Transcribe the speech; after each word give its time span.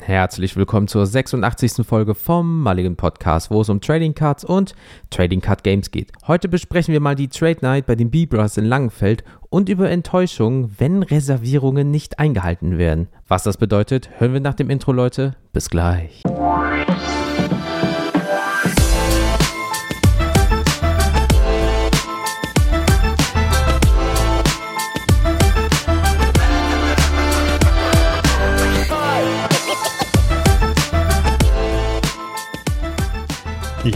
Herzlich 0.00 0.56
willkommen 0.56 0.88
zur 0.88 1.06
86. 1.06 1.86
Folge 1.86 2.14
vom 2.14 2.62
Mulligan 2.62 2.96
Podcast, 2.96 3.50
wo 3.50 3.60
es 3.60 3.68
um 3.68 3.80
Trading 3.80 4.14
Cards 4.14 4.44
und 4.44 4.74
Trading 5.10 5.40
Card 5.40 5.64
Games 5.64 5.90
geht. 5.90 6.12
Heute 6.26 6.48
besprechen 6.48 6.92
wir 6.92 7.00
mal 7.00 7.14
die 7.14 7.28
Trade 7.28 7.58
Night 7.62 7.86
bei 7.86 7.94
den 7.96 8.10
Bibras 8.10 8.56
in 8.56 8.66
Langenfeld 8.66 9.24
und 9.48 9.68
über 9.68 9.90
Enttäuschungen, 9.90 10.74
wenn 10.78 11.02
Reservierungen 11.02 11.90
nicht 11.90 12.18
eingehalten 12.18 12.78
werden. 12.78 13.08
Was 13.26 13.42
das 13.42 13.56
bedeutet, 13.56 14.10
hören 14.18 14.32
wir 14.32 14.40
nach 14.40 14.54
dem 14.54 14.70
Intro, 14.70 14.92
Leute. 14.92 15.34
Bis 15.52 15.70
gleich. 15.70 16.22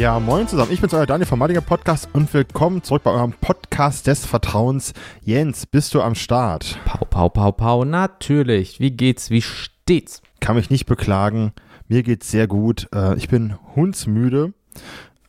Ja, 0.00 0.18
moin 0.18 0.48
zusammen. 0.48 0.72
Ich 0.72 0.80
bin's, 0.80 0.94
euer 0.94 1.04
Daniel 1.04 1.26
vom 1.26 1.38
Madiger 1.38 1.60
Podcast 1.60 2.08
und 2.14 2.32
willkommen 2.32 2.82
zurück 2.82 3.02
bei 3.02 3.10
eurem 3.10 3.34
Podcast 3.34 4.06
des 4.06 4.24
Vertrauens. 4.24 4.94
Jens, 5.26 5.66
bist 5.66 5.92
du 5.92 6.00
am 6.00 6.14
Start? 6.14 6.78
Pau, 6.86 7.04
pau, 7.04 7.28
pau, 7.28 7.52
pau. 7.52 7.84
Natürlich. 7.84 8.80
Wie 8.80 8.92
geht's? 8.92 9.28
Wie 9.28 9.42
steht's? 9.42 10.22
Kann 10.40 10.56
mich 10.56 10.70
nicht 10.70 10.86
beklagen. 10.86 11.52
Mir 11.86 12.02
geht's 12.02 12.30
sehr 12.30 12.46
gut. 12.46 12.88
Äh, 12.94 13.18
ich 13.18 13.28
bin 13.28 13.56
hundsmüde. 13.76 14.54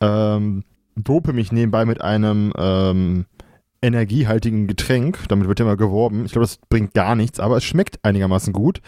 Ähm, 0.00 0.64
dope 0.96 1.34
mich 1.34 1.52
nebenbei 1.52 1.84
mit 1.84 2.00
einem 2.00 2.54
ähm, 2.56 3.26
energiehaltigen 3.82 4.68
Getränk. 4.68 5.18
Damit 5.28 5.48
wird 5.48 5.58
ja 5.58 5.66
immer 5.66 5.76
geworben. 5.76 6.24
Ich 6.24 6.32
glaube, 6.32 6.46
das 6.46 6.56
bringt 6.70 6.94
gar 6.94 7.14
nichts, 7.14 7.40
aber 7.40 7.58
es 7.58 7.64
schmeckt 7.64 8.02
einigermaßen 8.06 8.54
gut. 8.54 8.80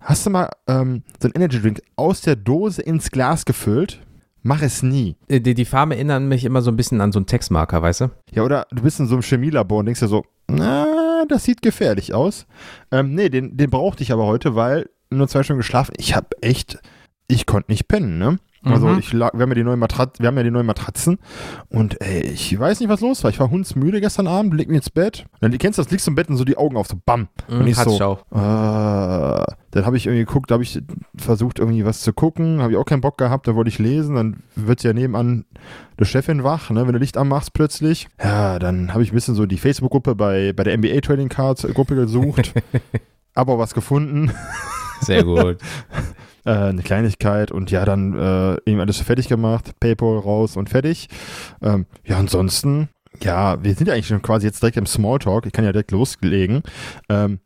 Hast 0.00 0.26
du 0.26 0.30
mal 0.30 0.50
ähm, 0.66 1.04
so 1.20 1.28
einen 1.28 1.34
Energy 1.36 1.60
Drink 1.60 1.80
aus 1.94 2.22
der 2.22 2.34
Dose 2.34 2.82
ins 2.82 3.12
Glas 3.12 3.44
gefüllt? 3.44 4.00
Mach 4.42 4.62
es 4.62 4.82
nie. 4.82 5.16
Äh, 5.28 5.40
Die, 5.40 5.54
die 5.54 5.64
Farben 5.64 5.92
erinnern 5.92 6.28
mich 6.28 6.44
immer 6.44 6.62
so 6.62 6.70
ein 6.70 6.76
bisschen 6.76 7.00
an 7.00 7.12
so 7.12 7.18
einen 7.18 7.26
Textmarker, 7.26 7.80
weißt 7.82 8.00
du? 8.02 8.10
Ja, 8.32 8.42
oder 8.42 8.66
du 8.72 8.82
bist 8.82 8.98
in 9.00 9.06
so 9.06 9.14
einem 9.14 9.22
Chemielabor 9.22 9.78
und 9.80 9.86
denkst 9.86 10.00
dir 10.00 10.08
so, 10.08 10.24
na, 10.48 11.24
das 11.28 11.44
sieht 11.44 11.62
gefährlich 11.62 12.12
aus. 12.14 12.46
Ähm, 12.90 13.14
nee, 13.14 13.28
den, 13.28 13.56
den 13.56 13.70
brauchte 13.70 14.02
ich 14.02 14.12
aber 14.12 14.26
heute, 14.26 14.54
weil 14.56 14.88
nur 15.10 15.28
zwei 15.28 15.42
Stunden 15.42 15.60
geschlafen. 15.60 15.94
Ich 15.96 16.16
habe 16.16 16.28
echt, 16.40 16.80
ich 17.28 17.46
konnte 17.46 17.70
nicht 17.70 17.86
pennen, 17.88 18.18
ne? 18.18 18.38
Also 18.64 18.86
Mhm. 18.86 18.98
ich 18.98 19.12
lag, 19.12 19.32
wir 19.34 19.40
haben 19.42 19.50
ja 19.50 19.54
die 19.56 19.64
neuen 19.64 19.78
Matrat 19.80 20.20
wir 20.20 20.28
haben 20.28 20.36
ja 20.36 20.42
die 20.44 20.50
neuen 20.52 20.66
Matratzen 20.66 21.18
und 21.68 22.00
ey, 22.00 22.20
ich 22.20 22.58
weiß 22.58 22.78
nicht, 22.80 22.88
was 22.88 23.00
los 23.00 23.24
war. 23.24 23.30
Ich 23.30 23.40
war 23.40 23.50
hundsmüde 23.50 24.00
gestern 24.00 24.26
Abend, 24.28 24.54
leg 24.54 24.68
mich 24.68 24.76
ins 24.76 24.90
Bett. 24.90 25.24
Und 25.32 25.42
dann, 25.42 25.50
du 25.50 25.58
kennst 25.58 25.78
das, 25.78 25.90
liegst 25.90 26.06
du 26.06 26.10
im 26.12 26.14
Bett 26.14 26.28
und 26.28 26.36
so 26.36 26.44
die 26.44 26.56
Augen 26.56 26.76
auf, 26.76 26.86
so 26.86 26.96
bam. 27.04 27.28
Und 27.48 27.66
ich 27.66 27.76
so, 27.76 28.18
äh, 28.30 28.36
dann 28.36 29.86
habe 29.86 29.96
ich 29.96 30.06
irgendwie 30.06 30.24
geguckt, 30.24 30.50
da 30.50 30.54
habe 30.54 30.62
ich 30.62 30.80
versucht, 31.16 31.58
irgendwie 31.58 31.84
was 31.84 32.02
zu 32.02 32.12
gucken, 32.12 32.60
habe 32.62 32.72
ich 32.72 32.78
auch 32.78 32.84
keinen 32.84 33.00
Bock 33.00 33.18
gehabt, 33.18 33.48
da 33.48 33.54
wollte 33.54 33.68
ich 33.68 33.78
lesen, 33.78 34.14
dann 34.16 34.42
wird 34.54 34.82
ja 34.82 34.92
nebenan 34.92 35.44
die 35.98 36.04
Chefin 36.04 36.44
wach, 36.44 36.70
ne, 36.70 36.86
wenn 36.86 36.92
du 36.92 36.98
Licht 36.98 37.16
anmachst 37.16 37.52
plötzlich. 37.54 38.08
Ja, 38.22 38.58
dann 38.58 38.92
habe 38.92 39.02
ich 39.02 39.12
ein 39.12 39.14
bisschen 39.14 39.34
so 39.34 39.46
die 39.46 39.58
Facebook-Gruppe 39.58 40.14
bei, 40.14 40.52
bei 40.52 40.62
der 40.64 40.76
NBA 40.76 41.00
Trading 41.00 41.28
Cards 41.28 41.66
Gruppe 41.74 41.94
gesucht, 41.94 42.52
aber 43.34 43.58
was 43.58 43.74
gefunden, 43.74 44.30
Sehr 45.00 45.24
gut. 45.24 45.58
äh, 46.44 46.50
eine 46.50 46.82
Kleinigkeit 46.82 47.50
und 47.50 47.70
ja, 47.70 47.84
dann 47.84 48.18
äh, 48.18 48.70
eben 48.70 48.80
alles 48.80 49.00
fertig 49.00 49.28
gemacht, 49.28 49.72
Paypal 49.80 50.18
raus 50.18 50.56
und 50.56 50.68
fertig. 50.68 51.08
Ähm, 51.62 51.86
ja, 52.04 52.18
ansonsten, 52.18 52.88
ja, 53.20 53.62
wir 53.62 53.74
sind 53.74 53.86
ja 53.86 53.94
eigentlich 53.94 54.08
schon 54.08 54.22
quasi 54.22 54.46
jetzt 54.46 54.62
direkt 54.62 54.76
im 54.76 54.86
Smalltalk, 54.86 55.46
ich 55.46 55.52
kann 55.52 55.64
ja 55.64 55.72
direkt 55.72 55.90
loslegen. 55.90 56.62
Ähm, 57.08 57.40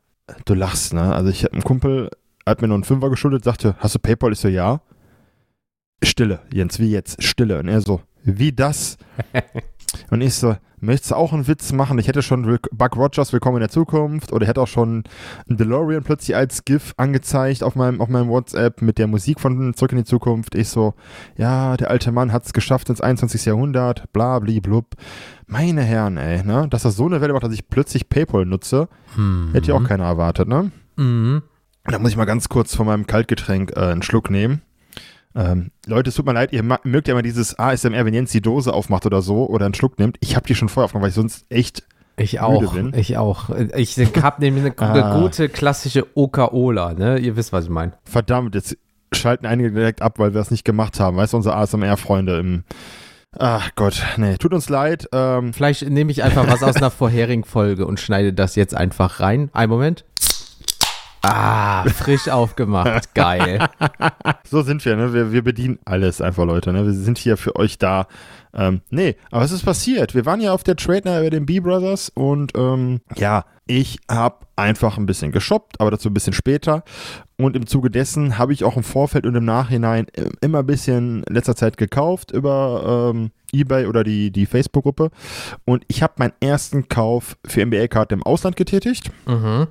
du 0.44 0.55
lachst, 0.55 0.94
ne? 0.94 1.14
Also 1.14 1.30
ich 1.30 1.44
habe 1.44 1.55
einen 1.55 1.64
Kumpel, 1.64 2.11
hat 2.47 2.62
mir 2.62 2.69
noch 2.69 2.75
einen 2.75 2.84
Fünfer 2.84 3.11
geschuldet, 3.11 3.44
sagte, 3.44 3.77
hast 3.78 3.94
du 3.94 3.98
Paypal? 3.98 4.33
Ich 4.33 4.41
so, 4.41 4.48
ja. 4.48 4.80
Stille, 6.03 6.41
Jens, 6.53 6.78
wie 6.78 6.91
jetzt? 6.91 7.22
Stille. 7.22 7.58
Und 7.58 7.69
er 7.69 7.81
so, 7.81 8.03
wie 8.22 8.53
das? 8.53 8.98
Und 10.11 10.20
ich 10.20 10.34
so, 10.34 10.56
möchtest 10.81 11.12
du 11.12 11.15
auch 11.17 11.33
einen 11.33 11.47
Witz 11.47 11.72
machen? 11.72 11.99
Ich 11.99 12.09
hätte 12.09 12.22
schon 12.22 12.59
Buck 12.72 12.97
Rogers 12.97 13.33
Willkommen 13.33 13.56
in 13.56 13.60
der 13.60 13.71
Zukunft 13.71 14.33
oder 14.33 14.47
hätte 14.47 14.60
auch 14.60 14.66
schon 14.69 15.05
einen 15.49 15.56
DeLorean 15.56 16.03
plötzlich 16.03 16.37
als 16.37 16.65
GIF 16.65 16.93
angezeigt 16.97 17.62
auf 17.62 17.77
meinem, 17.77 18.00
auf 18.00 18.09
meinem 18.09 18.28
WhatsApp 18.28 18.83
mit 18.83 18.99
der 18.99 19.06
Musik 19.06 19.41
von 19.41 19.75
Zurück 19.75 19.93
in 19.93 19.99
die 19.99 20.05
Zukunft. 20.05 20.55
Ich 20.55 20.69
so, 20.69 20.94
ja, 21.37 21.77
der 21.77 21.91
alte 21.91 22.12
Mann 22.12 22.33
hat 22.33 22.44
es 22.44 22.53
geschafft 22.53 22.88
ins 22.91 23.00
21. 23.00 23.44
Jahrhundert, 23.47 24.12
bla, 24.12 24.38
bli, 24.38 24.60
blub. 24.60 24.94
Meine 25.47 25.83
Herren, 25.83 26.16
ey, 26.16 26.44
ne? 26.44 26.66
Dass 26.69 26.83
das 26.83 26.97
so 26.97 27.06
eine 27.06 27.21
Welle 27.21 27.33
macht, 27.33 27.44
dass 27.44 27.53
ich 27.55 27.69
plötzlich 27.69 28.09
Paypal 28.09 28.44
nutze, 28.44 28.89
Hm. 29.15 29.50
hätte 29.53 29.69
ja 29.69 29.75
auch 29.75 29.84
keiner 29.84 30.05
erwartet, 30.05 30.49
ne? 30.49 30.71
Mhm. 30.97 31.43
Da 31.84 31.99
muss 32.00 32.10
ich 32.10 32.16
mal 32.16 32.25
ganz 32.25 32.49
kurz 32.49 32.75
von 32.75 32.87
meinem 32.87 33.06
Kaltgetränk 33.06 33.72
äh, 33.77 33.81
einen 33.81 34.03
Schluck 34.03 34.28
nehmen. 34.31 34.62
Ähm, 35.36 35.70
Leute, 35.86 36.08
es 36.08 36.14
tut 36.14 36.24
mir 36.26 36.32
leid, 36.32 36.52
ihr 36.52 36.62
mögt 36.62 37.08
ja 37.08 37.12
immer 37.12 37.22
dieses 37.22 37.58
ASMR, 37.58 38.06
wenn 38.06 38.14
Jens 38.14 38.32
die 38.32 38.41
Dose 38.41 38.72
aufmacht 38.72 39.04
oder 39.04 39.20
so 39.20 39.47
oder 39.47 39.66
einen 39.66 39.74
Schluck 39.74 39.98
nimmt. 39.98 40.16
Ich 40.20 40.34
habe 40.34 40.47
die 40.47 40.54
schon 40.54 40.69
vorher 40.70 40.86
aufgenommen, 40.86 41.02
weil 41.02 41.10
ich 41.10 41.14
sonst 41.14 41.44
echt. 41.50 41.82
Ich 42.19 42.41
auch. 42.41 42.60
Müde 42.62 42.72
bin. 42.91 42.98
Ich 42.98 43.19
auch. 43.19 43.50
Ich 43.76 43.98
habe 43.98 44.41
nämlich 44.41 44.64
eine, 44.64 44.78
eine 44.78 45.04
Ah. 45.04 45.20
gute 45.20 45.50
klassische 45.50 46.06
Oka-Ola, 46.16 46.94
ne? 46.94 47.19
Ihr 47.19 47.36
wisst, 47.36 47.52
was 47.52 47.64
ich 47.64 47.70
meine. 47.70 47.92
Verdammt, 48.04 48.54
jetzt 48.54 48.78
schalten 49.12 49.44
einige 49.44 49.70
direkt 49.70 50.00
ab, 50.00 50.19
weil 50.19 50.32
wir 50.32 50.38
das 50.41 50.50
nicht 50.50 50.64
gemacht 50.64 50.98
haben. 50.98 51.19
Weißt 51.19 51.34
du, 51.34 51.36
unsere 51.36 51.54
ASMR-Freunde 51.56 52.38
im. 52.38 52.64
Ach 53.38 53.68
Gott, 53.76 54.03
nee, 54.16 54.38
tut 54.38 54.54
uns 54.54 54.70
leid. 54.70 55.06
Ähm, 55.12 55.53
Vielleicht 55.53 55.86
nehme 55.91 56.10
ich 56.10 56.22
einfach 56.22 56.48
was 56.50 56.62
aus 56.62 56.76
einer 56.76 56.91
vorherigen 56.91 57.44
Folge 57.44 57.86
und 57.86 58.00
schneide 58.00 58.32
das 58.32 58.56
jetzt 58.56 58.74
einfach 58.74 59.20
rein. 59.20 59.50
Ein 59.53 59.68
Moment. 59.68 60.06
Ah, 61.28 61.84
frisch 61.88 62.28
aufgemacht. 62.28 63.14
Geil. 63.14 63.69
so 64.48 64.62
sind 64.62 64.84
wir, 64.84 64.97
ne? 64.97 65.12
Wir, 65.12 65.32
wir 65.32 65.42
bedienen 65.42 65.78
alles 65.84 66.20
einfach, 66.20 66.44
Leute, 66.44 66.72
ne? 66.72 66.84
Wir 66.84 66.92
sind 66.92 67.19
hier 67.19 67.37
für 67.37 67.56
euch 67.56 67.78
da. 67.78 68.06
Ähm, 68.54 68.81
nee, 68.91 69.16
aber 69.31 69.42
was 69.42 69.53
ist 69.53 69.65
passiert? 69.65 70.15
Wir 70.15 70.25
waren 70.25 70.41
ja 70.41 70.53
auf 70.53 70.62
der 70.62 70.76
Trade 70.76 71.03
Night 71.04 71.22
bei 71.25 71.31
den 71.31 71.47
B-Brothers 71.47 72.10
und 72.10 72.53
ähm, 72.56 73.00
ja, 73.16 73.44
ich 73.66 73.98
habe 74.10 74.47
einfach 74.54 74.97
ein 74.97 75.06
bisschen 75.06 75.32
geshoppt, 75.32 75.81
aber 75.81 75.91
dazu 75.91 76.09
ein 76.09 76.15
bisschen 76.15 76.32
später. 76.32 76.84
Und 77.36 77.56
im 77.56 77.66
Zuge 77.66 77.91
dessen 77.91 78.38
habe 78.38 78.53
ich 78.53 78.65
auch 78.65 78.76
im 78.76 78.84
Vorfeld 78.84 79.26
und 79.26 79.34
im 79.34 79.44
Nachhinein 79.44 80.06
immer 80.41 80.60
ein 80.60 80.66
bisschen 80.66 81.25
in 81.25 81.34
letzter 81.34 81.56
Zeit 81.56 81.76
gekauft 81.76 82.31
über 82.31 83.12
ähm, 83.12 83.31
Ebay 83.53 83.86
oder 83.86 84.04
die, 84.04 84.31
die 84.31 84.47
Facebook-Gruppe. 84.47 85.10
Und 85.65 85.84
ich 85.88 86.03
habe 86.03 86.15
meinen 86.19 86.32
ersten 86.41 86.88
Kauf 86.88 87.36
für 87.44 87.65
NBA-Karten 87.66 88.15
im 88.15 88.22
Ausland 88.22 88.56
getätigt. 88.56 89.10
Mhm. 89.26 89.66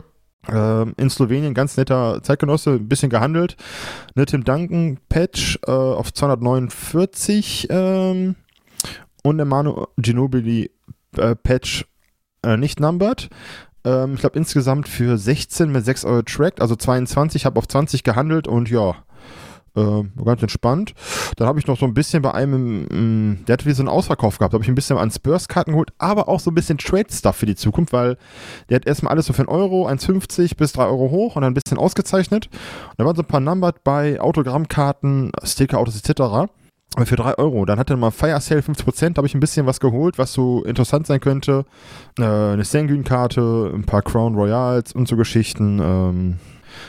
Ähm, 0.52 0.94
in 0.98 1.10
Slowenien, 1.10 1.54
ganz 1.54 1.78
netter 1.78 2.22
Zeitgenosse, 2.22 2.72
ein 2.72 2.88
bisschen 2.88 3.10
gehandelt. 3.10 3.56
Ne, 4.16 4.26
Tim 4.26 4.44
Duncan, 4.44 5.00
Patch 5.10 5.60
äh, 5.66 5.72
auf 5.72 6.14
249 6.14 7.68
ähm, 7.70 8.36
und 9.24 9.38
der 9.38 9.46
Manu 9.46 9.88
Ginobili 9.98 10.72
äh, 11.18 11.36
Patch 11.36 11.86
äh, 12.44 12.58
nicht 12.58 12.80
numbered. 12.80 13.30
Ähm, 13.84 14.14
ich 14.16 14.20
glaube 14.20 14.38
insgesamt 14.38 14.88
für 14.88 15.18
16 15.18 15.72
mit 15.72 15.86
6 15.86 16.06
Euro 16.06 16.22
tracked, 16.22 16.62
also 16.62 16.76
22, 16.76 17.46
habe 17.46 17.58
auf 17.58 17.68
20 17.68 18.04
gehandelt 18.04 18.48
und 18.48 18.70
ja, 18.70 18.96
äh, 19.76 20.04
ganz 20.24 20.42
entspannt. 20.42 20.94
Dann 21.38 21.48
habe 21.48 21.60
ich 21.60 21.68
noch 21.68 21.78
so 21.78 21.86
ein 21.86 21.94
bisschen 21.94 22.22
bei 22.22 22.34
einem, 22.34 22.84
mm, 22.84 23.46
der 23.46 23.54
hatte 23.54 23.66
wie 23.66 23.74
so 23.74 23.82
einen 23.82 23.90
Ausverkauf 23.90 24.38
gehabt, 24.38 24.54
habe 24.54 24.64
ich 24.64 24.70
ein 24.70 24.76
bisschen 24.76 24.98
an 24.98 25.12
Spurs-Karten 25.12 25.72
geholt, 25.72 25.92
aber 25.98 26.28
auch 26.30 26.40
so 26.40 26.52
ein 26.52 26.56
bisschen 26.56 26.78
Trade-Stuff 26.78 27.36
für 27.36 27.46
die 27.46 27.56
Zukunft, 27.56 27.94
weil 27.94 28.18
der 28.70 28.78
hat 28.78 28.88
erstmal 28.88 29.12
alles 29.12 29.26
so 29.26 29.34
für 29.34 29.42
einen 29.42 29.50
Euro, 29.50 29.88
1,50 29.88 30.58
bis 30.58 30.74
3 30.74 30.86
Euro 30.86 31.10
hoch 31.12 31.36
und 31.36 31.42
dann 31.42 31.52
ein 31.52 31.56
bisschen 31.56 31.78
ausgezeichnet. 31.78 32.50
Und 32.52 32.96
da 32.98 33.06
waren 33.06 33.16
so 33.16 33.22
ein 33.22 33.28
paar 33.28 33.40
Numbered 33.40 33.84
bei 33.84 34.20
Autogrammkarten, 34.20 35.32
Sticker, 35.44 35.80
Autos 35.80 35.98
etc. 35.98 36.50
Für 37.04 37.16
3 37.18 37.38
Euro. 37.38 37.66
Dann 37.66 37.78
hat 37.78 37.90
er 37.90 37.98
mal 37.98 38.12
Fire 38.12 38.40
Sale 38.40 38.62
50%, 38.62 39.10
da 39.10 39.18
habe 39.18 39.28
ich 39.28 39.34
ein 39.34 39.42
bisschen 39.42 39.66
was 39.66 39.80
geholt, 39.80 40.18
was 40.18 40.32
so 40.32 40.64
interessant 40.64 41.08
sein 41.08 41.20
könnte. 41.20 41.66
Äh, 42.18 42.24
eine 42.24 42.64
Sanguine-Karte, 42.64 43.72
ein 43.74 43.84
paar 43.84 44.02
Crown 44.02 44.36
Royals 44.36 44.94
und 44.94 45.08
so 45.08 45.18
Geschichten. 45.18 45.80
Ähm, 45.82 46.40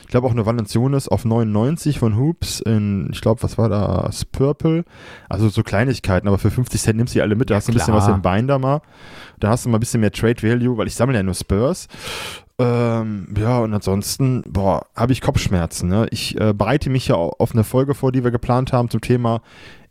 ich 0.02 0.08
glaube 0.08 0.26
auch 0.26 0.32
eine 0.32 0.46
Valanciunas 0.46 1.08
auf 1.08 1.24
99 1.24 1.98
von 1.98 2.16
Hoops 2.16 2.60
in, 2.60 3.08
ich 3.12 3.20
glaube, 3.20 3.42
was 3.42 3.58
war 3.58 3.68
das? 3.68 4.24
Purple. 4.24 4.84
Also 5.28 5.48
so 5.48 5.62
Kleinigkeiten, 5.62 6.28
aber 6.28 6.38
für 6.38 6.50
50 6.50 6.80
Cent 6.80 6.96
nimmst 6.96 7.14
du 7.14 7.18
die 7.18 7.22
alle 7.22 7.34
mit. 7.36 7.50
Da 7.50 7.54
Ja, 7.54 7.56
hast 7.58 7.68
du 7.68 7.72
ein 7.72 7.74
bisschen 7.74 7.94
was 7.94 8.06
im 8.08 8.22
Binder 8.22 8.58
mal. 8.58 8.80
Da 9.40 9.50
hast 9.50 9.64
du 9.64 9.68
mal 9.68 9.76
ein 9.78 9.80
bisschen 9.80 10.00
mehr 10.00 10.12
Trade 10.12 10.42
Value, 10.42 10.76
weil 10.78 10.86
ich 10.86 10.94
sammle 10.94 11.16
ja 11.16 11.22
nur 11.22 11.34
Spurs. 11.34 11.88
Ähm, 12.58 13.34
ja, 13.38 13.58
und 13.58 13.74
ansonsten, 13.74 14.42
boah, 14.48 14.86
habe 14.96 15.12
ich 15.12 15.20
Kopfschmerzen. 15.20 15.88
Ne? 15.90 16.06
Ich 16.10 16.40
äh, 16.40 16.54
bereite 16.54 16.88
mich 16.88 17.08
ja 17.08 17.16
au- 17.16 17.34
auf 17.38 17.52
eine 17.52 17.64
Folge 17.64 17.94
vor, 17.94 18.12
die 18.12 18.24
wir 18.24 18.30
geplant 18.30 18.72
haben 18.72 18.88
zum 18.88 19.02
Thema 19.02 19.42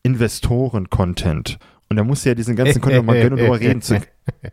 Investoren-Content. 0.03 1.57
Und 1.95 2.00
da 2.00 2.03
muss 2.03 2.25
ja 2.25 2.36
diesen 2.36 2.57
ganzen 2.57 2.81
Content 2.81 3.06
mal 3.06 3.13
gönnen 3.13 3.31
und 3.33 3.39
drüber 3.39 3.57
reden 3.57 3.81
zu 3.81 4.01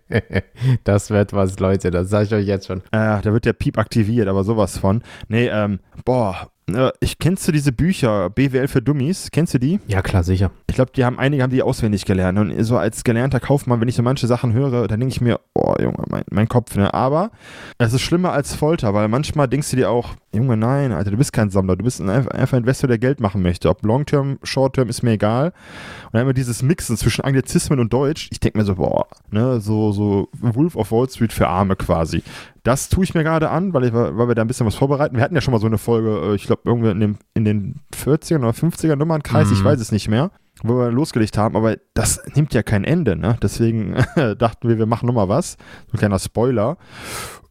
Das 0.84 1.10
wird 1.10 1.32
was, 1.32 1.58
Leute. 1.58 1.90
Das 1.90 2.08
sage 2.08 2.26
ich 2.26 2.34
euch 2.34 2.46
jetzt 2.46 2.68
schon. 2.68 2.82
Äh, 2.92 3.20
da 3.20 3.32
wird 3.32 3.46
der 3.46 3.52
Piep 3.52 3.78
aktiviert, 3.78 4.28
aber 4.28 4.44
sowas 4.44 4.78
von. 4.78 5.02
Nee, 5.26 5.48
ähm, 5.48 5.80
boah, 6.04 6.52
äh, 6.72 6.92
ich 7.00 7.18
kennst 7.18 7.48
du 7.48 7.50
diese 7.50 7.72
Bücher, 7.72 8.30
BWL 8.30 8.68
für 8.68 8.80
Dummies? 8.80 9.32
Kennst 9.32 9.54
du 9.54 9.58
die? 9.58 9.80
Ja, 9.88 10.02
klar, 10.02 10.22
sicher. 10.22 10.52
Ich 10.68 10.76
glaube, 10.76 10.92
die 10.94 11.04
haben 11.04 11.18
einige 11.18 11.42
haben 11.42 11.50
die 11.50 11.64
auswendig 11.64 12.04
gelernt. 12.04 12.38
Und 12.38 12.62
so 12.62 12.78
als 12.78 13.02
gelernter 13.02 13.40
Kaufmann, 13.40 13.80
wenn 13.80 13.88
ich 13.88 13.96
so 13.96 14.04
manche 14.04 14.28
Sachen 14.28 14.52
höre, 14.52 14.86
dann 14.86 15.00
denke 15.00 15.12
ich 15.12 15.20
mir, 15.20 15.40
oh 15.54 15.74
Junge, 15.80 16.04
mein, 16.08 16.22
mein 16.30 16.48
Kopf, 16.48 16.76
ne? 16.76 16.94
Aber 16.94 17.32
es 17.78 17.92
ist 17.92 18.02
schlimmer 18.02 18.30
als 18.30 18.54
Folter, 18.54 18.94
weil 18.94 19.08
manchmal 19.08 19.48
denkst 19.48 19.70
du 19.70 19.76
dir 19.76 19.90
auch, 19.90 20.14
Junge, 20.34 20.56
nein, 20.56 20.92
Alter, 20.92 21.10
du 21.10 21.16
bist 21.18 21.32
kein 21.32 21.50
Sammler, 21.50 21.76
du 21.76 21.84
bist 21.84 22.00
ein, 22.00 22.08
einfach 22.08 22.54
ein 22.54 22.60
Investor, 22.62 22.88
der 22.88 22.98
Geld 22.98 23.20
machen 23.20 23.42
möchte. 23.42 23.68
Ob 23.68 23.84
Long-Term, 23.84 24.38
Short-Term, 24.42 24.88
ist 24.88 25.02
mir 25.02 25.12
egal. 25.12 25.52
Und 26.06 26.14
dann 26.14 26.22
immer 26.22 26.32
dieses 26.32 26.62
Mixen 26.62 26.96
zwischen 26.96 27.22
Anglizismen 27.22 27.78
und 27.80 27.92
Deutsch. 27.92 28.28
Ich 28.32 28.40
denke 28.40 28.58
mir 28.58 28.64
so, 28.64 28.76
boah, 28.76 29.06
ne, 29.30 29.60
so, 29.60 29.92
so 29.92 30.28
Wolf 30.40 30.74
of 30.76 30.90
Wall 30.90 31.08
Street 31.08 31.32
für 31.32 31.48
Arme 31.48 31.76
quasi. 31.76 32.22
Das 32.62 32.88
tue 32.88 33.04
ich 33.04 33.14
mir 33.14 33.24
gerade 33.24 33.50
an, 33.50 33.74
weil, 33.74 33.84
ich, 33.84 33.92
weil 33.92 34.28
wir 34.28 34.34
da 34.34 34.42
ein 34.42 34.48
bisschen 34.48 34.66
was 34.66 34.74
vorbereiten. 34.74 35.16
Wir 35.16 35.22
hatten 35.22 35.34
ja 35.34 35.40
schon 35.40 35.52
mal 35.52 35.60
so 35.60 35.66
eine 35.66 35.78
Folge, 35.78 36.30
äh, 36.30 36.34
ich 36.34 36.44
glaube, 36.44 36.62
irgendwie 36.64 36.90
in, 36.90 37.00
dem, 37.00 37.16
in 37.34 37.44
den 37.44 37.80
40er 37.94 38.38
oder 38.38 38.50
50er 38.50 38.96
Nummernkreis, 38.96 39.48
mhm. 39.48 39.54
ich 39.54 39.64
weiß 39.64 39.80
es 39.80 39.92
nicht 39.92 40.08
mehr 40.08 40.30
wo 40.64 40.78
wir 40.78 40.90
losgelegt 40.90 41.38
haben, 41.38 41.56
aber 41.56 41.76
das 41.94 42.22
nimmt 42.34 42.54
ja 42.54 42.62
kein 42.62 42.84
Ende, 42.84 43.16
ne? 43.16 43.36
Deswegen 43.42 43.96
dachten 44.38 44.68
wir, 44.68 44.78
wir 44.78 44.86
machen 44.86 45.06
nochmal 45.06 45.28
was. 45.28 45.52
So 45.86 45.94
ein 45.94 45.98
kleiner 45.98 46.18
Spoiler. 46.18 46.76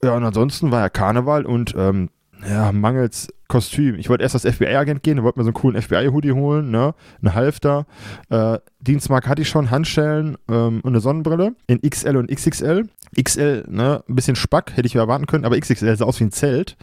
Ja, 0.04 0.16
und 0.16 0.24
ansonsten 0.24 0.72
war 0.72 0.80
ja 0.80 0.90
Karneval 0.90 1.46
und 1.46 1.76
ähm, 1.78 2.10
ja, 2.50 2.72
mangels 2.72 3.28
Kostüm. 3.48 3.96
Ich 3.96 4.10
wollte 4.10 4.24
erst 4.24 4.36
als 4.36 4.56
FBI-Agent 4.56 5.04
gehen, 5.04 5.22
wollte 5.24 5.38
mir 5.38 5.44
so 5.44 5.50
einen 5.50 5.56
coolen 5.56 5.82
FBI-Hoodie 5.82 6.32
holen, 6.32 6.72
ne? 6.72 6.96
Ein 7.22 7.34
Halfter. 7.34 7.86
Äh, 8.30 8.60
Dienstmark 8.80 9.28
hatte 9.28 9.42
ich 9.42 9.50
schon, 9.50 9.72
Handschellen 9.72 10.38
ähm, 10.50 10.80
und 10.84 10.88
eine 10.88 11.02
Sonnenbrille 11.02 11.54
in 11.68 11.82
XL 11.82 12.16
und 12.16 12.32
XXL. 12.32 12.88
XL, 13.22 13.66
ne? 13.68 14.04
Ein 14.08 14.16
bisschen 14.16 14.38
Spack, 14.38 14.72
hätte 14.76 14.88
ich 14.88 14.96
mir 14.96 15.02
erwarten 15.02 15.26
können, 15.26 15.44
aber 15.44 15.60
XXL 15.60 15.98
sah 15.98 16.06
aus 16.06 16.22
wie 16.22 16.26
ein 16.26 16.32
Zelt. 16.32 16.78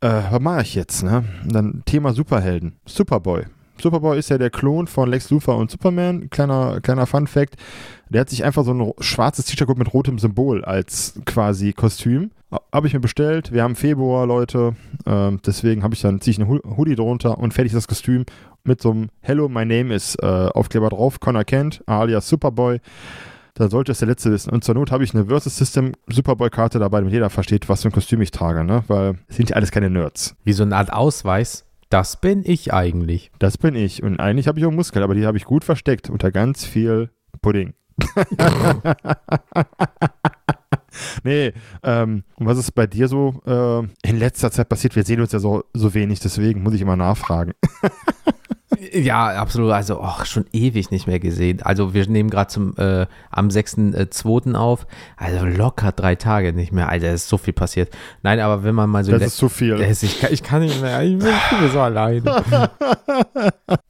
Äh, 0.00 0.20
was 0.30 0.40
mache 0.40 0.60
ich 0.60 0.74
jetzt, 0.74 1.02
ne? 1.02 1.24
Dann 1.46 1.82
Thema 1.86 2.12
Superhelden. 2.12 2.76
Superboy. 2.84 3.44
Superboy 3.80 4.18
ist 4.18 4.30
ja 4.30 4.38
der 4.38 4.50
Klon 4.50 4.86
von 4.86 5.10
Lex 5.10 5.30
Luthor 5.30 5.56
und 5.56 5.70
Superman. 5.70 6.30
Kleiner, 6.30 6.80
kleiner 6.80 7.06
Fun 7.06 7.26
Fact. 7.26 7.56
Der 8.08 8.20
hat 8.20 8.30
sich 8.30 8.44
einfach 8.44 8.64
so 8.64 8.72
ein 8.72 8.92
schwarzes 9.00 9.46
T-Shirt 9.46 9.76
mit 9.76 9.92
rotem 9.92 10.18
Symbol 10.18 10.64
als 10.64 11.20
quasi 11.24 11.72
Kostüm. 11.72 12.30
Habe 12.72 12.86
ich 12.86 12.94
mir 12.94 13.00
bestellt. 13.00 13.52
Wir 13.52 13.62
haben 13.62 13.74
Februar, 13.74 14.26
Leute. 14.26 14.76
Ähm, 15.06 15.40
deswegen 15.44 15.82
habe 15.82 15.94
ich 15.94 16.02
dann 16.02 16.20
ziehe 16.20 16.32
ich 16.32 16.40
eine 16.40 16.60
Hoodie 16.76 16.94
drunter 16.94 17.38
und 17.38 17.52
fertig 17.52 17.72
das 17.72 17.88
Kostüm 17.88 18.24
mit 18.62 18.80
so 18.80 18.92
einem 18.92 19.08
Hello, 19.20 19.48
my 19.48 19.64
name 19.64 19.92
is 19.92 20.16
äh, 20.22 20.26
Aufkleber 20.26 20.88
drauf. 20.90 21.20
Connor 21.20 21.44
Kent, 21.44 21.82
alias 21.86 22.28
Superboy. 22.28 22.80
Da 23.54 23.68
sollte 23.68 23.92
es 23.92 23.98
der 23.98 24.08
letzte 24.08 24.32
wissen. 24.32 24.50
Und 24.50 24.64
zur 24.64 24.74
Not 24.74 24.90
habe 24.90 25.04
ich 25.04 25.14
eine 25.14 25.26
Versus 25.26 25.56
System 25.56 25.92
Superboy-Karte 26.08 26.80
dabei, 26.80 26.98
damit 26.98 27.12
jeder 27.12 27.30
versteht, 27.30 27.68
was 27.68 27.82
für 27.82 27.88
ein 27.88 27.92
Kostüm 27.92 28.20
ich 28.20 28.32
trage, 28.32 28.64
ne? 28.64 28.82
Weil 28.88 29.14
es 29.28 29.36
sind 29.36 29.50
ja 29.50 29.56
alles 29.56 29.70
keine 29.70 29.90
Nerds. 29.90 30.34
Wie 30.42 30.52
so 30.52 30.64
eine 30.64 30.76
Art 30.76 30.92
Ausweis. 30.92 31.63
Das 31.90 32.20
bin 32.20 32.42
ich 32.44 32.72
eigentlich. 32.72 33.30
Das 33.38 33.58
bin 33.58 33.74
ich. 33.74 34.02
Und 34.02 34.18
eigentlich 34.20 34.48
habe 34.48 34.58
ich 34.58 34.66
auch 34.66 34.70
Muskeln, 34.70 35.02
aber 35.02 35.14
die 35.14 35.26
habe 35.26 35.36
ich 35.36 35.44
gut 35.44 35.64
versteckt 35.64 36.10
unter 36.10 36.32
ganz 36.32 36.64
viel 36.64 37.10
Pudding. 37.42 37.74
nee, 41.22 41.52
ähm, 41.82 42.24
und 42.36 42.46
was 42.46 42.58
ist 42.58 42.72
bei 42.72 42.86
dir 42.86 43.08
so 43.08 43.40
äh, 43.46 44.08
in 44.08 44.18
letzter 44.18 44.50
Zeit 44.50 44.68
passiert? 44.68 44.96
Wir 44.96 45.04
sehen 45.04 45.20
uns 45.20 45.32
ja 45.32 45.38
so, 45.38 45.64
so 45.72 45.94
wenig, 45.94 46.20
deswegen 46.20 46.62
muss 46.62 46.74
ich 46.74 46.80
immer 46.80 46.96
nachfragen. 46.96 47.52
Ja, 48.92 49.28
absolut. 49.40 49.72
Also 49.72 50.00
auch 50.00 50.24
schon 50.24 50.46
ewig 50.52 50.90
nicht 50.90 51.06
mehr 51.06 51.20
gesehen. 51.20 51.62
Also 51.62 51.94
wir 51.94 52.06
nehmen 52.08 52.30
gerade 52.30 52.48
zum 52.48 52.76
äh, 52.76 53.06
am 53.30 53.48
6.2. 53.48 54.52
Äh, 54.52 54.56
auf. 54.56 54.86
Also 55.16 55.46
locker 55.46 55.92
drei 55.92 56.14
Tage 56.14 56.52
nicht 56.52 56.72
mehr. 56.72 56.88
Alter, 56.88 57.12
ist 57.12 57.28
so 57.28 57.38
viel 57.38 57.54
passiert. 57.54 57.94
Nein, 58.22 58.40
aber 58.40 58.64
wenn 58.64 58.74
man 58.74 58.90
mal 58.90 59.04
so. 59.04 59.12
Das 59.12 59.22
ist 59.22 59.36
zu 59.36 59.48
viel. 59.48 59.80
Ich 59.80 60.20
kann, 60.20 60.32
ich 60.32 60.42
kann 60.42 60.62
nicht 60.62 60.80
mehr. 60.80 61.02
Ich 61.02 61.18
bin 61.18 61.70
so 61.72 61.80
alleine. 61.80 62.22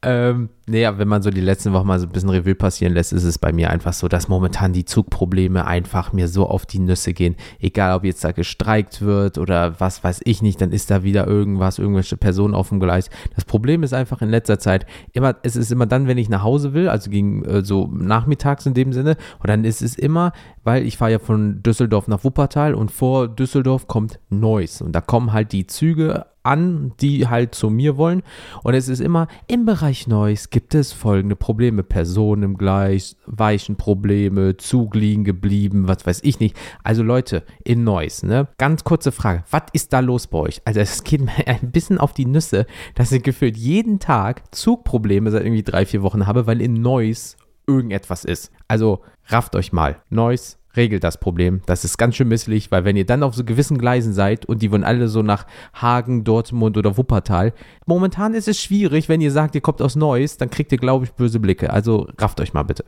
ähm, 0.02 0.48
Aber 0.66 0.98
wenn 0.98 1.08
man 1.08 1.20
so 1.20 1.30
die 1.30 1.42
letzten 1.42 1.72
Wochen 1.74 1.86
mal 1.86 2.00
so 2.00 2.06
ein 2.06 2.12
bisschen 2.12 2.30
Revue 2.30 2.54
passieren 2.54 2.94
lässt, 2.94 3.12
ist 3.12 3.24
es 3.24 3.38
bei 3.38 3.52
mir 3.52 3.70
einfach 3.70 3.92
so, 3.92 4.08
dass 4.08 4.28
momentan 4.28 4.72
die 4.72 4.86
Zugprobleme 4.86 5.66
einfach 5.66 6.12
mir 6.14 6.26
so 6.26 6.46
auf 6.46 6.64
die 6.64 6.78
Nüsse 6.78 7.12
gehen. 7.12 7.36
Egal, 7.60 7.94
ob 7.96 8.04
jetzt 8.04 8.24
da 8.24 8.32
gestreikt 8.32 9.02
wird 9.02 9.36
oder 9.36 9.78
was 9.78 10.02
weiß 10.02 10.22
ich 10.24 10.40
nicht, 10.40 10.60
dann 10.60 10.72
ist 10.72 10.90
da 10.90 11.02
wieder 11.02 11.26
irgendwas, 11.26 11.78
irgendwelche 11.78 12.16
Personen 12.16 12.54
auf 12.54 12.70
dem 12.70 12.80
Gleis. 12.80 13.10
Das 13.34 13.44
Problem 13.44 13.82
ist 13.82 13.92
einfach 13.92 14.22
in 14.22 14.30
letzter 14.30 14.58
Zeit 14.58 14.86
immer, 15.12 15.36
es 15.42 15.54
ist 15.54 15.70
immer 15.70 15.86
dann, 15.86 16.06
wenn 16.06 16.18
ich 16.18 16.30
nach 16.30 16.42
Hause 16.42 16.72
will, 16.72 16.88
also 16.88 17.10
gegen 17.10 17.44
äh, 17.44 17.62
so 17.62 17.90
nachmittags 17.92 18.64
in 18.64 18.72
dem 18.72 18.92
Sinne, 18.92 19.16
und 19.40 19.48
dann 19.48 19.64
ist 19.64 19.82
es 19.82 19.96
immer, 19.96 20.32
weil 20.62 20.86
ich 20.86 20.96
fahre 20.96 21.12
ja 21.12 21.18
von 21.18 21.62
Düsseldorf 21.62 22.08
nach 22.08 22.24
Wuppertal 22.24 22.74
und 22.74 22.90
vor 22.90 23.28
Düsseldorf 23.28 23.86
kommt 23.86 24.18
Neuss 24.30 24.80
und 24.80 24.92
da 24.92 25.02
kommen 25.02 25.32
halt 25.32 25.52
die 25.52 25.66
Züge 25.66 26.26
an, 26.44 26.92
die 27.00 27.26
halt 27.26 27.54
zu 27.54 27.70
mir 27.70 27.96
wollen. 27.96 28.22
Und 28.62 28.74
es 28.74 28.88
ist 28.88 29.00
immer, 29.00 29.28
im 29.46 29.64
Bereich 29.64 30.06
Neues 30.06 30.50
gibt 30.50 30.74
es 30.74 30.92
folgende 30.92 31.36
Probleme. 31.36 31.82
Personen 31.82 32.42
im 32.42 32.56
Gleis, 32.56 33.16
Weichenprobleme, 33.26 34.56
Zug 34.56 34.94
liegen 34.94 35.24
geblieben, 35.24 35.88
was 35.88 36.06
weiß 36.06 36.20
ich 36.22 36.38
nicht. 36.40 36.56
Also 36.82 37.02
Leute, 37.02 37.44
in 37.64 37.84
Neues, 37.84 38.22
ne? 38.22 38.48
Ganz 38.58 38.84
kurze 38.84 39.12
Frage, 39.12 39.44
was 39.50 39.62
ist 39.72 39.92
da 39.92 40.00
los 40.00 40.26
bei 40.26 40.38
euch? 40.38 40.62
Also 40.64 40.80
es 40.80 41.02
geht 41.02 41.22
mir 41.22 41.32
ein 41.46 41.72
bisschen 41.72 41.98
auf 41.98 42.12
die 42.12 42.26
Nüsse, 42.26 42.66
dass 42.94 43.12
ich 43.12 43.22
gefühlt 43.22 43.56
jeden 43.56 43.98
Tag 43.98 44.54
Zugprobleme 44.54 45.30
seit 45.30 45.42
irgendwie 45.42 45.62
drei, 45.62 45.86
vier 45.86 46.02
Wochen 46.02 46.26
habe, 46.26 46.46
weil 46.46 46.60
in 46.60 46.74
Neues 46.74 47.36
irgendetwas 47.66 48.24
ist. 48.24 48.52
Also 48.68 49.00
rafft 49.26 49.56
euch 49.56 49.72
mal. 49.72 49.96
Neues 50.10 50.58
regelt 50.76 51.04
das 51.04 51.18
Problem. 51.18 51.62
Das 51.66 51.84
ist 51.84 51.98
ganz 51.98 52.16
schön 52.16 52.28
misslich, 52.28 52.70
weil 52.70 52.84
wenn 52.84 52.96
ihr 52.96 53.06
dann 53.06 53.22
auf 53.22 53.34
so 53.34 53.44
gewissen 53.44 53.78
Gleisen 53.78 54.12
seid 54.12 54.46
und 54.46 54.62
die 54.62 54.70
wollen 54.70 54.84
alle 54.84 55.08
so 55.08 55.22
nach 55.22 55.46
Hagen, 55.74 56.24
Dortmund 56.24 56.76
oder 56.76 56.96
Wuppertal, 56.96 57.52
momentan 57.86 58.34
ist 58.34 58.48
es 58.48 58.60
schwierig, 58.60 59.08
wenn 59.08 59.20
ihr 59.20 59.32
sagt, 59.32 59.54
ihr 59.54 59.60
kommt 59.60 59.82
aus 59.82 59.96
Neuss, 59.96 60.36
dann 60.36 60.50
kriegt 60.50 60.72
ihr, 60.72 60.78
glaube 60.78 61.04
ich, 61.04 61.12
böse 61.12 61.40
Blicke. 61.40 61.70
Also 61.70 62.08
rafft 62.18 62.40
euch 62.40 62.54
mal 62.54 62.64
bitte. 62.64 62.84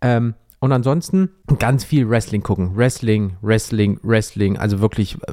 Ähm, 0.00 0.34
und 0.62 0.70
ansonsten 0.70 1.30
ganz 1.58 1.82
viel 1.82 2.08
Wrestling 2.08 2.44
gucken. 2.44 2.76
Wrestling, 2.76 3.36
Wrestling, 3.42 3.98
Wrestling. 4.04 4.58
Also 4.58 4.80
wirklich 4.80 5.16
äh, 5.26 5.32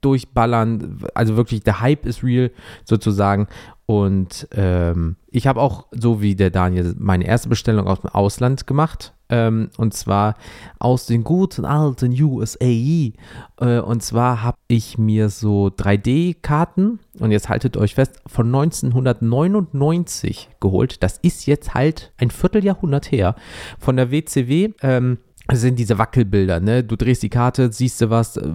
durchballern. 0.00 1.04
Also 1.12 1.36
wirklich, 1.36 1.64
der 1.64 1.80
Hype 1.80 2.06
ist 2.06 2.22
real 2.22 2.52
sozusagen. 2.84 3.48
Und 3.86 4.46
ähm, 4.52 5.16
ich 5.26 5.48
habe 5.48 5.60
auch, 5.60 5.88
so 5.90 6.22
wie 6.22 6.36
der 6.36 6.50
Daniel, 6.50 6.94
meine 6.96 7.26
erste 7.26 7.48
Bestellung 7.48 7.88
aus 7.88 8.02
dem 8.02 8.10
Ausland 8.10 8.68
gemacht. 8.68 9.12
Ähm, 9.30 9.70
und 9.78 9.94
zwar 9.94 10.34
aus 10.78 11.06
den 11.06 11.24
guten 11.24 11.64
alten 11.64 12.12
USA. 12.20 12.64
Äh, 12.64 13.80
und 13.80 14.02
zwar 14.02 14.42
habe 14.42 14.58
ich 14.68 14.98
mir 14.98 15.28
so 15.28 15.68
3D-Karten, 15.68 17.00
und 17.18 17.32
jetzt 17.32 17.48
haltet 17.48 17.76
euch 17.76 17.94
fest, 17.94 18.20
von 18.26 18.46
1999 18.46 20.50
geholt. 20.60 21.02
Das 21.02 21.18
ist 21.18 21.46
jetzt 21.46 21.74
halt 21.74 22.12
ein 22.18 22.30
Vierteljahrhundert 22.30 23.10
her. 23.10 23.34
Von 23.78 23.96
der 23.96 24.10
WCW. 24.10 24.70
Ähm, 24.82 25.18
sind 25.56 25.78
diese 25.78 25.98
Wackelbilder, 25.98 26.60
ne? 26.60 26.84
Du 26.84 26.96
drehst 26.96 27.22
die 27.22 27.28
Karte, 27.28 27.72
siehst 27.72 28.00
du 28.00 28.10
was, 28.10 28.36
äh, 28.36 28.48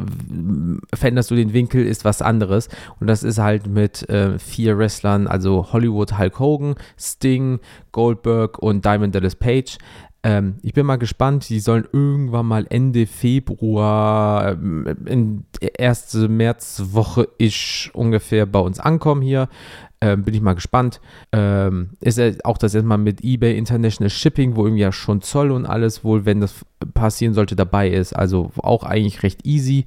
veränderst 0.93 1.31
du 1.31 1.35
den 1.35 1.53
Winkel, 1.53 1.85
ist 1.85 2.05
was 2.05 2.21
anderes. 2.21 2.69
Und 2.99 3.07
das 3.07 3.23
ist 3.23 3.37
halt 3.37 3.67
mit 3.67 4.07
äh, 4.09 4.39
vier 4.39 4.77
Wrestlern, 4.77 5.27
also 5.27 5.73
Hollywood 5.73 6.17
Hulk 6.17 6.39
Hogan, 6.39 6.75
Sting, 6.97 7.59
Goldberg 7.91 8.59
und 8.59 8.85
Diamond 8.85 9.15
Dallas 9.15 9.35
Page. 9.35 9.77
Ähm, 10.25 10.55
ich 10.63 10.73
bin 10.73 10.87
mal 10.87 10.95
gespannt, 10.95 11.47
die 11.49 11.59
sollen 11.59 11.87
irgendwann 11.93 12.47
mal 12.47 12.65
Ende 12.67 13.05
Februar, 13.05 14.53
ähm, 14.53 15.45
erste 15.77 16.27
Märzwoche 16.27 17.27
ist 17.37 17.91
ungefähr 17.93 18.47
bei 18.47 18.57
uns 18.57 18.79
ankommen 18.79 19.21
hier. 19.21 19.49
Ähm, 20.01 20.23
bin 20.23 20.33
ich 20.33 20.41
mal 20.41 20.55
gespannt. 20.55 20.99
Ähm, 21.31 21.91
ist 21.99 22.17
ja 22.17 22.31
auch 22.43 22.57
das 22.57 22.73
erstmal 22.73 22.97
mit 22.97 23.23
eBay 23.23 23.55
International 23.55 24.09
Shipping, 24.09 24.55
wo 24.55 24.65
irgendwie 24.65 24.81
ja 24.81 24.91
schon 24.91 25.21
Zoll 25.21 25.51
und 25.51 25.67
alles 25.67 26.03
wohl, 26.03 26.25
wenn 26.25 26.41
das 26.41 26.65
passieren 26.95 27.35
sollte, 27.35 27.55
dabei 27.55 27.91
ist. 27.91 28.13
Also 28.13 28.49
auch 28.57 28.83
eigentlich 28.83 29.21
recht 29.21 29.45
easy. 29.45 29.85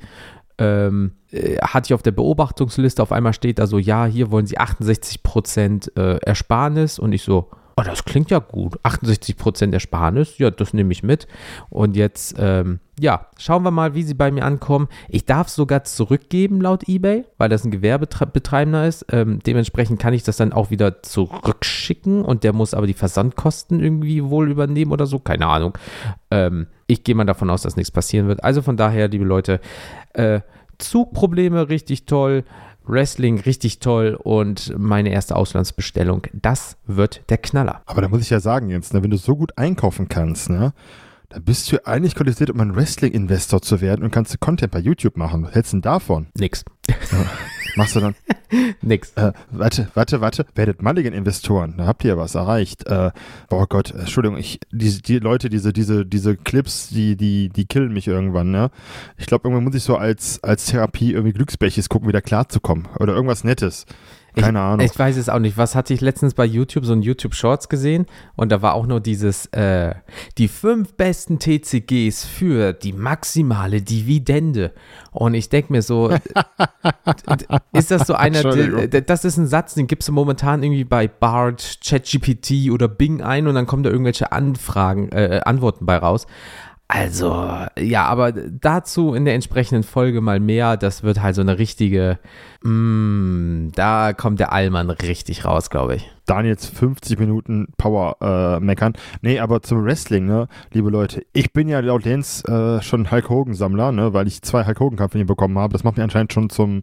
Ähm, 0.57 1.14
äh, 1.33 1.57
hatte 1.57 1.88
ich 1.88 1.95
auf 1.95 2.02
der 2.02 2.12
Beobachtungsliste, 2.12 3.02
auf 3.02 3.11
einmal 3.11 3.33
steht 3.33 3.59
da 3.59 3.66
so, 3.66 3.78
ja, 3.78 4.07
hier 4.07 4.30
wollen 4.30 4.47
sie 4.47 4.59
68% 4.59 5.97
äh, 5.97 6.18
Ersparnis 6.25 7.00
und 7.00 7.12
ich 7.12 7.23
so, 7.23 7.50
oh, 7.78 7.82
das 7.85 8.04
klingt 8.04 8.30
ja 8.30 8.40
gut. 8.40 8.78
68% 8.80 9.73
Ersparnis, 9.73 10.38
ja, 10.38 10.50
das 10.50 10.75
nehme 10.75 10.92
ich 10.92 11.02
mit. 11.02 11.28
Und 11.70 11.97
jetzt, 11.97 12.35
ähm, 12.38 12.80
ja, 12.99 13.26
schauen 13.38 13.62
wir 13.62 13.70
mal, 13.70 13.94
wie 13.94 14.02
sie 14.02 14.14
bei 14.14 14.30
mir 14.30 14.44
ankommen. 14.44 14.88
Ich 15.08 15.26
darf 15.26 15.49
sogar 15.49 15.85
zurückgeben 15.85 16.61
laut 16.61 16.88
eBay, 16.88 17.25
weil 17.37 17.49
das 17.49 17.64
ein 17.64 17.70
Gewerbetreibender 17.70 18.87
ist. 18.87 19.06
Ähm, 19.12 19.38
dementsprechend 19.47 20.00
kann 20.00 20.12
ich 20.12 20.25
das 20.25 20.37
dann 20.37 20.52
auch 20.52 20.70
wieder 20.70 21.02
zurückschicken 21.02 22.25
und 22.25 22.42
der 22.42 22.52
muss 22.52 22.75
aber 22.75 22.87
die 22.87 22.94
Versandkosten 22.94 23.80
irgendwie 23.80 24.25
wohl 24.25 24.50
übernehmen 24.50 24.90
oder 24.90 25.06
so. 25.06 25.20
Keine 25.20 25.47
Ahnung. 25.47 25.78
Ähm, 26.30 26.66
ich 26.88 27.04
gehe 27.04 27.14
mal 27.14 27.25
davon 27.25 27.50
aus, 27.50 27.62
dass 27.62 27.76
nichts 27.76 27.92
passieren 27.92 28.26
wird. 28.26 28.42
Also 28.42 28.62
von 28.62 28.76
daher, 28.76 29.08
liebe 29.08 29.25
Leute, 29.25 29.61
äh, 30.14 30.40
Zugprobleme 30.78 31.68
richtig 31.68 32.06
toll. 32.06 32.44
Wrestling 32.88 33.40
richtig 33.40 33.78
toll 33.78 34.18
und 34.23 34.75
meine 34.78 35.11
erste 35.11 35.37
Auslandsbestellung. 35.37 36.26
Das 36.33 36.76
wird 36.87 37.23
der 37.28 37.38
Knaller. 37.38 37.83
Aber 37.87 38.02
da 38.02 38.09
muss 38.09 38.23
ich 38.23 38.30
ja 38.30 38.40
sagen, 38.40 38.71
Jens, 38.71 38.92
ne, 38.92 39.02
wenn 39.02 39.11
du 39.11 39.16
so 39.16 39.37
gut 39.37 39.57
einkaufen 39.57 40.09
kannst, 40.09 40.50
ne, 40.50 40.73
dann 41.28 41.45
bist 41.45 41.71
du 41.71 41.87
eigentlich 41.87 42.14
qualifiziert, 42.14 42.50
um 42.50 42.61
ein 42.61 42.75
Wrestling-Investor 42.75 43.61
zu 43.61 43.80
werden 43.80 44.02
und 44.02 44.11
kannst 44.11 44.33
du 44.33 44.38
Content 44.38 44.73
bei 44.73 44.78
YouTube 44.78 45.16
machen. 45.16 45.45
Was 45.45 45.54
hältst 45.54 45.73
du 45.73 45.76
denn 45.76 45.83
davon? 45.83 46.26
Nix. 46.35 46.64
Machst 47.78 47.94
du 47.94 48.00
dann? 48.00 48.16
Nix. 48.82 49.12
Äh, 49.14 49.32
warte, 49.52 49.88
warte, 49.94 50.20
warte. 50.20 50.47
Werdet 50.56 50.82
Mulligan-Investoren. 50.82 51.75
Da 51.78 51.87
habt 51.87 52.02
ihr 52.04 52.18
was 52.18 52.35
erreicht. 52.35 52.85
Äh, 52.88 53.12
oh 53.50 53.66
Gott, 53.68 53.92
Entschuldigung, 53.92 54.37
ich, 54.37 54.58
die, 54.73 55.00
die 55.00 55.20
Leute, 55.20 55.49
diese, 55.49 55.73
diese, 55.73 56.04
diese 56.04 56.37
Clips, 56.37 56.88
die, 56.88 57.14
die, 57.14 57.50
die 57.50 57.66
killen 57.66 57.92
mich 57.92 58.08
irgendwann, 58.08 58.50
ne? 58.50 58.73
Ich 59.16 59.26
glaube, 59.26 59.47
irgendwann 59.47 59.62
muss 59.62 59.76
ich 59.76 59.85
so 59.85 59.97
als, 59.97 60.42
als 60.42 60.66
Therapie 60.66 61.12
irgendwie 61.12 61.35
Glücksbärches 61.35 61.88
gucken, 61.88 62.08
wieder 62.08 62.20
klarzukommen. 62.20 62.88
Oder 62.99 63.14
irgendwas 63.14 63.44
Nettes. 63.44 63.87
Keine 64.40 64.59
ich, 64.59 64.64
Ahnung. 64.64 64.87
Ich 64.87 64.99
weiß 64.99 65.16
es 65.16 65.28
auch 65.28 65.38
nicht. 65.38 65.57
Was 65.57 65.75
hatte 65.75 65.95
ich 65.95 66.00
letztens 66.00 66.35
bei 66.35 66.45
YouTube, 66.45 66.85
so 66.85 66.92
ein 66.92 67.02
YouTube 67.02 67.35
Shorts 67.35 67.68
gesehen 67.68 68.07
und 68.37 68.50
da 68.50 68.62
war 68.62 68.75
auch 68.75 68.87
nur 68.87 69.00
dieses, 69.00 69.47
äh, 69.47 69.95
die 70.38 70.49
fünf 70.49 70.95
besten 70.95 71.38
TCGs 71.38 72.25
für 72.25 72.73
die 72.73 72.92
maximale 72.92 73.83
Dividende. 73.83 74.73
Und 75.12 75.35
ich 75.35 75.49
denke 75.49 75.73
mir 75.73 75.83
so, 75.83 76.11
ist 77.73 77.90
das 77.90 78.07
so 78.07 78.14
einer, 78.14 78.42
das 78.88 79.25
ist 79.25 79.37
ein 79.37 79.47
Satz, 79.47 79.75
den 79.75 79.87
gibst 79.87 80.09
du 80.09 80.12
momentan 80.12 80.62
irgendwie 80.62 80.85
bei 80.85 81.09
Bart, 81.09 81.80
ChatGPT 81.85 82.71
oder 82.71 82.88
Bing 82.88 83.23
ein 83.23 83.47
und 83.47 83.54
dann 83.54 83.66
kommen 83.66 83.83
da 83.83 83.90
irgendwelche 83.90 84.33
Anfragen, 84.33 85.11
äh, 85.11 85.40
Antworten 85.45 85.87
bei 85.87 85.97
raus. 85.97 86.26
Also, 86.90 87.47
ja, 87.78 88.07
aber 88.07 88.33
dazu 88.33 89.12
in 89.12 89.26
der 89.26 89.35
entsprechenden 89.35 89.83
Folge 89.83 90.23
mal 90.23 90.40
mehr. 90.40 90.78
Das 90.78 91.02
wird 91.02 91.21
halt 91.21 91.35
so 91.35 91.42
eine 91.42 91.59
richtige, 91.59 92.18
mm, 92.62 93.73
da 93.75 94.14
kommt 94.14 94.40
der 94.40 94.52
Allmann 94.54 94.88
richtig 94.88 95.45
raus, 95.45 95.68
glaube 95.68 95.97
ich. 95.97 96.11
Daniels 96.25 96.66
50 96.66 97.18
Minuten 97.18 97.68
Power 97.76 98.16
äh, 98.23 98.61
meckern. 98.61 98.95
Nee, 99.21 99.38
aber 99.38 99.62
zum 99.62 99.85
Wrestling, 99.85 100.26
ne, 100.26 100.49
liebe 100.73 100.88
Leute, 100.88 101.25
ich 101.35 101.52
bin 101.52 101.68
ja 101.68 101.80
laut 101.80 102.07
Lenz 102.07 102.42
äh, 102.49 102.80
schon 102.80 103.11
Hulk 103.11 103.28
Hogan-Sammler, 103.28 103.92
ne, 103.92 104.14
weil 104.14 104.26
ich 104.26 104.40
zwei 104.40 104.64
Hulk 104.64 104.80
Hogan-Kampf 104.80 105.12
von 105.12 105.21
ihm 105.21 105.26
bekommen 105.26 105.59
habe. 105.59 105.73
Das 105.75 105.85
macht 105.85 105.97
mich 105.99 106.04
anscheinend 106.04 106.33
schon 106.33 106.49
zum, 106.49 106.83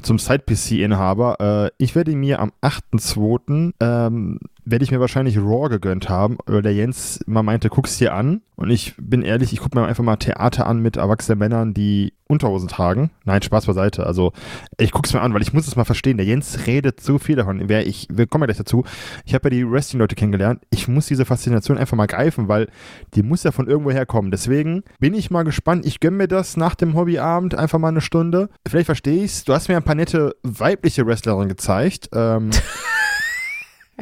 zum 0.00 0.18
Side-PC-Inhaber. 0.18 1.66
Äh, 1.66 1.70
ich 1.76 1.94
werde 1.94 2.16
mir 2.16 2.40
am 2.40 2.52
8.2. 2.62 3.72
Ähm, 3.80 4.38
werde 4.64 4.84
ich 4.84 4.90
mir 4.90 5.00
wahrscheinlich 5.00 5.38
Raw 5.38 5.68
gegönnt 5.68 6.08
haben, 6.08 6.38
weil 6.46 6.62
der 6.62 6.74
Jens 6.74 7.20
mal 7.26 7.42
meinte, 7.42 7.68
guck's 7.68 7.98
dir 7.98 8.14
an. 8.14 8.42
Und 8.54 8.70
ich 8.70 8.94
bin 8.96 9.22
ehrlich, 9.22 9.52
ich 9.52 9.60
gucke 9.60 9.76
mir 9.76 9.86
einfach 9.86 10.04
mal 10.04 10.16
Theater 10.16 10.66
an 10.66 10.78
mit 10.78 10.96
erwachsenen 10.96 11.38
Männern, 11.38 11.74
die 11.74 12.12
Unterhosen 12.28 12.68
tragen. 12.68 13.10
Nein, 13.24 13.42
Spaß 13.42 13.66
beiseite. 13.66 14.06
Also 14.06 14.32
ich 14.78 14.92
gucke 14.92 15.06
es 15.06 15.12
mir 15.12 15.20
an, 15.20 15.34
weil 15.34 15.42
ich 15.42 15.52
muss 15.52 15.66
es 15.66 15.74
mal 15.74 15.84
verstehen. 15.84 16.16
Der 16.16 16.26
Jens 16.26 16.66
redet 16.66 17.00
so 17.00 17.18
viel 17.18 17.34
davon. 17.34 17.68
Wer 17.68 17.86
ich, 17.86 18.06
wir 18.10 18.26
kommen 18.26 18.42
ja 18.42 18.46
gleich 18.46 18.58
dazu. 18.58 18.84
Ich 19.24 19.34
habe 19.34 19.48
ja 19.48 19.50
die 19.50 19.68
Wrestling-Leute 19.68 20.14
kennengelernt. 20.14 20.62
Ich 20.70 20.86
muss 20.86 21.06
diese 21.06 21.24
Faszination 21.24 21.76
einfach 21.76 21.96
mal 21.96 22.06
greifen, 22.06 22.46
weil 22.46 22.68
die 23.14 23.22
muss 23.22 23.42
ja 23.42 23.50
von 23.50 23.66
irgendwo 23.66 23.90
herkommen. 23.90 24.30
Deswegen 24.30 24.84
bin 25.00 25.14
ich 25.14 25.30
mal 25.30 25.42
gespannt. 25.42 25.84
Ich 25.84 25.98
gönne 25.98 26.16
mir 26.18 26.28
das 26.28 26.56
nach 26.56 26.76
dem 26.76 26.94
Hobbyabend 26.94 27.56
einfach 27.56 27.80
mal 27.80 27.88
eine 27.88 28.00
Stunde. 28.00 28.48
Vielleicht 28.66 28.86
verstehe 28.86 29.24
ich 29.24 29.32
es. 29.32 29.44
Du 29.44 29.54
hast 29.54 29.68
mir 29.68 29.76
ein 29.76 29.82
paar 29.82 29.96
nette 29.96 30.36
weibliche 30.44 31.04
Wrestlerinnen 31.04 31.48
gezeigt. 31.48 32.10
Ähm, 32.14 32.50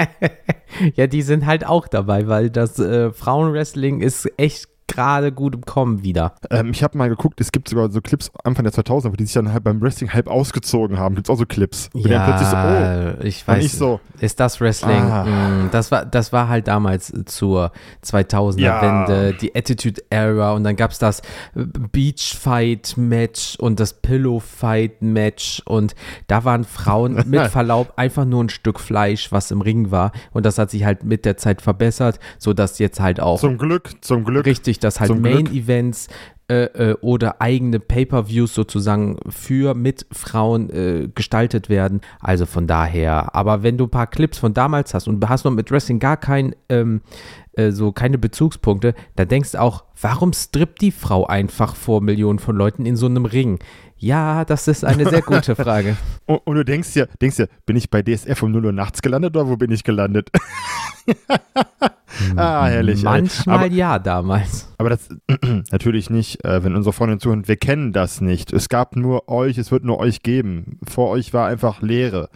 ja, 0.95 1.07
die 1.07 1.23
sind 1.23 1.47
halt 1.47 1.67
auch 1.67 1.89
dabei, 1.89 2.29
weil 2.29 2.51
das 2.51 2.79
äh, 2.79 3.13
Frauenwrestling 3.13 4.01
ist 4.01 4.31
echt 4.37 4.69
gerade 4.93 5.33
gut 5.33 5.55
im 5.55 5.63
Kommen 5.63 6.03
wieder. 6.03 6.35
Ähm, 6.51 6.71
ich 6.71 6.83
habe 6.83 6.99
mal 6.99 7.09
geguckt, 7.09 7.41
es 7.41 7.53
gibt 7.53 7.69
sogar 7.69 7.91
so 7.91 8.01
Clips 8.01 8.31
Anfang 8.45 8.65
der 8.65 8.73
2000er, 8.73 9.13
wo 9.13 9.17
die 9.17 9.25
sich 9.25 9.35
dann 9.35 9.53
halt 9.53 9.65
beim 9.65 9.81
Wrestling 9.81 10.13
halb 10.13 10.29
ausgezogen 10.29 10.99
haben. 10.99 11.15
Gibt 11.15 11.29
es 11.29 11.31
auch 11.31 11.39
so 11.39 11.47
Clips. 11.47 11.91
Ja, 11.95 12.39
so, 12.39 13.21
oh, 13.21 13.25
ich 13.25 13.47
weiß. 13.47 13.65
Ich 13.65 13.73
so, 13.73 14.01
ist 14.21 14.41
das 14.41 14.61
Wrestling? 14.61 15.03
Ah. 15.03 15.25
Mm, 15.25 15.71
das, 15.71 15.91
war, 15.91 16.05
das 16.05 16.33
war 16.33 16.49
halt 16.49 16.69
damals 16.69 17.13
zur 17.27 17.73
2000er-Wende, 18.05 19.31
ja. 19.31 19.33
die 19.33 19.55
Attitude 19.55 20.03
Era 20.11 20.53
und 20.53 20.65
dann 20.65 20.77
gab 20.77 20.91
es 20.91 20.99
das 20.99 21.23
Beach 21.55 22.37
Fight 22.39 22.95
Match 22.97 23.57
und 23.59 23.81
das 23.81 23.95
Pillow 23.95 24.41
Fight 24.41 25.03
Match 25.03 25.63
und 25.67 25.95
da 26.27 26.45
waren 26.45 26.65
Frauen 26.65 27.23
mit 27.27 27.47
Verlaub 27.49 27.93
einfach 27.97 28.25
nur 28.25 28.45
ein 28.45 28.49
Stück 28.49 28.81
Fleisch, 28.81 29.33
was 29.33 29.51
im 29.51 29.61
Ring 29.61 29.91
war 29.91 30.13
und 30.33 30.47
das 30.47 30.59
hat 30.59 30.71
sich 30.71 30.85
halt 30.85 31.05
mit 31.05 31.25
der 31.25 31.37
Zeit 31.37 31.63
verbessert, 31.63 32.19
sodass 32.39 32.79
jetzt 32.79 33.01
halt 33.01 33.21
auch 33.21 33.41
zum 33.41 33.59
Glück, 33.59 33.91
zum 34.01 34.25
Glück 34.25 34.47
richtig 34.47 34.80
dass 34.81 35.01
halt 35.01 35.19
Main-Events 35.19 36.09
äh, 36.51 36.65
äh, 36.91 36.97
oder 37.01 37.41
eigene 37.41 37.79
Pay-per-Views 37.79 38.55
sozusagen 38.55 39.19
für 39.29 39.75
mit 39.75 40.05
Frauen 40.11 40.69
äh, 40.71 41.09
gestaltet 41.15 41.69
werden. 41.69 42.01
Also 42.19 42.45
von 42.45 42.67
daher, 42.67 43.37
aber 43.37 43.63
wenn 43.63 43.79
du 43.79 43.85
ein 43.85 43.91
paar 43.91 44.09
Clips 44.09 44.39
von 44.39 44.53
damals 44.53 44.93
hast 44.93 45.07
und 45.07 45.27
hast 45.29 45.45
noch 45.45 45.53
mit 45.53 45.71
Wrestling 45.71 46.01
gar 46.01 46.17
kein 46.17 46.57
ähm, 46.69 47.03
äh, 47.53 47.71
so 47.71 47.93
keine 47.93 48.19
Bezugspunkte, 48.19 48.95
dann 49.15 49.29
denkst 49.29 49.53
du 49.53 49.61
auch, 49.61 49.85
warum 50.01 50.33
strippt 50.33 50.81
die 50.81 50.91
Frau 50.91 51.25
einfach 51.25 51.77
vor 51.77 52.01
Millionen 52.01 52.41
von 52.41 52.57
Leuten 52.57 52.85
in 52.85 52.97
so 52.97 53.07
einem 53.07 53.27
Ring? 53.27 53.61
Ja, 53.97 54.45
das 54.45 54.67
ist 54.67 54.85
eine 54.85 55.09
sehr 55.09 55.23
gute 55.23 55.55
Frage. 55.55 55.97
und, 56.27 56.39
und, 56.47 56.57
du 56.57 56.65
denkst 56.65 56.97
ja, 56.97 57.07
denkst 57.21 57.39
ja, 57.39 57.47
bin 57.65 57.77
ich 57.77 57.91
bei 57.91 58.03
DSF 58.03 58.43
um 58.43 58.51
0 58.51 58.67
Uhr 58.67 58.73
nachts 58.73 59.03
gelandet 59.03 59.37
oder 59.37 59.47
wo 59.47 59.57
bin 59.57 59.71
ich 59.71 59.85
gelandet? 59.85 60.31
ah, 62.37 62.67
herrlich. 62.67 63.05
Manchmal 63.05 63.73
ja, 63.73 63.99
damals. 63.99 64.70
Aber 64.81 64.89
das 64.89 65.11
natürlich 65.73 66.09
nicht, 66.09 66.43
äh, 66.43 66.65
wenn 66.65 66.75
unsere 66.75 66.95
Freundin 66.95 67.21
zuhören, 67.21 67.47
wir 67.47 67.59
kennen 67.59 67.93
das 67.93 68.23
nicht. 68.23 68.51
Es 68.51 68.71
gab 68.71 68.97
nur 68.97 69.29
euch, 69.29 69.59
es 69.59 69.71
wird 69.71 69.85
nur 69.85 69.99
euch 69.99 70.23
geben. 70.23 70.79
Vor 70.89 71.11
euch 71.11 71.35
war 71.35 71.49
einfach 71.49 71.83
Leere. 71.83 72.31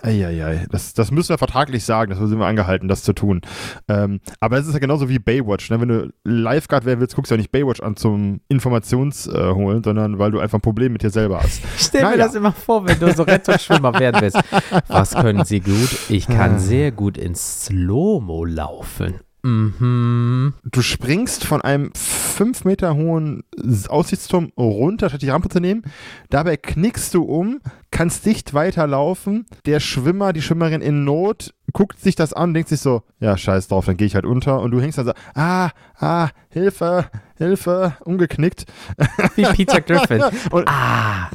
Eieiei, 0.00 0.66
das, 0.70 0.94
das 0.94 1.10
müssen 1.10 1.28
wir 1.28 1.36
vertraglich 1.36 1.84
sagen, 1.84 2.08
das 2.08 2.18
sind 2.18 2.38
wir 2.38 2.46
angehalten, 2.46 2.88
das 2.88 3.02
zu 3.02 3.12
tun. 3.12 3.42
Ähm, 3.88 4.20
aber 4.40 4.56
es 4.56 4.66
ist 4.66 4.72
ja 4.72 4.78
genauso 4.78 5.10
wie 5.10 5.18
Baywatch. 5.18 5.68
Ne? 5.68 5.82
Wenn 5.82 5.88
du 5.88 6.12
Lifeguard 6.24 6.86
werden 6.86 7.00
willst, 7.00 7.14
guckst 7.14 7.30
du 7.30 7.34
ja 7.34 7.38
nicht 7.38 7.52
Baywatch 7.52 7.82
an 7.82 7.94
zum 7.94 8.40
Informationsholen, 8.48 9.80
äh, 9.80 9.84
sondern 9.84 10.18
weil 10.18 10.30
du 10.30 10.40
einfach 10.40 10.60
ein 10.60 10.62
Problem 10.62 10.94
mit 10.94 11.02
dir 11.02 11.10
selber 11.10 11.42
hast. 11.42 11.60
Stell 11.76 12.04
naja. 12.04 12.16
mir 12.16 12.22
das 12.22 12.34
immer 12.34 12.52
vor, 12.52 12.86
wenn 12.86 12.98
du 12.98 13.12
so 13.12 13.24
Rettungsschwimmer 13.24 14.00
werden 14.00 14.18
willst. 14.22 14.40
Was 14.88 15.14
können 15.14 15.44
sie 15.44 15.60
gut? 15.60 15.90
Ich 16.08 16.26
kann 16.26 16.54
ah. 16.54 16.58
sehr 16.58 16.90
gut 16.90 17.18
ins 17.18 17.66
Slow-Mo 17.66 18.46
laufen. 18.46 19.20
Mhm. 19.42 20.54
Du 20.64 20.82
springst 20.82 21.44
von 21.44 21.62
einem 21.62 21.90
fünf 21.94 22.64
Meter 22.64 22.94
hohen 22.94 23.42
Aussichtsturm 23.88 24.52
runter, 24.56 25.08
statt 25.08 25.22
die 25.22 25.30
Rampe 25.30 25.48
zu 25.48 25.58
nehmen. 25.58 25.82
Dabei 26.30 26.56
knickst 26.56 27.12
du 27.14 27.24
um, 27.24 27.60
kannst 27.90 28.24
dicht 28.24 28.54
weiterlaufen. 28.54 29.46
Der 29.66 29.80
Schwimmer, 29.80 30.32
die 30.32 30.42
Schwimmerin 30.42 30.80
in 30.80 31.04
Not 31.04 31.54
guckt 31.72 32.00
sich 32.00 32.14
das 32.14 32.32
an, 32.32 32.54
denkt 32.54 32.68
sich 32.68 32.80
so, 32.80 33.02
ja, 33.18 33.36
scheiß 33.36 33.68
drauf, 33.68 33.86
dann 33.86 33.96
gehe 33.96 34.06
ich 34.06 34.14
halt 34.14 34.26
unter. 34.26 34.60
Und 34.60 34.70
du 34.70 34.80
hängst 34.80 34.98
dann 34.98 35.06
so, 35.06 35.12
ah, 35.34 35.70
ah, 35.98 36.28
Hilfe, 36.50 37.06
Hilfe, 37.36 37.96
umgeknickt. 38.04 38.66
Wie 39.34 39.44
Peter 39.44 39.80
Griffin. 39.80 40.22
Und, 40.50 40.68
ah. 40.68 41.30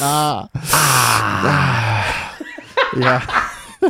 ah. 0.00 0.48
ah. 0.62 2.04
ja. 2.96 3.22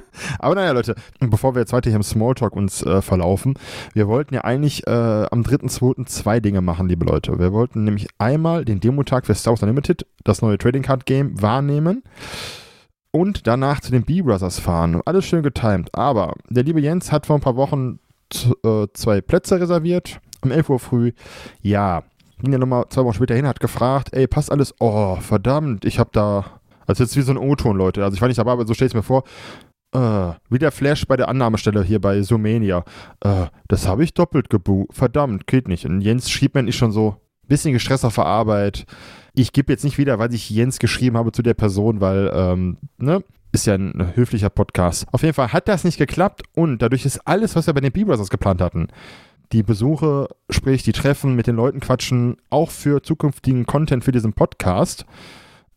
Aber 0.38 0.54
naja, 0.54 0.72
Leute, 0.72 0.94
bevor 1.20 1.54
wir 1.54 1.60
jetzt 1.60 1.72
weiter 1.72 1.90
hier 1.90 1.96
im 1.96 2.02
Smalltalk 2.02 2.54
uns 2.54 2.82
äh, 2.82 3.02
verlaufen, 3.02 3.54
wir 3.94 4.08
wollten 4.08 4.34
ja 4.34 4.42
eigentlich 4.42 4.86
äh, 4.86 4.90
am 4.90 5.42
3.2. 5.42 6.06
zwei 6.06 6.40
Dinge 6.40 6.60
machen, 6.60 6.88
liebe 6.88 7.04
Leute. 7.04 7.38
Wir 7.38 7.52
wollten 7.52 7.84
nämlich 7.84 8.08
einmal 8.18 8.64
den 8.64 8.80
Demo-Tag 8.80 9.26
für 9.26 9.34
Star 9.34 9.52
Wars 9.52 9.62
Unlimited, 9.62 10.06
das 10.24 10.42
neue 10.42 10.58
Trading 10.58 10.82
Card 10.82 11.06
Game, 11.06 11.40
wahrnehmen 11.40 12.02
und 13.10 13.46
danach 13.46 13.80
zu 13.80 13.90
den 13.90 14.04
B-Brothers 14.04 14.58
fahren. 14.58 15.00
Alles 15.04 15.24
schön 15.24 15.42
getimt. 15.42 15.94
Aber 15.94 16.34
der 16.48 16.64
liebe 16.64 16.80
Jens 16.80 17.12
hat 17.12 17.26
vor 17.26 17.36
ein 17.36 17.42
paar 17.42 17.56
Wochen 17.56 17.98
äh, 18.64 18.86
zwei 18.92 19.20
Plätze 19.20 19.60
reserviert, 19.60 20.20
um 20.42 20.50
11 20.50 20.68
Uhr 20.70 20.78
früh. 20.78 21.12
Ja, 21.62 22.02
ging 22.40 22.52
ja 22.52 22.58
nochmal 22.58 22.84
zwei 22.90 23.04
Wochen 23.04 23.14
später 23.14 23.34
hin, 23.34 23.46
hat 23.46 23.60
gefragt, 23.60 24.10
ey, 24.12 24.26
passt 24.26 24.52
alles? 24.52 24.74
Oh, 24.80 25.16
verdammt, 25.16 25.84
ich 25.84 25.98
hab 25.98 26.12
da 26.12 26.44
also 26.86 27.02
jetzt 27.02 27.16
wie 27.16 27.22
so 27.22 27.32
ein 27.32 27.38
O-Ton, 27.38 27.76
Leute. 27.76 28.04
Also 28.04 28.14
ich 28.14 28.20
war 28.20 28.28
nicht 28.28 28.38
dabei, 28.38 28.52
aber 28.52 28.66
so 28.66 28.74
stelle 28.74 28.88
ich 28.88 28.94
mir 28.94 29.02
vor. 29.02 29.24
Äh, 29.92 30.32
wie 30.50 30.58
der 30.58 30.72
Flash 30.72 31.06
bei 31.06 31.16
der 31.16 31.28
Annahmestelle 31.28 31.82
hier 31.82 32.00
bei 32.00 32.22
Sumenia. 32.22 32.84
Äh, 33.20 33.46
das 33.68 33.86
habe 33.86 34.04
ich 34.04 34.14
doppelt 34.14 34.50
gebucht. 34.50 34.88
Verdammt, 34.92 35.46
geht 35.46 35.68
nicht. 35.68 35.86
Und 35.86 36.00
Jens 36.00 36.30
schrieb 36.30 36.54
mir 36.54 36.62
nicht 36.62 36.76
schon 36.76 36.92
so, 36.92 37.16
bisschen 37.48 37.72
gestresst 37.72 38.04
auf 38.04 38.16
der 38.16 38.26
Arbeit. 38.26 38.86
Ich 39.34 39.52
gebe 39.52 39.72
jetzt 39.72 39.84
nicht 39.84 39.98
wieder, 39.98 40.18
weil 40.18 40.34
ich 40.34 40.50
Jens 40.50 40.78
geschrieben 40.78 41.16
habe 41.16 41.32
zu 41.32 41.42
der 41.42 41.54
Person, 41.54 42.00
weil, 42.00 42.30
ähm, 42.34 42.78
ne, 42.98 43.22
ist 43.52 43.66
ja 43.66 43.74
ein 43.74 44.12
höflicher 44.14 44.50
Podcast. 44.50 45.06
Auf 45.12 45.22
jeden 45.22 45.34
Fall 45.34 45.52
hat 45.52 45.68
das 45.68 45.84
nicht 45.84 45.98
geklappt 45.98 46.42
und 46.54 46.82
dadurch 46.82 47.06
ist 47.06 47.26
alles, 47.26 47.56
was 47.56 47.66
wir 47.66 47.74
bei 47.74 47.80
den 47.80 47.92
B-Brothers 47.92 48.28
geplant 48.28 48.60
hatten, 48.60 48.88
die 49.52 49.62
Besuche, 49.62 50.28
sprich 50.50 50.82
die 50.82 50.92
Treffen, 50.92 51.34
mit 51.34 51.46
den 51.46 51.56
Leuten 51.56 51.80
quatschen, 51.80 52.36
auch 52.50 52.70
für 52.70 53.02
zukünftigen 53.02 53.64
Content 53.64 54.04
für 54.04 54.12
diesen 54.12 54.32
Podcast, 54.32 55.06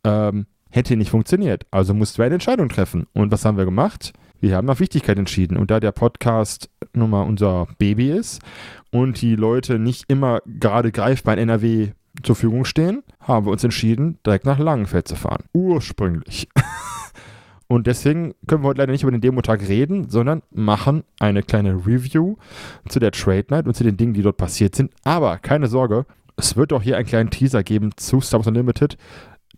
ähm, 0.04 0.46
hätte 0.70 0.96
nicht 0.96 1.10
funktioniert. 1.10 1.66
Also 1.70 1.94
mussten 1.94 2.18
wir 2.18 2.26
eine 2.26 2.34
Entscheidung 2.34 2.68
treffen. 2.68 3.06
Und 3.12 3.32
was 3.32 3.44
haben 3.44 3.58
wir 3.58 3.64
gemacht? 3.64 4.12
Wir 4.40 4.56
haben 4.56 4.66
nach 4.66 4.80
Wichtigkeit 4.80 5.18
entschieden. 5.18 5.56
Und 5.56 5.70
da 5.70 5.80
der 5.80 5.92
Podcast 5.92 6.70
nun 6.94 7.10
mal 7.10 7.22
unser 7.22 7.66
Baby 7.78 8.10
ist 8.10 8.40
und 8.90 9.20
die 9.20 9.36
Leute 9.36 9.78
nicht 9.78 10.04
immer 10.08 10.40
gerade 10.46 10.92
greifbar 10.92 11.34
in 11.34 11.48
NRW 11.48 11.90
zur 12.22 12.34
Verfügung 12.34 12.64
stehen, 12.64 13.02
haben 13.20 13.46
wir 13.46 13.52
uns 13.52 13.64
entschieden, 13.64 14.18
direkt 14.24 14.46
nach 14.46 14.58
Langenfeld 14.58 15.06
zu 15.06 15.16
fahren. 15.16 15.44
Ursprünglich. 15.52 16.48
Und 17.70 17.86
deswegen 17.86 18.34
können 18.48 18.64
wir 18.64 18.68
heute 18.70 18.80
leider 18.80 18.90
nicht 18.90 19.04
über 19.04 19.12
den 19.12 19.20
Demo-Tag 19.20 19.68
reden, 19.68 20.08
sondern 20.10 20.42
machen 20.50 21.04
eine 21.20 21.44
kleine 21.44 21.86
Review 21.86 22.34
zu 22.88 22.98
der 22.98 23.12
Trade 23.12 23.46
Night 23.48 23.66
und 23.66 23.74
zu 23.74 23.84
den 23.84 23.96
Dingen, 23.96 24.12
die 24.12 24.22
dort 24.22 24.38
passiert 24.38 24.74
sind. 24.74 24.90
Aber 25.04 25.38
keine 25.38 25.68
Sorge, 25.68 26.04
es 26.36 26.56
wird 26.56 26.72
auch 26.72 26.82
hier 26.82 26.96
einen 26.96 27.06
kleinen 27.06 27.30
Teaser 27.30 27.62
geben 27.62 27.92
zu 27.96 28.20
Star 28.20 28.40
Wars 28.40 28.48
Unlimited, 28.48 28.96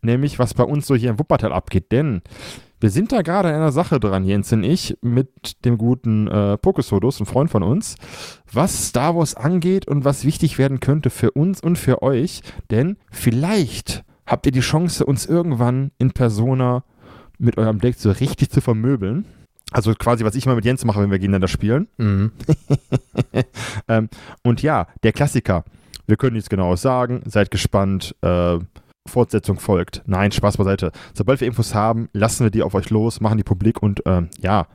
nämlich 0.02 0.38
was 0.38 0.54
bei 0.54 0.64
uns 0.64 0.86
so 0.86 0.94
hier 0.94 1.10
im 1.10 1.18
Wuppertal 1.18 1.52
abgeht. 1.52 1.92
Denn 1.92 2.22
wir 2.80 2.90
sind 2.90 3.12
da 3.12 3.22
gerade 3.22 3.48
an 3.48 3.54
einer 3.54 3.72
Sache 3.72 4.00
dran, 4.00 4.24
Jens 4.24 4.52
und 4.52 4.64
ich, 4.64 4.98
mit 5.02 5.64
dem 5.64 5.78
guten 5.78 6.26
äh, 6.26 6.58
Pokesodus, 6.58 7.20
ein 7.20 7.26
Freund 7.26 7.50
von 7.50 7.62
uns, 7.62 7.94
was 8.52 8.88
Star 8.88 9.16
Wars 9.16 9.34
angeht 9.34 9.86
und 9.86 10.04
was 10.04 10.24
wichtig 10.24 10.58
werden 10.58 10.80
könnte 10.80 11.10
für 11.10 11.30
uns 11.30 11.60
und 11.60 11.76
für 11.76 12.02
euch. 12.02 12.42
Denn 12.70 12.96
vielleicht 13.10 14.04
habt 14.26 14.46
ihr 14.46 14.52
die 14.52 14.60
Chance, 14.60 15.06
uns 15.06 15.26
irgendwann 15.26 15.92
in 15.98 16.10
Persona 16.10 16.82
mit 17.38 17.56
eurem 17.56 17.78
Deck 17.80 17.94
so 17.96 18.10
richtig 18.10 18.50
zu 18.50 18.60
vermöbeln. 18.60 19.26
Also 19.70 19.94
quasi, 19.94 20.24
was 20.24 20.34
ich 20.34 20.46
mal 20.46 20.56
mit 20.56 20.64
Jens 20.64 20.84
mache, 20.84 21.00
wenn 21.00 21.10
wir 21.10 21.18
gegeneinander 21.18 21.48
spielen. 21.48 21.88
Mhm. 21.96 22.32
ähm, 23.88 24.08
und 24.42 24.60
ja, 24.60 24.88
der 25.02 25.12
Klassiker. 25.12 25.64
Wir 26.06 26.16
können 26.16 26.34
nichts 26.34 26.50
genaues 26.50 26.82
sagen. 26.82 27.22
Seid 27.26 27.50
gespannt. 27.50 28.14
Äh, 28.22 28.58
Fortsetzung 29.06 29.58
folgt. 29.58 30.02
Nein, 30.06 30.32
Spaß 30.32 30.56
beiseite. 30.56 30.92
Sobald 31.12 31.40
wir 31.40 31.48
Infos 31.48 31.74
haben, 31.74 32.08
lassen 32.12 32.44
wir 32.44 32.50
die 32.50 32.62
auf 32.62 32.74
euch 32.74 32.90
los, 32.90 33.20
machen 33.20 33.36
die 33.36 33.44
publik 33.44 33.82
und 33.82 34.02
ähm, 34.06 34.28
ja, 34.40 34.66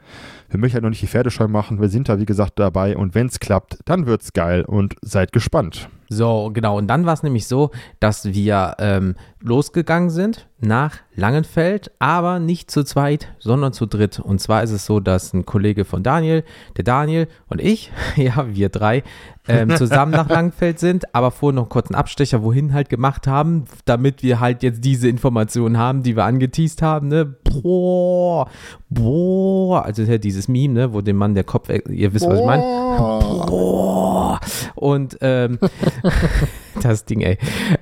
wir 0.49 0.59
möchten 0.59 0.75
halt 0.75 0.83
noch 0.83 0.89
nicht 0.89 1.01
die 1.01 1.07
Pferdescheu 1.07 1.47
machen. 1.47 1.81
Wir 1.81 1.89
sind 1.89 2.09
da, 2.09 2.19
wie 2.19 2.25
gesagt, 2.25 2.59
dabei 2.59 2.97
und 2.97 3.15
wenn 3.15 3.27
es 3.27 3.39
klappt, 3.39 3.79
dann 3.85 4.05
wird's 4.05 4.33
geil 4.33 4.63
und 4.63 4.95
seid 5.01 5.31
gespannt. 5.31 5.89
So, 6.09 6.51
genau. 6.53 6.77
Und 6.77 6.87
dann 6.87 7.05
war 7.05 7.13
es 7.13 7.23
nämlich 7.23 7.47
so, 7.47 7.71
dass 7.99 8.25
wir 8.25 8.75
ähm, 8.79 9.15
losgegangen 9.41 10.09
sind 10.09 10.47
nach 10.59 10.97
Langenfeld, 11.17 11.91
aber 11.97 12.37
nicht 12.37 12.69
zu 12.69 12.83
zweit, 12.83 13.29
sondern 13.39 13.73
zu 13.73 13.87
dritt. 13.87 14.19
Und 14.19 14.39
zwar 14.39 14.61
ist 14.61 14.69
es 14.69 14.85
so, 14.85 14.99
dass 14.99 15.33
ein 15.33 15.47
Kollege 15.47 15.83
von 15.83 16.03
Daniel, 16.03 16.43
der 16.77 16.83
Daniel 16.83 17.27
und 17.47 17.59
ich, 17.59 17.91
ja, 18.15 18.45
wir 18.47 18.69
drei, 18.69 19.03
ähm, 19.47 19.75
zusammen 19.75 20.11
nach 20.11 20.29
Langenfeld 20.29 20.77
sind, 20.77 21.15
aber 21.15 21.31
vorher 21.31 21.55
noch 21.55 21.71
einen 21.71 21.95
Abstecher 21.95 22.43
wohin 22.43 22.73
halt 22.73 22.89
gemacht 22.89 23.25
haben, 23.25 23.65
damit 23.85 24.21
wir 24.21 24.39
halt 24.39 24.61
jetzt 24.61 24.85
diese 24.85 25.09
Informationen 25.09 25.77
haben, 25.77 26.03
die 26.03 26.15
wir 26.15 26.25
angeteased 26.25 26.83
haben, 26.83 27.07
ne? 27.07 27.25
Boah, 27.25 28.47
boah, 28.89 29.85
also 29.85 30.03
ja, 30.03 30.19
dieses 30.19 30.47
Meme, 30.47 30.73
ne, 30.73 30.93
wo 30.93 31.01
dem 31.01 31.15
Mann 31.15 31.33
der 31.33 31.45
Kopf, 31.45 31.69
ihr 31.69 32.13
wisst, 32.13 32.27
was 32.27 32.39
ich 32.39 32.45
meine? 32.45 32.61
Boah. 32.61 34.39
Und 34.75 35.17
ähm, 35.21 35.57
das 36.81 37.05
Ding, 37.05 37.21
ey. 37.21 37.37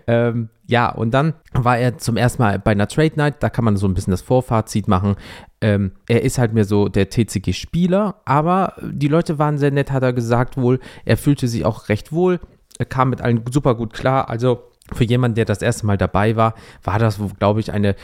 Ähm, 0.08 0.50
ja, 0.68 0.90
und 0.90 1.12
dann 1.14 1.34
war 1.54 1.78
er 1.78 1.98
zum 1.98 2.18
ersten 2.18 2.42
Mal 2.42 2.60
bei 2.60 2.72
einer 2.72 2.88
Trade 2.88 3.14
Night, 3.16 3.36
da 3.42 3.50
kann 3.50 3.66
man 3.66 3.78
so 3.78 3.88
ein 3.88 3.94
bisschen 3.94 4.12
das 4.12 4.22
Vorfazit 4.22 4.88
machen. 4.88 5.16
Ähm, 5.62 5.92
er 6.08 6.24
ist 6.24 6.38
halt 6.38 6.54
mehr 6.54 6.66
so 6.66 6.90
der 6.90 7.10
TCG-Spieler, 7.10 8.22
aber 8.26 8.74
die 8.82 9.08
Leute 9.08 9.38
waren 9.38 9.58
sehr 9.58 9.72
nett, 9.72 9.92
hat 9.92 10.04
er 10.04 10.14
gesagt 10.14 10.58
wohl. 10.58 10.80
Er 11.06 11.18
fühlte 11.18 11.48
sich 11.48 11.66
auch 11.66 11.90
recht 11.90 12.12
wohl, 12.12 12.40
er 12.78 12.86
kam 12.86 13.10
mit 13.10 13.22
allen 13.22 13.44
super 13.52 13.76
gut 13.76 13.94
klar. 13.94 14.30
Also 14.30 14.64
für 14.94 15.04
jemanden, 15.04 15.36
der 15.36 15.46
das 15.46 15.62
erste 15.62 15.86
Mal 15.86 15.98
dabei 15.98 16.36
war, 16.36 16.56
war 16.84 17.00
das, 17.00 17.20
glaube 17.40 17.60
ich, 17.60 17.72
eine 17.72 17.96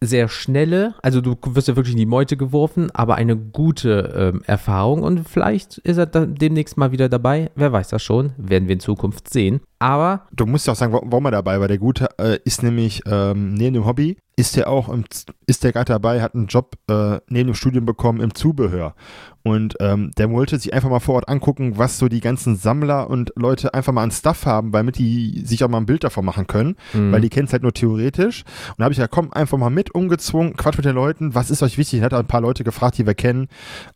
sehr 0.00 0.28
schnelle, 0.28 0.94
also 1.02 1.20
du 1.22 1.36
wirst 1.46 1.68
ja 1.68 1.76
wirklich 1.76 1.94
in 1.94 1.98
die 1.98 2.06
Meute 2.06 2.36
geworfen, 2.36 2.90
aber 2.92 3.14
eine 3.14 3.36
gute 3.36 4.32
ähm, 4.34 4.42
Erfahrung 4.46 5.02
und 5.02 5.26
vielleicht 5.26 5.78
ist 5.78 5.96
er 5.96 6.06
demnächst 6.06 6.76
mal 6.76 6.92
wieder 6.92 7.08
dabei. 7.08 7.50
Wer 7.54 7.72
weiß 7.72 7.88
das 7.88 8.02
schon, 8.02 8.32
werden 8.36 8.68
wir 8.68 8.74
in 8.74 8.80
Zukunft 8.80 9.30
sehen. 9.32 9.60
Aber 9.78 10.22
Du 10.32 10.46
musst 10.46 10.66
ja 10.66 10.72
auch 10.72 10.76
sagen, 10.76 10.92
wa- 10.92 11.02
warum 11.04 11.26
er 11.26 11.30
dabei 11.32 11.60
war. 11.60 11.68
Der 11.68 11.78
Gute 11.78 12.08
äh, 12.18 12.38
ist 12.44 12.62
nämlich 12.62 13.02
ähm, 13.06 13.52
neben 13.54 13.74
dem 13.74 13.84
Hobby, 13.84 14.16
ist 14.34 14.56
der 14.56 14.68
auch, 14.70 14.88
im, 14.88 15.04
ist 15.46 15.64
der 15.64 15.72
gerade 15.72 15.92
dabei, 15.92 16.22
hat 16.22 16.34
einen 16.34 16.46
Job 16.46 16.76
äh, 16.90 17.18
neben 17.28 17.48
dem 17.50 17.54
Studium 17.54 17.84
bekommen 17.84 18.20
im 18.20 18.34
Zubehör. 18.34 18.94
Und 19.42 19.76
ähm, 19.80 20.10
der 20.18 20.30
wollte 20.30 20.58
sich 20.58 20.72
einfach 20.74 20.88
mal 20.88 21.00
vor 21.00 21.16
Ort 21.16 21.28
angucken, 21.28 21.78
was 21.78 21.98
so 21.98 22.08
die 22.08 22.20
ganzen 22.20 22.56
Sammler 22.56 23.08
und 23.10 23.32
Leute 23.36 23.74
einfach 23.74 23.92
mal 23.92 24.02
an 24.02 24.10
Stuff 24.10 24.44
haben, 24.46 24.72
damit 24.72 24.98
die 24.98 25.42
sich 25.44 25.62
auch 25.62 25.68
mal 25.68 25.78
ein 25.78 25.86
Bild 25.86 26.04
davon 26.04 26.24
machen 26.24 26.46
können, 26.46 26.76
Mhm. 26.94 27.12
weil 27.12 27.20
die 27.20 27.28
kennen 27.28 27.46
es 27.46 27.52
halt 27.52 27.62
nur 27.62 27.72
theoretisch. 27.74 28.44
Und 28.70 28.78
da 28.78 28.84
habe 28.84 28.92
ich 28.92 28.98
ja, 28.98 29.06
komm, 29.08 29.32
einfach 29.32 29.58
mal 29.58 29.70
mit, 29.70 29.94
umgezwungen, 29.94 30.56
Quatsch 30.56 30.76
mit 30.78 30.86
den 30.86 30.94
Leuten, 30.96 31.34
was 31.34 31.50
ist 31.50 31.62
euch 31.62 31.78
wichtig? 31.78 32.00
Er 32.00 32.06
hat 32.06 32.14
ein 32.14 32.26
paar 32.26 32.40
Leute 32.40 32.64
gefragt, 32.64 32.98
die 32.98 33.06
wir 33.06 33.14
kennen, 33.14 33.48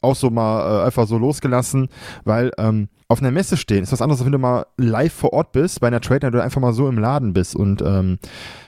auch 0.03 0.15
so 0.15 0.31
mal 0.31 0.83
äh, 0.83 0.85
einfach 0.87 1.07
so 1.07 1.19
losgelassen, 1.19 1.89
weil 2.25 2.53
ähm, 2.59 2.89
auf 3.11 3.21
einer 3.21 3.33
Messe 3.33 3.57
stehen 3.57 3.83
ist 3.83 3.91
was 3.91 4.03
anderes, 4.03 4.21
als 4.21 4.27
wenn 4.27 4.33
du 4.33 4.39
mal 4.39 4.67
live 4.77 5.13
vor 5.13 5.33
Ort 5.33 5.51
bist, 5.51 5.81
bei 5.81 5.89
einer 5.89 6.01
Trade 6.01 6.27
Night 6.27 6.35
oder 6.35 6.45
einfach 6.45 6.61
mal 6.61 6.73
so 6.73 6.89
im 6.89 6.97
Laden 6.97 7.33
bist. 7.33 7.57
Und 7.57 7.83
ähm, 7.83 8.21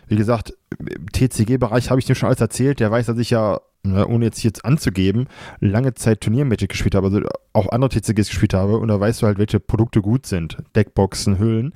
wie 0.09 0.17
gesagt, 0.17 0.53
im 0.79 1.07
TCG-Bereich 1.13 1.91
habe 1.91 2.01
ich 2.01 2.07
dem 2.07 2.15
schon 2.15 2.29
alles 2.29 2.41
erzählt. 2.41 2.81
Der 2.81 2.91
weiß, 2.91 3.07
dass 3.07 3.19
ich 3.19 3.31
ja, 3.31 3.61
ne, 3.83 4.07
ohne 4.07 4.27
jetzt 4.27 4.43
jetzt 4.43 4.65
anzugeben, 4.65 5.27
lange 5.61 5.95
Zeit 5.95 6.21
Turniermagic 6.21 6.71
gespielt 6.71 6.95
habe, 6.95 7.07
also 7.07 7.21
auch 7.53 7.69
andere 7.71 7.91
TCGs 7.91 8.29
gespielt 8.29 8.55
habe. 8.55 8.79
Und 8.79 8.89
da 8.89 8.99
weißt 8.99 9.23
du 9.23 9.27
halt, 9.27 9.39
welche 9.39 9.61
Produkte 9.61 10.01
gut 10.01 10.27
sind. 10.27 10.59
Deckboxen, 10.75 11.39
Hüllen. 11.39 11.73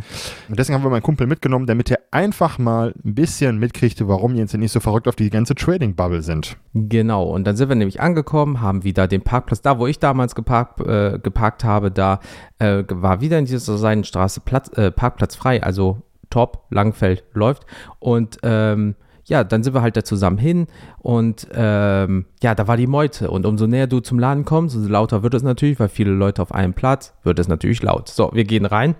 Und 0.48 0.58
deswegen 0.58 0.74
haben 0.74 0.84
wir 0.84 0.90
meinen 0.90 1.02
Kumpel 1.02 1.26
mitgenommen, 1.26 1.66
damit 1.66 1.90
er 1.90 2.00
einfach 2.10 2.58
mal 2.58 2.94
ein 3.04 3.14
bisschen 3.14 3.58
mitkriegte, 3.58 4.08
warum 4.08 4.34
Jens 4.34 4.54
und 4.54 4.62
ich 4.62 4.72
so 4.72 4.80
verrückt 4.80 5.08
auf 5.08 5.16
die 5.16 5.30
ganze 5.30 5.54
Trading-Bubble 5.54 6.22
sind. 6.22 6.56
Genau, 6.74 7.24
und 7.24 7.44
dann 7.44 7.56
sind 7.56 7.68
wir 7.68 7.76
nämlich 7.76 8.00
angekommen, 8.00 8.60
haben 8.60 8.84
wieder 8.84 9.08
den 9.08 9.22
Parkplatz, 9.22 9.62
da 9.62 9.78
wo 9.78 9.86
ich 9.86 9.98
damals 9.98 10.34
geparkt, 10.34 10.80
äh, 10.80 11.18
geparkt 11.22 11.64
habe, 11.64 11.90
da 11.90 12.20
äh, 12.58 12.84
war 12.88 13.20
wieder 13.20 13.38
in 13.38 13.44
dieser 13.44 13.78
Seidenstraße 13.78 14.40
Platz, 14.40 14.68
äh, 14.76 14.90
Parkplatz 14.90 15.36
frei, 15.36 15.62
also 15.62 16.02
top, 16.30 16.66
Langfeld 16.70 17.24
läuft. 17.32 17.66
Und 17.98 18.38
ähm, 18.42 18.94
ja, 19.26 19.42
dann 19.42 19.62
sind 19.62 19.74
wir 19.74 19.82
halt 19.82 19.96
da 19.96 20.04
zusammen 20.04 20.38
hin 20.38 20.68
und 20.98 21.48
ähm, 21.52 22.26
ja, 22.42 22.54
da 22.54 22.68
war 22.68 22.76
die 22.76 22.86
Meute. 22.86 23.30
Und 23.30 23.44
umso 23.44 23.66
näher 23.66 23.88
du 23.88 24.00
zum 24.00 24.18
Laden 24.18 24.44
kommst, 24.44 24.76
umso 24.76 24.88
lauter 24.88 25.22
wird 25.22 25.34
es 25.34 25.42
natürlich, 25.42 25.80
weil 25.80 25.88
viele 25.88 26.12
Leute 26.12 26.42
auf 26.42 26.52
einem 26.52 26.74
Platz, 26.74 27.14
wird 27.24 27.38
es 27.38 27.48
natürlich 27.48 27.82
laut. 27.82 28.08
So, 28.08 28.30
wir 28.32 28.44
gehen 28.44 28.66
rein. 28.66 28.94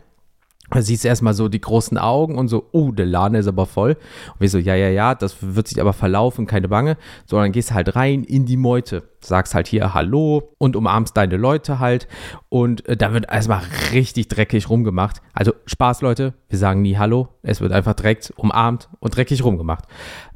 Da 0.71 0.83
siehst 0.83 1.05
du 1.05 1.09
erstmal 1.09 1.35
so 1.35 1.49
die 1.49 1.61
großen 1.61 1.97
Augen 1.97 2.37
und 2.37 2.49
so, 2.49 2.69
oh, 2.73 2.91
der 2.91 3.07
Laden 3.07 3.37
ist 3.37 3.47
aber 3.47 3.67
voll. 3.67 3.93
Und 4.35 4.41
wir 4.41 4.49
so, 4.49 4.59
ja, 4.59 4.75
ja, 4.75 4.89
ja, 4.89 5.15
das 5.15 5.37
wird 5.41 5.69
sich 5.69 5.81
aber 5.81 5.93
verlaufen, 5.93 6.47
keine 6.47 6.69
Bange. 6.69 6.97
So, 7.25 7.37
dann 7.37 7.53
gehst 7.53 7.71
du 7.71 7.75
halt 7.75 7.95
rein 7.95 8.25
in 8.25 8.47
die 8.47 8.57
Meute, 8.57 9.05
sagst 9.21 9.55
halt 9.55 9.69
hier 9.69 9.95
Hallo 9.95 10.55
und 10.59 10.75
umarmst 10.75 11.17
deine 11.17 11.37
Leute 11.37 11.79
halt. 11.79 12.09
Und 12.49 12.87
äh, 12.89 12.97
da 12.97 13.13
wird 13.13 13.31
erstmal 13.31 13.63
richtig 13.93 14.29
dreckig 14.29 14.69
rumgemacht. 14.69 15.23
Also 15.33 15.53
Spaß, 15.67 16.01
Leute, 16.03 16.35
wir 16.49 16.59
sagen 16.59 16.83
nie 16.83 16.97
Hallo. 16.97 17.29
Es 17.43 17.61
wird 17.61 17.73
einfach 17.73 17.95
direkt 17.95 18.33
umarmt 18.37 18.89
und 18.99 19.17
dreckig 19.17 19.45
rumgemacht. 19.45 19.85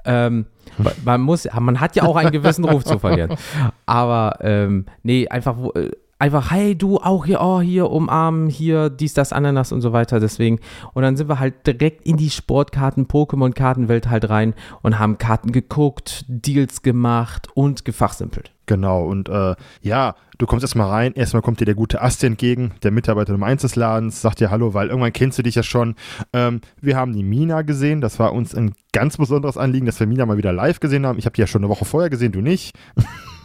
Ähm, 0.05 0.47
man 1.05 1.21
muss, 1.21 1.49
man 1.59 1.81
hat 1.81 1.97
ja 1.97 2.05
auch 2.05 2.17
einen 2.17 2.31
gewissen 2.31 2.65
Ruf 2.65 2.85
zu 2.85 2.99
verlieren. 2.99 3.35
Aber 3.87 4.39
ähm, 4.41 4.87
nee, 5.03 5.29
einfach 5.29 5.57
äh, 5.75 5.91
einfach, 6.21 6.51
hey, 6.51 6.77
du 6.77 6.99
auch 6.99 7.27
hier, 7.27 7.41
oh, 7.41 7.61
hier 7.61 7.91
umarmen, 7.91 8.49
hier 8.49 8.91
dies, 8.91 9.15
das, 9.15 9.33
Ananas 9.33 9.73
und 9.73 9.81
so 9.81 9.93
weiter. 9.93 10.21
Deswegen. 10.21 10.61
Und 10.93 11.03
dann 11.03 11.17
sind 11.17 11.29
wir 11.29 11.41
halt 11.41 11.67
direkt 11.67 12.07
in 12.07 12.17
die 12.17 12.31
Sportkarten, 12.31 13.07
Pokémon-Kartenwelt 13.07 14.09
halt 14.09 14.29
rein 14.29 14.55
und 14.83 14.99
haben 14.99 15.19
Karten 15.19 15.51
geguckt, 15.51 16.25
Deals 16.29 16.83
gemacht 16.83 17.49
und 17.55 17.85
gefachsimpelt. 17.85 18.53
Genau, 18.67 19.05
und 19.05 19.29
äh, 19.29 19.57
ja, 19.83 20.15
du 20.39 20.47
kommst 20.47 20.63
erstmal 20.63 20.89
rein, 20.89 21.15
erstmal 21.15 21.43
kommt 21.43 21.59
dir 21.59 21.65
der 21.65 21.75
gute 21.75 22.01
Asti 22.01 22.27
entgegen, 22.27 22.71
der 22.85 22.93
Mitarbeiter 22.93 23.33
Nummer 23.33 23.47
1 23.47 23.63
des 23.63 23.75
Ladens, 23.75 24.23
sagt 24.23 24.39
dir 24.39 24.53
Hallo, 24.53 24.75
weil 24.75 24.91
irgendwann 24.91 25.13
kennst 25.13 25.39
du 25.39 25.43
dich 25.43 25.57
ja 25.57 25.65
schon. 25.65 25.97
Ähm, 26.33 26.61
wir 26.81 26.97
haben 26.97 27.13
die 27.13 27.25
Mina 27.25 27.63
gesehen, 27.63 28.01
das 28.01 28.21
war 28.21 28.33
uns 28.33 28.55
ein 28.55 28.75
ganz 28.93 29.17
besonderes 29.17 29.57
Anliegen, 29.57 29.87
dass 29.87 29.99
wir 29.99 30.07
Mina 30.07 30.25
mal 30.25 30.37
wieder 30.37 30.53
live 30.53 30.79
gesehen 30.79 31.05
haben. 31.05 31.19
Ich 31.19 31.25
habe 31.25 31.35
die 31.35 31.41
ja 31.41 31.49
schon 31.49 31.63
eine 31.63 31.69
Woche 31.69 31.85
vorher 31.85 32.11
gesehen, 32.11 32.31
du 32.31 32.43
nicht, 32.43 32.73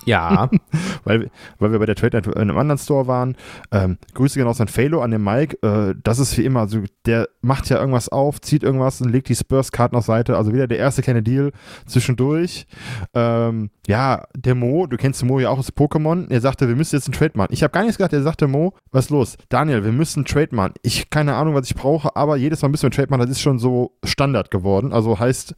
Ja, 0.05 0.49
weil, 1.03 1.29
weil 1.59 1.71
wir 1.71 1.79
bei 1.79 1.85
der 1.85 1.95
Trade 1.95 2.17
in 2.19 2.33
einem 2.33 2.57
anderen 2.57 2.77
Store 2.77 3.07
waren. 3.07 3.35
Ähm, 3.71 3.97
Grüße 4.13 4.37
genau 4.39 4.51
an 4.51 4.67
Phalo, 4.67 5.01
an 5.01 5.11
den 5.11 5.23
Mike. 5.23 5.57
Äh, 5.61 5.95
das 6.03 6.19
ist 6.19 6.37
wie 6.37 6.45
immer, 6.45 6.61
also 6.61 6.79
der 7.05 7.27
macht 7.41 7.69
ja 7.69 7.79
irgendwas 7.79 8.09
auf, 8.09 8.39
zieht 8.41 8.63
irgendwas 8.63 9.01
und 9.01 9.09
legt 9.09 9.29
die 9.29 9.35
Spurs-Karten 9.35 9.95
auf 9.95 10.05
Seite. 10.05 10.37
Also 10.37 10.53
wieder 10.53 10.67
der 10.67 10.77
erste 10.77 11.01
kleine 11.01 11.23
Deal 11.23 11.51
zwischendurch. 11.85 12.67
Ähm, 13.13 13.69
ja, 13.87 14.25
der 14.35 14.55
Mo, 14.55 14.87
du 14.87 14.97
kennst 14.97 15.21
den 15.21 15.27
Mo 15.27 15.39
ja 15.39 15.49
auch 15.49 15.59
aus 15.59 15.71
Pokémon. 15.71 16.25
Er 16.29 16.41
sagte, 16.41 16.67
wir 16.67 16.75
müssen 16.75 16.95
jetzt 16.95 17.07
einen 17.07 17.13
Trade 17.13 17.33
machen. 17.35 17.51
Ich 17.53 17.63
habe 17.63 17.71
gar 17.71 17.81
nichts 17.81 17.97
gesagt. 17.97 18.13
Er 18.13 18.23
sagte, 18.23 18.47
Mo, 18.47 18.73
was 18.91 19.05
ist 19.05 19.11
los? 19.11 19.37
Daniel, 19.49 19.83
wir 19.83 19.91
müssen 19.91 20.19
einen 20.19 20.25
Trade 20.25 20.55
machen. 20.55 20.73
Ich 20.81 21.09
keine 21.09 21.35
Ahnung, 21.35 21.53
was 21.55 21.67
ich 21.69 21.75
brauche, 21.75 22.15
aber 22.15 22.35
jedes 22.37 22.61
Mal 22.61 22.69
müssen 22.69 22.83
wir 22.83 22.87
einen 22.87 22.93
Trade 22.93 23.09
machen. 23.09 23.21
Das 23.21 23.29
ist 23.29 23.41
schon 23.41 23.59
so 23.59 23.91
Standard 24.03 24.51
geworden. 24.51 24.93
Also 24.93 25.19
heißt, 25.19 25.55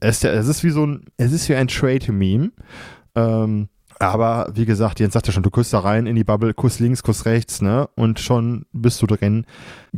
es, 0.00 0.16
ist 0.16 0.22
ja- 0.22 0.32
es 0.32 0.48
ist 0.48 0.62
wie 0.64 0.70
so 0.70 0.86
ein, 0.86 1.04
es 1.16 1.32
ist 1.32 1.48
wie 1.48 1.54
ein 1.54 1.68
Trade-Meme. 1.68 2.50
Ähm, 3.16 3.68
aber 4.08 4.50
wie 4.54 4.64
gesagt, 4.64 5.00
Jens 5.00 5.14
sagte 5.14 5.32
schon, 5.32 5.42
du 5.42 5.50
kussst 5.50 5.72
da 5.72 5.80
rein 5.80 6.06
in 6.06 6.16
die 6.16 6.24
Bubble, 6.24 6.54
Kuss 6.54 6.80
links, 6.80 7.02
Kuss 7.02 7.26
rechts, 7.26 7.62
ne? 7.62 7.88
Und 7.94 8.20
schon 8.20 8.66
bist 8.72 9.00
du 9.02 9.06
drin. 9.06 9.46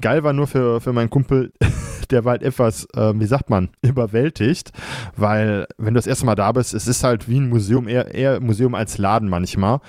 Geil 0.01 0.23
war 0.23 0.33
nur 0.33 0.47
für, 0.47 0.81
für 0.81 0.93
meinen 0.93 1.11
Kumpel, 1.11 1.53
der 2.11 2.25
war 2.25 2.33
halt 2.33 2.43
etwas, 2.43 2.87
ähm, 2.95 3.21
wie 3.21 3.27
sagt 3.27 3.51
man, 3.51 3.71
überwältigt, 3.83 4.73
weil 5.17 5.67
wenn 5.79 5.95
du 5.95 5.99
das 5.99 6.07
erste 6.07 6.27
Mal 6.27 6.35
da 6.35 6.53
bist, 6.53 6.75
es 6.75 6.87
ist 6.87 7.05
halt 7.05 7.29
wie 7.29 7.41
ein 7.41 7.49
Museum, 7.49 7.89
eher, 7.89 8.15
eher 8.15 8.41
Museum 8.41 8.75
als 8.75 8.99
Laden 8.99 9.29
manchmal. 9.29 9.81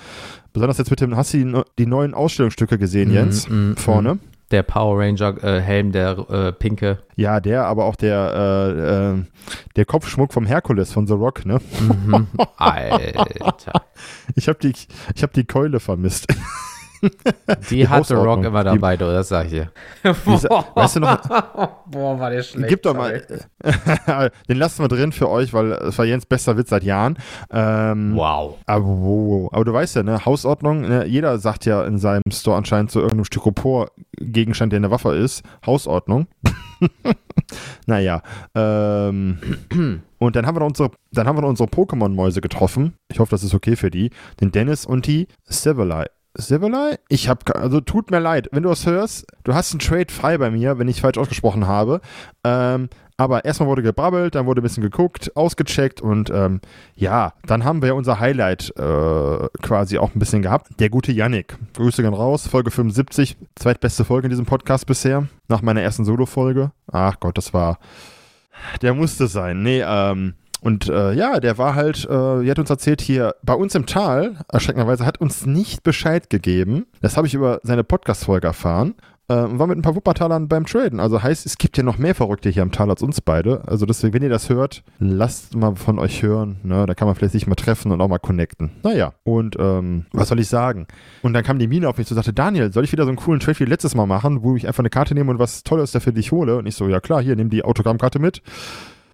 Besonders 0.52 0.78
jetzt 0.78 0.90
mit 0.90 1.00
dem, 1.00 1.16
hast 1.16 1.34
du 1.34 1.38
die, 1.38 1.62
die 1.78 1.86
neuen 1.86 2.14
Ausstellungsstücke 2.14 2.78
gesehen, 2.78 3.12
Jens? 3.12 3.48
Mm, 3.48 3.70
mm, 3.70 3.76
Vorne? 3.76 4.18
Der 4.50 4.62
Power 4.62 4.98
Ranger 4.98 5.42
äh, 5.42 5.60
Helm, 5.60 5.92
der 5.92 6.18
äh, 6.30 6.52
pinke. 6.52 6.98
Ja, 7.16 7.40
der, 7.40 7.64
aber 7.64 7.84
auch 7.84 7.96
der, 7.96 8.32
äh, 8.34 9.18
äh, 9.18 9.24
der 9.76 9.84
Kopfschmuck 9.84 10.32
vom 10.32 10.46
Herkules 10.46 10.92
von 10.92 11.06
The 11.06 11.14
Rock, 11.14 11.44
ne? 11.44 11.60
Mhm. 11.80 12.28
Alter. 12.56 13.84
Ich 14.34 14.48
habe 14.48 14.58
die, 14.60 14.72
ich 15.14 15.22
hab 15.22 15.32
die 15.32 15.44
Keule 15.44 15.80
vermisst. 15.80 16.28
Die, 17.70 17.76
die 17.76 17.88
hatte 17.88 18.16
Rock 18.16 18.44
immer 18.44 18.64
dabei, 18.64 18.96
die, 18.96 19.04
du, 19.04 19.12
das 19.12 19.28
sag 19.28 19.46
ich 19.46 19.52
dir. 19.52 19.70
weißt 20.02 20.96
du 20.96 21.00
noch? 21.00 21.20
Boah, 21.86 22.18
war 22.18 22.30
der 22.30 22.42
schlecht. 22.42 22.68
Gib 22.68 22.82
doch 22.82 22.94
mal. 22.94 23.22
den 24.48 24.56
lassen 24.56 24.82
wir 24.82 24.88
drin 24.88 25.12
für 25.12 25.28
euch, 25.28 25.52
weil 25.52 25.72
es 25.72 25.96
war 25.98 26.04
Jens 26.04 26.26
bester 26.26 26.56
Witz 26.56 26.70
seit 26.70 26.84
Jahren. 26.84 27.16
Ähm, 27.50 28.14
wow. 28.14 28.56
Aber, 28.66 28.84
wow. 28.84 29.52
aber 29.52 29.64
du 29.64 29.72
weißt 29.72 29.96
ja, 29.96 30.02
ne, 30.02 30.24
Hausordnung, 30.24 30.82
ne, 30.82 31.06
jeder 31.06 31.38
sagt 31.38 31.64
ja 31.66 31.84
in 31.84 31.98
seinem 31.98 32.22
Store 32.30 32.56
anscheinend 32.56 32.90
zu 32.90 33.00
irgendeinem 33.00 33.24
Styropor-Gegenstand, 33.24 34.72
der 34.72 34.78
eine 34.78 34.90
Waffe 34.90 35.14
ist, 35.14 35.42
Hausordnung. 35.64 36.26
naja, 37.86 38.22
ähm, 38.54 39.38
und 40.18 40.36
dann 40.36 40.46
haben 40.46 40.56
wir 40.56 40.60
noch 40.60 40.68
unsere, 40.68 40.90
dann 41.12 41.26
haben 41.26 41.36
wir 41.36 41.42
noch 41.42 41.48
unsere 41.48 41.68
Pokémon-Mäuse 41.68 42.40
getroffen. 42.40 42.94
Ich 43.10 43.20
hoffe, 43.20 43.30
das 43.30 43.42
ist 43.42 43.54
okay 43.54 43.76
für 43.76 43.90
die. 43.90 44.10
Den 44.40 44.52
Dennis 44.52 44.84
und 44.84 45.06
die 45.06 45.28
Civilai. 45.50 46.06
Civilai? 46.40 46.98
Ich 47.08 47.28
hab, 47.28 47.54
also 47.56 47.80
tut 47.80 48.10
mir 48.10 48.20
leid, 48.20 48.48
wenn 48.52 48.62
du 48.62 48.68
was 48.68 48.86
hörst, 48.86 49.26
du 49.44 49.54
hast 49.54 49.72
einen 49.72 49.80
Trade 49.80 50.12
frei 50.12 50.38
bei 50.38 50.50
mir, 50.50 50.78
wenn 50.78 50.88
ich 50.88 51.00
falsch 51.00 51.18
ausgesprochen 51.18 51.66
habe. 51.66 52.00
Ähm, 52.44 52.88
aber 53.20 53.44
erstmal 53.44 53.68
wurde 53.68 53.82
gebrabbelt, 53.82 54.36
dann 54.36 54.46
wurde 54.46 54.60
ein 54.60 54.62
bisschen 54.62 54.82
geguckt, 54.82 55.36
ausgecheckt 55.36 56.00
und 56.00 56.30
ähm, 56.30 56.60
ja, 56.94 57.32
dann 57.44 57.64
haben 57.64 57.82
wir 57.82 57.96
unser 57.96 58.20
Highlight 58.20 58.72
äh, 58.76 59.48
quasi 59.60 59.98
auch 59.98 60.14
ein 60.14 60.20
bisschen 60.20 60.40
gehabt. 60.42 60.68
Der 60.78 60.88
gute 60.88 61.10
Yannick. 61.10 61.58
Grüße 61.74 62.02
gehen 62.02 62.14
raus, 62.14 62.46
Folge 62.46 62.70
75, 62.70 63.36
zweitbeste 63.56 64.04
Folge 64.04 64.26
in 64.26 64.30
diesem 64.30 64.46
Podcast 64.46 64.86
bisher, 64.86 65.26
nach 65.48 65.62
meiner 65.62 65.82
ersten 65.82 66.04
Solo-Folge. 66.04 66.70
Ach 66.92 67.18
Gott, 67.18 67.36
das 67.36 67.52
war. 67.52 67.80
Der 68.82 68.94
musste 68.94 69.26
sein. 69.26 69.62
Nee, 69.62 69.82
ähm, 69.84 70.34
und 70.60 70.88
äh, 70.88 71.12
ja, 71.12 71.40
der 71.40 71.58
war 71.58 71.74
halt, 71.74 72.04
äh, 72.04 72.42
die 72.42 72.50
hat 72.50 72.58
uns 72.58 72.70
erzählt, 72.70 73.00
hier 73.00 73.34
bei 73.42 73.54
uns 73.54 73.74
im 73.74 73.86
Tal, 73.86 74.36
erschreckenderweise, 74.50 75.06
hat 75.06 75.20
uns 75.20 75.46
nicht 75.46 75.82
Bescheid 75.82 76.30
gegeben. 76.30 76.86
Das 77.00 77.16
habe 77.16 77.26
ich 77.26 77.34
über 77.34 77.60
seine 77.62 77.84
Podcast-Folge 77.84 78.46
erfahren. 78.46 78.94
Äh, 79.30 79.34
war 79.34 79.66
mit 79.66 79.76
ein 79.76 79.82
paar 79.82 79.94
Wuppertalern 79.94 80.48
beim 80.48 80.64
Traden. 80.64 81.00
Also 81.00 81.22
heißt, 81.22 81.44
es 81.44 81.58
gibt 81.58 81.76
ja 81.76 81.82
noch 81.82 81.98
mehr 81.98 82.14
Verrückte 82.14 82.48
hier 82.48 82.62
am 82.62 82.72
Tal 82.72 82.88
als 82.88 83.02
uns 83.02 83.20
beide. 83.20 83.60
Also 83.66 83.84
deswegen, 83.84 84.14
wenn 84.14 84.22
ihr 84.22 84.30
das 84.30 84.48
hört, 84.48 84.82
lasst 84.98 85.54
mal 85.54 85.76
von 85.76 85.98
euch 85.98 86.22
hören. 86.22 86.56
Ne? 86.62 86.86
Da 86.86 86.94
kann 86.94 87.06
man 87.06 87.14
vielleicht 87.14 87.32
sich 87.32 87.46
mal 87.46 87.54
treffen 87.54 87.92
und 87.92 88.00
auch 88.00 88.08
mal 88.08 88.18
connecten. 88.18 88.70
Naja, 88.82 89.12
und 89.24 89.54
ähm, 89.58 90.06
was 90.12 90.28
soll 90.28 90.40
ich 90.40 90.48
sagen? 90.48 90.86
Und 91.20 91.34
dann 91.34 91.44
kam 91.44 91.58
die 91.58 91.68
Mine 91.68 91.90
auf 91.90 91.98
mich 91.98 92.10
und 92.10 92.14
sagte, 92.14 92.32
Daniel, 92.32 92.72
soll 92.72 92.84
ich 92.84 92.92
wieder 92.92 93.04
so 93.04 93.10
einen 93.10 93.18
coolen 93.18 93.40
Trade 93.40 93.58
wie 93.58 93.64
letztes 93.64 93.94
Mal 93.94 94.06
machen, 94.06 94.42
wo 94.42 94.56
ich 94.56 94.66
einfach 94.66 94.80
eine 94.80 94.88
Karte 94.88 95.14
nehme 95.14 95.30
und 95.30 95.38
was 95.38 95.62
Tolles 95.62 95.92
dafür 95.92 96.14
dich 96.14 96.32
hole? 96.32 96.56
Und 96.56 96.64
ich 96.64 96.74
so, 96.74 96.88
ja 96.88 97.00
klar, 97.00 97.20
hier, 97.20 97.36
nimm 97.36 97.50
die 97.50 97.64
Autogrammkarte 97.64 98.20
mit. 98.20 98.40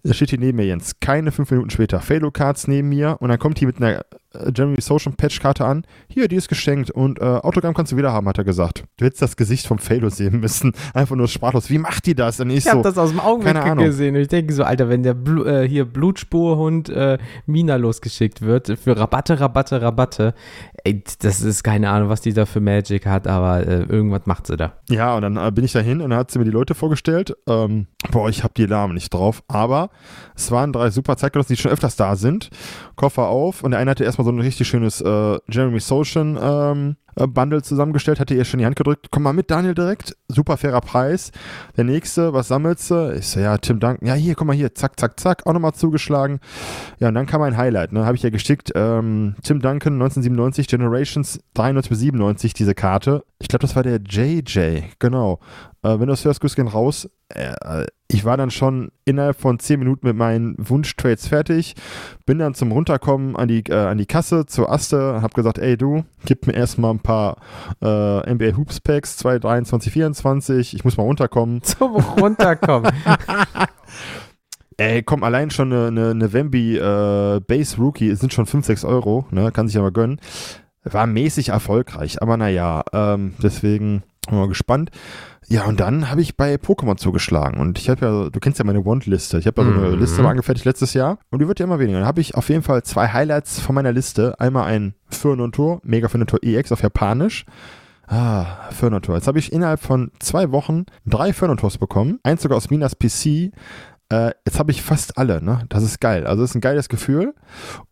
Da 0.06 0.12
steht 0.12 0.30
hier 0.30 0.38
neben 0.38 0.56
mir 0.56 0.66
Jens. 0.66 1.00
Keine 1.00 1.32
fünf 1.32 1.50
Minuten 1.50 1.70
später. 1.70 2.00
Falo 2.00 2.30
Cards 2.30 2.68
neben 2.68 2.90
mir 2.90 3.16
und 3.20 3.30
dann 3.30 3.38
kommt 3.38 3.58
hier 3.58 3.66
mit 3.66 3.78
einer 3.78 4.04
äh, 4.34 4.50
Jeremy 4.54 4.80
Social 4.80 5.12
Patch 5.12 5.40
Karte 5.40 5.64
an. 5.64 5.86
Hier, 6.08 6.28
die 6.28 6.36
ist 6.36 6.48
geschenkt 6.48 6.90
und 6.90 7.20
äh, 7.20 7.24
Autogramm 7.24 7.74
kannst 7.74 7.92
du 7.92 7.96
wieder 7.96 8.12
haben, 8.12 8.28
hat 8.28 8.38
er 8.38 8.44
gesagt. 8.44 8.84
Du 8.96 9.04
hättest 9.04 9.22
das 9.22 9.36
Gesicht 9.36 9.66
vom 9.66 9.78
Falo 9.78 10.10
sehen 10.10 10.40
müssen. 10.40 10.72
Einfach 10.94 11.16
nur 11.16 11.28
sprachlos. 11.28 11.70
Wie 11.70 11.78
macht 11.78 12.06
die 12.06 12.14
das? 12.14 12.40
Und 12.40 12.50
ich 12.50 12.64
ich 12.64 12.70
so, 12.72 12.78
habe 12.78 12.82
das 12.82 12.98
aus 12.98 13.10
dem 13.10 13.20
Augenwinkel 13.20 13.76
gesehen 13.76 14.14
und 14.16 14.22
ich 14.22 14.28
denke 14.28 14.52
so, 14.52 14.64
Alter, 14.64 14.88
wenn 14.88 15.02
der 15.02 15.14
Blu 15.14 15.44
äh, 15.44 15.68
hier 15.68 15.84
Blutspurhund 15.84 16.88
äh, 16.88 17.18
Mina 17.46 17.76
losgeschickt 17.76 18.42
wird 18.42 18.78
für 18.78 18.96
Rabatte, 18.96 19.40
Rabatte, 19.40 19.82
Rabatte, 19.82 20.34
ey, 20.84 21.02
das 21.20 21.40
ist 21.42 21.62
keine 21.62 21.90
Ahnung, 21.90 22.08
was 22.08 22.20
die 22.20 22.32
da 22.32 22.46
für 22.46 22.60
Magic 22.60 23.06
hat, 23.06 23.26
aber 23.26 23.66
äh, 23.66 23.82
irgendwas 23.82 24.26
macht 24.26 24.46
sie 24.46 24.56
da. 24.56 24.74
Ja, 24.88 25.14
und 25.14 25.22
dann 25.22 25.36
äh, 25.36 25.50
bin 25.50 25.64
ich 25.64 25.72
dahin 25.72 26.00
und 26.00 26.10
dann 26.10 26.18
hat 26.18 26.30
sie 26.30 26.38
mir 26.38 26.44
die 26.44 26.50
Leute 26.50 26.74
vorgestellt. 26.74 27.36
Ähm, 27.48 27.86
boah, 28.10 28.28
ich 28.28 28.42
habe 28.42 28.54
die 28.56 28.66
Namen 28.66 28.94
nicht 28.94 29.12
drauf, 29.12 29.42
aber 29.48 29.90
es 30.34 30.50
waren 30.50 30.72
drei 30.72 30.90
super 30.90 31.16
Zeitgenossen, 31.16 31.54
die 31.54 31.60
schon 31.60 31.70
öfters 31.70 31.96
da 31.96 32.16
sind. 32.16 32.50
Koffer 32.96 33.28
auf 33.28 33.62
und 33.62 33.72
der 33.72 33.80
eine 33.80 33.90
hatte 33.90 34.04
erstmal 34.04 34.23
so 34.24 34.30
ein 34.30 34.40
richtig 34.40 34.66
schönes 34.66 35.00
äh, 35.00 35.38
Jeremy 35.48 35.80
Social 35.80 36.36
ähm, 36.40 36.96
äh, 37.16 37.26
Bundle 37.26 37.62
zusammengestellt, 37.62 38.20
hatte 38.20 38.34
ihr 38.34 38.44
schon 38.44 38.58
die 38.58 38.66
Hand 38.66 38.76
gedrückt. 38.76 39.08
Komm 39.10 39.22
mal 39.24 39.32
mit, 39.32 39.50
Daniel, 39.50 39.74
direkt. 39.74 40.16
Super 40.28 40.56
fairer 40.56 40.80
Preis. 40.80 41.30
Der 41.76 41.84
nächste, 41.84 42.32
was 42.32 42.48
sammelst 42.48 42.90
du? 42.90 43.14
Ich 43.14 43.28
so, 43.28 43.40
ja, 43.40 43.56
Tim 43.58 43.80
Duncan. 43.80 44.06
Ja, 44.06 44.14
hier, 44.14 44.34
komm 44.34 44.48
mal 44.48 44.56
hier. 44.56 44.74
Zack, 44.74 44.98
zack, 44.98 45.18
zack. 45.20 45.46
Auch 45.46 45.52
nochmal 45.52 45.74
zugeschlagen. 45.74 46.40
Ja, 46.98 47.08
und 47.08 47.14
dann 47.14 47.26
kam 47.26 47.42
ein 47.42 47.56
Highlight, 47.56 47.92
ne? 47.92 48.04
Habe 48.04 48.16
ich 48.16 48.22
ja 48.22 48.30
geschickt. 48.30 48.72
Ähm, 48.74 49.36
Tim 49.42 49.60
Duncan, 49.60 49.94
1997, 49.94 50.66
Generations 50.66 51.40
93 51.54 51.90
bis 51.90 51.98
97, 52.00 52.54
diese 52.54 52.74
Karte. 52.74 53.24
Ich 53.38 53.48
glaube, 53.48 53.62
das 53.62 53.76
war 53.76 53.82
der 53.82 54.00
JJ. 54.00 54.82
Genau. 54.98 55.38
Äh, 55.84 56.00
wenn 56.00 56.06
du 56.06 56.12
das 56.12 56.24
hörst, 56.24 56.40
Grüß 56.40 56.56
gehen 56.56 56.66
raus. 56.66 57.08
Äh, 57.28 57.84
ich 58.08 58.24
war 58.24 58.36
dann 58.36 58.50
schon 58.50 58.90
innerhalb 59.04 59.38
von 59.38 59.58
10 59.58 59.78
Minuten 59.78 60.06
mit 60.06 60.16
meinen 60.16 60.56
Wunschtrades 60.58 61.28
fertig, 61.28 61.74
bin 62.26 62.38
dann 62.38 62.54
zum 62.54 62.72
Runterkommen 62.72 63.36
an 63.36 63.48
die, 63.48 63.64
äh, 63.68 63.74
an 63.74 63.98
die 63.98 64.06
Kasse 64.06 64.46
zur 64.46 64.70
Aste, 64.70 65.20
hab 65.20 65.34
gesagt, 65.34 65.58
ey 65.58 65.76
du, 65.76 66.04
gib 66.24 66.46
mir 66.46 66.54
erstmal 66.54 66.92
ein 66.92 67.00
paar 67.00 67.36
äh, 67.82 68.32
NBA 68.34 68.56
Hoops 68.56 68.80
Packs, 68.80 69.16
2, 69.18 69.38
23, 69.38 69.92
24, 69.92 70.74
ich 70.74 70.84
muss 70.84 70.96
mal 70.96 71.04
runterkommen. 71.04 71.62
Zum 71.62 71.96
Runterkommen. 71.96 72.92
Ey, 74.76 75.04
komm, 75.04 75.22
allein 75.22 75.50
schon 75.50 75.72
eine, 75.72 75.86
eine, 75.86 76.10
eine 76.10 76.32
Wemby 76.32 76.76
äh, 76.78 77.40
Base 77.46 77.76
Rookie, 77.76 78.16
sind 78.16 78.32
schon 78.32 78.46
5, 78.46 78.66
6 78.66 78.84
Euro, 78.84 79.24
ne, 79.30 79.52
kann 79.52 79.68
sich 79.68 79.78
aber 79.78 79.92
gönnen. 79.92 80.20
War 80.82 81.06
mäßig 81.06 81.50
erfolgreich, 81.50 82.20
aber 82.20 82.36
naja, 82.36 82.82
ähm, 82.92 83.34
deswegen 83.40 84.02
mal 84.30 84.48
gespannt. 84.48 84.90
Ja, 85.48 85.64
und 85.66 85.80
dann 85.80 86.10
habe 86.10 86.20
ich 86.20 86.36
bei 86.36 86.54
Pokémon 86.54 86.96
zugeschlagen. 86.96 87.60
Und 87.60 87.78
ich 87.78 87.88
habe 87.88 88.06
ja, 88.06 88.30
du 88.30 88.40
kennst 88.40 88.58
ja 88.58 88.64
meine 88.64 88.84
Want-Liste. 88.84 89.38
Ich 89.38 89.46
habe 89.46 89.62
ja 89.62 89.68
so 89.68 89.74
eine 89.78 89.90
mhm. 89.90 90.00
Liste 90.00 90.22
mal 90.22 90.30
angefertigt 90.30 90.64
letztes 90.64 90.94
Jahr. 90.94 91.18
Und 91.30 91.40
die 91.40 91.48
wird 91.48 91.60
ja 91.60 91.64
immer 91.64 91.78
weniger. 91.78 91.98
Dann 91.98 92.08
habe 92.08 92.20
ich 92.20 92.34
auf 92.34 92.48
jeden 92.48 92.62
Fall 92.62 92.82
zwei 92.82 93.08
Highlights 93.08 93.60
von 93.60 93.74
meiner 93.74 93.92
Liste. 93.92 94.38
Einmal 94.40 94.64
ein 94.64 94.94
Fernantor, 95.08 95.80
Mega 95.84 96.08
Fernantor 96.08 96.40
EX 96.42 96.72
auf 96.72 96.82
Japanisch. 96.82 97.44
Ah, 98.06 98.70
Fernantor. 98.70 99.16
Jetzt 99.16 99.26
habe 99.26 99.38
ich 99.38 99.52
innerhalb 99.52 99.80
von 99.80 100.10
zwei 100.18 100.50
Wochen 100.52 100.84
drei 101.06 101.32
Fernantors 101.32 101.78
bekommen. 101.78 102.20
Eins 102.22 102.42
sogar 102.42 102.56
aus 102.56 102.70
Minas 102.70 102.96
PC. 102.96 103.52
Äh, 104.10 104.32
jetzt 104.46 104.58
habe 104.58 104.70
ich 104.70 104.82
fast 104.82 105.16
alle, 105.18 105.42
ne? 105.42 105.64
Das 105.68 105.82
ist 105.82 106.00
geil. 106.00 106.26
Also, 106.26 106.42
das 106.42 106.50
ist 106.50 106.56
ein 106.56 106.60
geiles 106.60 106.88
Gefühl. 106.88 107.34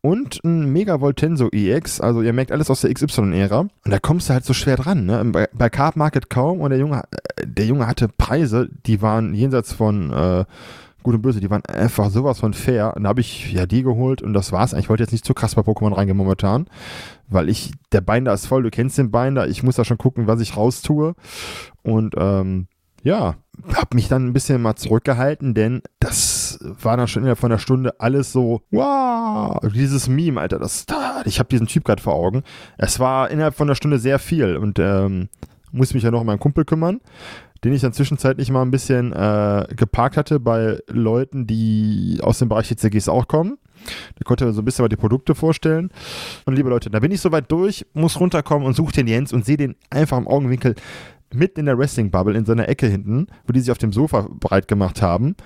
Und 0.01 0.43
ein 0.45 0.73
Mega 0.73 1.01
Voltenso 1.01 1.49
EX. 1.51 2.01
Also, 2.01 2.23
ihr 2.23 2.33
merkt 2.33 2.53
alles 2.53 2.71
aus 2.71 2.83
der 2.83 2.93
XY-Ära. 2.93 3.61
Und 3.61 3.73
da 3.85 3.99
kommst 3.99 4.29
du 4.29 4.35
halt 4.35 4.45
so 4.45 4.53
schwer 4.53 4.77
dran, 4.77 5.07
ne? 5.07 5.25
Bei, 5.27 5.49
bei 5.53 5.71
Card 5.71 5.97
Market 5.97 6.29
kaum. 6.31 6.61
Und 6.61 6.71
der 6.71 6.79
Junge, 6.79 7.03
äh, 7.37 7.47
der 7.47 7.67
Junge 7.67 7.87
hatte 7.87 8.09
Preise, 8.09 8.69
die 8.87 9.03
waren 9.03 9.35
jenseits 9.35 9.73
von. 9.73 10.13
Äh, 10.13 10.45
Gut 11.03 11.17
und 11.17 11.23
Böse, 11.23 11.41
die 11.41 11.51
waren 11.51 11.65
einfach 11.67 12.11
sowas 12.11 12.39
von 12.39 12.55
fair. 12.55 12.95
Und 12.97 13.05
da 13.05 13.09
habe 13.09 13.21
ich 13.21 13.53
ja 13.53 13.67
die 13.67 13.83
geholt 13.83 14.23
und 14.23 14.35
das 14.35 14.53
war's. 14.53 14.73
Ich 14.73 14.89
wollte 14.89 15.03
jetzt 15.03 15.11
nicht 15.11 15.25
zu 15.25 15.35
krass 15.35 15.57
bei 15.57 15.63
Pokémon 15.63 15.97
reingehen 15.97 16.17
momentan, 16.17 16.67
weil 17.29 17.49
ich, 17.49 17.73
der 17.91 18.03
Binder 18.03 18.33
ist 18.33 18.47
voll, 18.47 18.63
du 18.63 18.71
kennst 18.71 18.99
den 18.99 19.11
Binder, 19.11 19.49
ich 19.49 19.63
muss 19.65 19.77
da 19.77 19.85
schon 19.85 19.99
gucken, 19.99 20.29
was 20.29 20.41
ich 20.41 20.57
raustue. 20.57 21.15
Und 21.83 22.15
ähm, 22.17 22.69
ja, 23.03 23.37
habe 23.75 23.95
mich 23.95 24.09
dann 24.09 24.27
ein 24.27 24.33
bisschen 24.33 24.63
mal 24.63 24.77
zurückgehalten, 24.77 25.55
denn 25.55 25.83
das 26.01 26.59
war 26.63 26.97
dann 26.97 27.09
schon 27.09 27.23
innerhalb 27.23 27.39
von 27.39 27.51
einer 27.51 27.59
Stunde 27.59 28.01
alles 28.01 28.33
so, 28.33 28.63
wow, 28.71 29.61
dieses 29.75 30.09
Meme, 30.09 30.41
Alter, 30.41 30.59
das, 30.59 30.87
ich 31.25 31.39
habe 31.39 31.49
diesen 31.49 31.67
Typ 31.67 31.85
gerade 31.85 32.03
vor 32.03 32.15
Augen. 32.15 32.43
Es 32.79 33.01
war 33.01 33.31
innerhalb 33.31 33.55
von 33.55 33.69
einer 33.69 33.75
Stunde 33.75 33.99
sehr 33.99 34.19
viel 34.19 34.57
und 34.57 34.79
ähm, 34.79 35.29
muss 35.73 35.95
mich 35.95 36.03
ja 36.03 36.11
noch 36.11 36.21
um 36.21 36.27
meinen 36.27 36.39
Kumpel 36.39 36.65
kümmern, 36.65 37.01
den 37.65 37.73
ich 37.73 37.83
dann 37.83 37.93
zwischenzeitlich 37.93 38.51
mal 38.51 38.63
ein 38.63 38.71
bisschen 38.71 39.13
äh, 39.13 39.67
geparkt 39.75 40.17
hatte 40.17 40.39
bei 40.39 40.79
Leuten, 40.89 41.47
die 41.47 42.19
aus 42.23 42.39
dem 42.39 42.49
Bereich 42.49 42.71
ECGs 42.71 43.09
auch 43.09 43.27
kommen. 43.27 43.59
Der 44.19 44.25
konnte 44.25 44.53
so 44.53 44.63
ein 44.63 44.65
bisschen 44.65 44.85
mal 44.85 44.89
die 44.89 44.97
Produkte 44.97 45.35
vorstellen. 45.35 45.91
Und 46.45 46.55
liebe 46.55 46.69
Leute, 46.69 46.89
da 46.89 47.01
bin 47.01 47.11
ich 47.11 47.21
soweit 47.21 47.51
durch, 47.51 47.85
muss 47.95 48.21
runterkommen 48.21 48.67
und 48.67 48.75
suche 48.75 48.93
den 48.93 49.09
Jens 49.09 49.33
und 49.33 49.45
sehe 49.45 49.57
den 49.57 49.75
einfach 49.91 50.19
im 50.19 50.29
Augenwinkel 50.29 50.77
mitten 51.35 51.61
in 51.61 51.67
der 51.67 51.79
Wrestling-Bubble 51.79 52.37
in 52.37 52.45
seiner 52.45 52.69
Ecke 52.69 52.87
hinten, 52.87 53.27
wo 53.47 53.53
die 53.53 53.61
sich 53.61 53.71
auf 53.71 53.79
dem 53.79 53.93
Sofa 53.93 54.29
breit 54.29 54.69
gemacht 54.69 55.03
haben. 55.03 55.37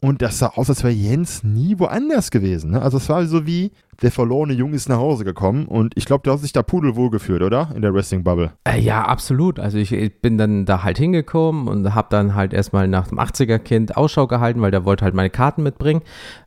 Und 0.00 0.22
das 0.22 0.38
sah 0.38 0.48
aus, 0.48 0.68
als 0.68 0.82
wäre 0.82 0.92
Jens 0.92 1.44
nie 1.44 1.78
woanders 1.78 2.30
gewesen. 2.30 2.72
Ne? 2.72 2.82
Also 2.82 2.98
es 2.98 3.08
war 3.08 3.24
so 3.26 3.46
wie, 3.46 3.72
der 4.02 4.10
verlorene 4.10 4.52
Junge 4.52 4.76
ist 4.76 4.88
nach 4.88 4.98
Hause 4.98 5.24
gekommen 5.24 5.66
und 5.66 5.94
ich 5.96 6.04
glaube, 6.04 6.22
du 6.24 6.32
hast 6.32 6.42
dich 6.42 6.52
da 6.52 6.62
pudelwohl 6.62 7.10
gefühlt, 7.10 7.42
oder? 7.42 7.70
In 7.74 7.82
der 7.82 7.94
Wrestling-Bubble. 7.94 8.52
Äh, 8.64 8.80
ja, 8.80 9.02
absolut. 9.02 9.58
Also 9.58 9.78
ich, 9.78 9.92
ich, 9.92 10.20
bin 10.20 10.38
dann 10.38 10.64
da 10.64 10.82
halt 10.82 10.98
hingekommen 10.98 11.68
und 11.68 11.94
habe 11.94 12.08
dann 12.10 12.34
halt 12.34 12.52
erstmal 12.52 12.88
nach 12.88 13.08
dem 13.08 13.18
80er-Kind 13.18 13.96
Ausschau 13.96 14.26
gehalten, 14.26 14.60
weil 14.60 14.70
der 14.70 14.84
wollte 14.84 15.04
halt 15.04 15.14
meine 15.14 15.30
Karten 15.30 15.62
mitbringen. 15.62 16.02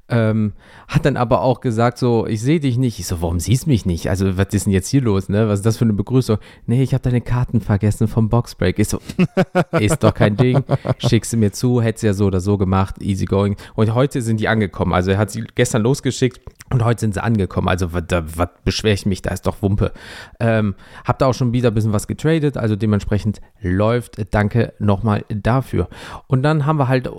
Ähm, 0.09 0.53
hat 0.87 1.05
dann 1.05 1.17
aber 1.17 1.41
auch 1.41 1.59
gesagt, 1.59 1.97
so, 1.97 2.25
ich 2.27 2.41
sehe 2.41 2.61
dich 2.61 2.77
nicht. 2.77 2.97
Ich 2.99 3.07
so, 3.07 3.21
warum 3.21 3.39
siehst 3.39 3.65
du 3.65 3.69
mich 3.69 3.85
nicht? 3.85 4.09
Also, 4.09 4.37
was 4.37 4.47
ist 4.51 4.65
denn 4.65 4.73
jetzt 4.73 4.87
hier 4.87 5.01
los, 5.01 5.27
ne? 5.27 5.49
Was 5.49 5.59
ist 5.59 5.65
das 5.65 5.77
für 5.77 5.85
eine 5.85 5.93
Begrüßung? 5.93 6.37
Nee, 6.65 6.81
ich 6.81 6.93
habe 6.93 7.01
deine 7.01 7.19
Karten 7.19 7.59
vergessen 7.59 8.07
vom 8.07 8.29
Boxbreak. 8.29 8.79
Ich 8.79 8.87
so, 8.87 9.01
ist 9.79 10.03
doch 10.03 10.13
kein 10.13 10.37
Ding. 10.37 10.63
Schickst 10.99 11.33
du 11.33 11.37
mir 11.37 11.51
zu, 11.51 11.81
hättest 11.81 12.03
ja 12.03 12.13
so 12.13 12.25
oder 12.25 12.39
so 12.39 12.57
gemacht, 12.57 13.01
easy 13.01 13.25
going. 13.25 13.57
Und 13.75 13.93
heute 13.93 14.21
sind 14.21 14.39
die 14.39 14.47
angekommen. 14.47 14.93
Also, 14.93 15.11
er 15.11 15.17
hat 15.17 15.29
sie 15.29 15.43
gestern 15.55 15.81
losgeschickt 15.81 16.39
und 16.69 16.85
heute 16.85 17.01
sind 17.01 17.13
sie 17.13 17.23
angekommen. 17.23 17.67
Also, 17.67 17.91
was 17.91 18.49
beschwere 18.63 18.93
ich 18.93 19.05
mich? 19.05 19.21
Da 19.21 19.31
ist 19.31 19.45
doch 19.45 19.61
Wumpe. 19.61 19.91
Ähm, 20.39 20.75
hab 21.03 21.19
da 21.19 21.25
auch 21.25 21.33
schon 21.33 21.51
wieder 21.51 21.71
ein 21.71 21.73
bisschen 21.73 21.93
was 21.93 22.07
getradet, 22.07 22.55
also 22.55 22.77
dementsprechend 22.77 23.41
läuft. 23.61 24.17
Danke 24.33 24.73
nochmal 24.79 25.25
dafür. 25.29 25.89
Und 26.27 26.43
dann 26.43 26.65
haben 26.65 26.79
wir 26.79 26.87
halt, 26.87 27.09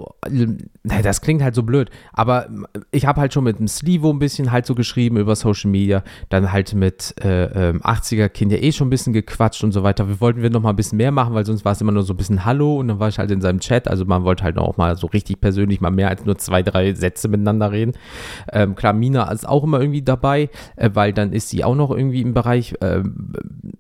das 0.84 1.20
klingt 1.20 1.42
halt 1.42 1.54
so 1.54 1.62
blöd, 1.62 1.90
aber 2.12 2.48
ich 2.90 3.06
habe 3.06 3.20
halt 3.20 3.32
schon 3.32 3.44
mit 3.44 3.58
dem 3.58 3.68
Slivo 3.68 4.10
ein 4.10 4.18
bisschen 4.18 4.52
halt 4.52 4.66
so 4.66 4.74
geschrieben 4.74 5.16
über 5.16 5.36
Social 5.36 5.70
Media, 5.70 6.02
dann 6.28 6.52
halt 6.52 6.74
mit 6.74 7.14
äh, 7.22 7.72
80er 7.74 8.24
ähm, 8.24 8.32
Kind 8.32 8.52
ja 8.52 8.58
eh 8.58 8.72
schon 8.72 8.88
ein 8.88 8.90
bisschen 8.90 9.12
gequatscht 9.12 9.64
und 9.64 9.72
so 9.72 9.82
weiter. 9.82 10.08
Wir 10.08 10.20
wollten 10.20 10.42
wir 10.42 10.50
noch 10.50 10.62
mal 10.62 10.70
ein 10.70 10.76
bisschen 10.76 10.98
mehr 10.98 11.12
machen, 11.12 11.34
weil 11.34 11.46
sonst 11.46 11.64
war 11.64 11.72
es 11.72 11.80
immer 11.80 11.92
nur 11.92 12.02
so 12.02 12.14
ein 12.14 12.16
bisschen 12.16 12.44
Hallo 12.44 12.76
und 12.76 12.88
dann 12.88 13.00
war 13.00 13.08
ich 13.08 13.18
halt 13.18 13.30
in 13.30 13.40
seinem 13.40 13.60
Chat. 13.60 13.88
Also 13.88 14.04
man 14.04 14.24
wollte 14.24 14.44
halt 14.44 14.58
auch 14.58 14.76
mal 14.76 14.96
so 14.96 15.06
richtig 15.06 15.40
persönlich 15.40 15.80
mal 15.80 15.90
mehr 15.90 16.08
als 16.08 16.24
nur 16.24 16.38
zwei, 16.38 16.62
drei 16.62 16.94
Sätze 16.94 17.28
miteinander 17.28 17.72
reden. 17.72 17.92
Ähm, 18.52 18.74
klar, 18.74 18.92
Mina 18.92 19.30
ist 19.30 19.48
auch 19.48 19.64
immer 19.64 19.80
irgendwie 19.80 20.02
dabei, 20.02 20.50
äh, 20.76 20.90
weil 20.92 21.12
dann 21.12 21.32
ist 21.32 21.48
sie 21.48 21.64
auch 21.64 21.74
noch 21.74 21.90
irgendwie 21.90 22.22
im 22.22 22.34
Bereich 22.34 22.74
äh, 22.80 23.02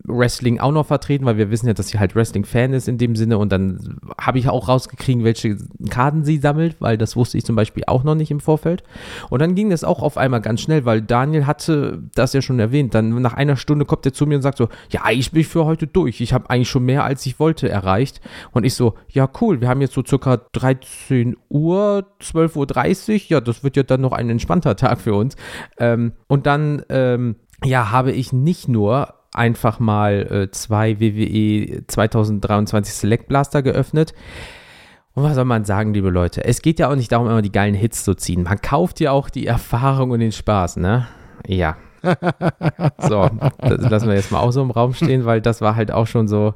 Wrestling 0.04 0.58
auch 0.58 0.72
noch 0.72 0.86
vertreten, 0.86 1.24
weil 1.24 1.36
wir 1.36 1.50
wissen 1.50 1.66
ja, 1.66 1.74
dass 1.74 1.88
sie 1.88 1.98
halt 1.98 2.14
Wrestling-Fan 2.14 2.72
ist 2.72 2.88
in 2.88 2.98
dem 2.98 3.16
Sinne 3.16 3.38
und 3.38 3.52
dann 3.52 3.98
habe 4.18 4.38
ich 4.38 4.48
auch 4.48 4.68
rausgekriegt, 4.68 5.22
welche 5.24 5.56
Karten 5.90 6.24
sie 6.24 6.38
sammelt, 6.38 6.76
weil 6.80 6.98
das 6.98 7.16
wusste 7.16 7.38
ich 7.38 7.44
zum 7.44 7.56
Beispiel 7.56 7.84
auch 7.86 8.04
noch 8.04 8.14
nicht 8.14 8.30
im 8.30 8.40
Vorfeld. 8.40 8.82
Und 9.30 9.40
dann 9.40 9.54
ging 9.54 9.70
das 9.70 9.84
auch 9.84 10.02
auf 10.02 10.16
einmal 10.16 10.40
ganz 10.40 10.60
schnell, 10.60 10.84
weil 10.84 11.02
Daniel 11.02 11.46
hatte 11.46 12.02
das 12.14 12.32
ja 12.32 12.42
schon 12.42 12.58
erwähnt. 12.58 12.94
Dann 12.94 13.20
nach 13.20 13.34
einer 13.34 13.56
Stunde 13.56 13.84
kommt 13.84 14.06
er 14.06 14.12
zu 14.12 14.26
mir 14.26 14.36
und 14.36 14.42
sagt 14.42 14.58
so, 14.58 14.68
ja, 14.90 15.02
ich 15.10 15.32
bin 15.32 15.44
für 15.44 15.64
heute 15.64 15.86
durch. 15.86 16.20
Ich 16.20 16.32
habe 16.32 16.50
eigentlich 16.50 16.68
schon 16.68 16.84
mehr, 16.84 17.04
als 17.04 17.24
ich 17.26 17.38
wollte, 17.38 17.68
erreicht. 17.68 18.20
Und 18.52 18.64
ich 18.64 18.74
so, 18.74 18.94
ja, 19.08 19.28
cool, 19.40 19.60
wir 19.60 19.68
haben 19.68 19.80
jetzt 19.80 19.94
so 19.94 20.04
circa 20.04 20.38
13 20.52 21.36
Uhr, 21.48 22.06
12.30 22.20 23.14
Uhr. 23.14 23.20
Ja, 23.28 23.40
das 23.40 23.64
wird 23.64 23.76
ja 23.76 23.82
dann 23.82 24.00
noch 24.00 24.12
ein 24.12 24.30
entspannter 24.30 24.76
Tag 24.76 25.00
für 25.00 25.14
uns. 25.14 25.36
Ähm, 25.78 26.12
und 26.26 26.46
dann, 26.46 26.82
ähm, 26.88 27.36
ja, 27.64 27.90
habe 27.90 28.12
ich 28.12 28.32
nicht 28.32 28.68
nur 28.68 29.14
einfach 29.32 29.78
mal 29.78 30.48
äh, 30.48 30.50
zwei 30.50 31.00
WWE 31.00 31.86
2023 31.86 32.94
Select 32.94 33.28
Blaster 33.28 33.62
geöffnet. 33.62 34.14
Und 35.18 35.24
was 35.24 35.34
soll 35.34 35.46
man 35.46 35.64
sagen, 35.64 35.94
liebe 35.94 36.10
Leute? 36.10 36.44
Es 36.44 36.62
geht 36.62 36.78
ja 36.78 36.88
auch 36.88 36.94
nicht 36.94 37.10
darum, 37.10 37.26
immer 37.26 37.42
die 37.42 37.50
geilen 37.50 37.74
Hits 37.74 38.04
zu 38.04 38.14
ziehen. 38.14 38.44
Man 38.44 38.60
kauft 38.60 39.00
ja 39.00 39.10
auch 39.10 39.30
die 39.30 39.48
Erfahrung 39.48 40.12
und 40.12 40.20
den 40.20 40.30
Spaß, 40.30 40.76
ne? 40.76 41.08
Ja, 41.44 41.76
so, 43.08 43.28
das 43.58 43.90
lassen 43.90 44.08
wir 44.08 44.14
jetzt 44.14 44.30
mal 44.30 44.40
auch 44.40 44.52
so 44.52 44.62
im 44.62 44.70
Raum 44.70 44.94
stehen, 44.94 45.24
weil 45.24 45.40
das 45.40 45.60
war 45.60 45.74
halt 45.76 45.90
auch 45.90 46.06
schon 46.06 46.28
so. 46.28 46.54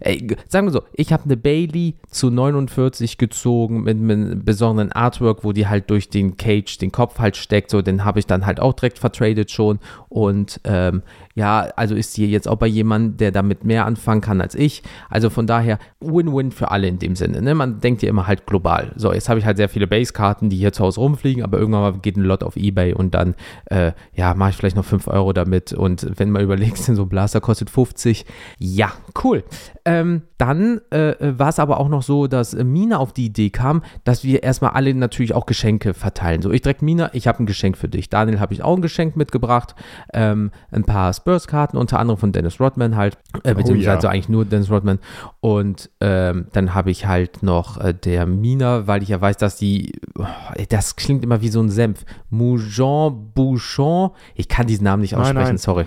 Ey, 0.00 0.36
sagen 0.48 0.66
wir 0.66 0.72
so, 0.72 0.82
ich 0.94 1.12
habe 1.12 1.24
eine 1.24 1.36
Bailey 1.36 1.94
zu 2.10 2.30
49 2.30 3.18
gezogen 3.18 3.82
mit, 3.82 3.98
mit 3.98 4.16
einem 4.16 4.44
besonderen 4.44 4.92
Artwork, 4.92 5.44
wo 5.44 5.52
die 5.52 5.68
halt 5.68 5.90
durch 5.90 6.10
den 6.10 6.36
Cage 6.36 6.78
den 6.78 6.92
Kopf 6.92 7.18
halt 7.18 7.36
steckt. 7.36 7.70
So, 7.70 7.82
den 7.82 8.04
habe 8.04 8.18
ich 8.18 8.26
dann 8.26 8.46
halt 8.46 8.60
auch 8.60 8.72
direkt 8.72 8.98
vertradet 8.98 9.50
schon. 9.50 9.78
Und 10.08 10.60
ähm, 10.64 11.02
ja, 11.34 11.68
also 11.76 11.94
ist 11.94 12.16
die 12.16 12.30
jetzt 12.30 12.46
auch 12.46 12.56
bei 12.56 12.66
jemandem, 12.66 13.16
der 13.16 13.32
damit 13.32 13.64
mehr 13.64 13.86
anfangen 13.86 14.20
kann 14.20 14.40
als 14.40 14.54
ich. 14.54 14.82
Also 15.08 15.30
von 15.30 15.46
daher 15.46 15.78
Win-Win 16.00 16.52
für 16.52 16.70
alle 16.70 16.88
in 16.88 16.98
dem 16.98 17.16
Sinne. 17.16 17.40
Ne? 17.40 17.54
Man 17.54 17.80
denkt 17.80 18.02
ja 18.02 18.10
immer 18.10 18.26
halt 18.26 18.46
global. 18.46 18.92
So, 18.96 19.12
jetzt 19.12 19.28
habe 19.28 19.40
ich 19.40 19.46
halt 19.46 19.56
sehr 19.56 19.68
viele 19.68 19.86
Base-Karten, 19.86 20.50
die 20.50 20.56
hier 20.56 20.72
zu 20.72 20.84
Hause 20.84 21.00
rumfliegen, 21.00 21.42
aber 21.42 21.58
irgendwann 21.58 21.80
mal 21.80 21.98
geht 22.00 22.16
ein 22.16 22.22
Lot 22.22 22.42
auf 22.42 22.56
Ebay 22.56 22.92
und 22.92 23.14
dann, 23.14 23.34
äh, 23.66 23.92
ja, 24.14 24.34
mache 24.34 24.50
ich 24.50 24.56
vielleicht 24.56 24.76
noch 24.76 24.84
5 24.84 25.08
Euro 25.08 25.32
damit. 25.32 25.72
Und 25.72 26.06
wenn 26.18 26.30
man 26.30 26.42
überlegt, 26.44 26.78
so 26.78 27.02
ein 27.02 27.08
Blaster 27.08 27.40
kostet 27.40 27.70
50. 27.70 28.26
Ja, 28.58 28.92
cool. 29.24 29.44
Ähm, 29.84 30.22
dann 30.38 30.80
äh, 30.90 31.14
war 31.20 31.48
es 31.48 31.58
aber 31.58 31.78
auch 31.80 31.88
noch 31.88 32.02
so, 32.02 32.26
dass 32.26 32.54
Mina 32.54 32.98
auf 32.98 33.12
die 33.12 33.26
Idee 33.26 33.50
kam, 33.50 33.82
dass 34.04 34.24
wir 34.24 34.42
erstmal 34.42 34.72
alle 34.72 34.92
natürlich 34.94 35.34
auch 35.34 35.46
Geschenke 35.46 35.94
verteilen. 35.94 36.42
So, 36.42 36.50
ich 36.50 36.62
direkt 36.62 36.82
Mina, 36.82 37.10
ich 37.14 37.26
habe 37.26 37.42
ein 37.42 37.46
Geschenk 37.46 37.78
für 37.78 37.88
dich. 37.88 38.10
Daniel 38.10 38.40
habe 38.40 38.52
ich 38.52 38.62
auch 38.62 38.76
ein 38.76 38.82
Geschenk 38.82 39.16
mitgebracht. 39.16 39.74
Ähm, 40.12 40.50
ein 40.70 40.84
paar 40.84 41.12
Spurs-Karten, 41.22 41.76
unter 41.76 42.00
anderem 42.00 42.18
von 42.18 42.32
Dennis 42.32 42.60
Rodman 42.60 42.96
halt, 42.96 43.16
äh, 43.44 43.54
beziehungsweise 43.54 43.98
oh, 43.98 44.02
ja. 44.02 44.10
eigentlich 44.10 44.28
nur 44.28 44.44
Dennis 44.44 44.70
Rodman. 44.70 44.98
Und 45.40 45.88
ähm, 46.00 46.46
dann 46.52 46.74
habe 46.74 46.90
ich 46.90 47.06
halt 47.06 47.42
noch 47.42 47.78
äh, 47.78 47.94
der 47.94 48.26
Mina, 48.26 48.86
weil 48.88 49.02
ich 49.02 49.08
ja 49.08 49.20
weiß, 49.20 49.36
dass 49.36 49.56
die, 49.56 49.92
oh, 50.18 50.24
das 50.68 50.96
klingt 50.96 51.22
immer 51.22 51.40
wie 51.40 51.48
so 51.48 51.60
ein 51.60 51.70
Senf. 51.70 52.04
Moujon 52.30 53.32
Bouchon, 53.34 54.10
ich 54.34 54.48
kann 54.48 54.66
diesen 54.66 54.84
Namen 54.84 55.02
nicht 55.02 55.14
aussprechen, 55.14 55.36
nein, 55.36 55.46
nein. 55.46 55.58
sorry. 55.58 55.86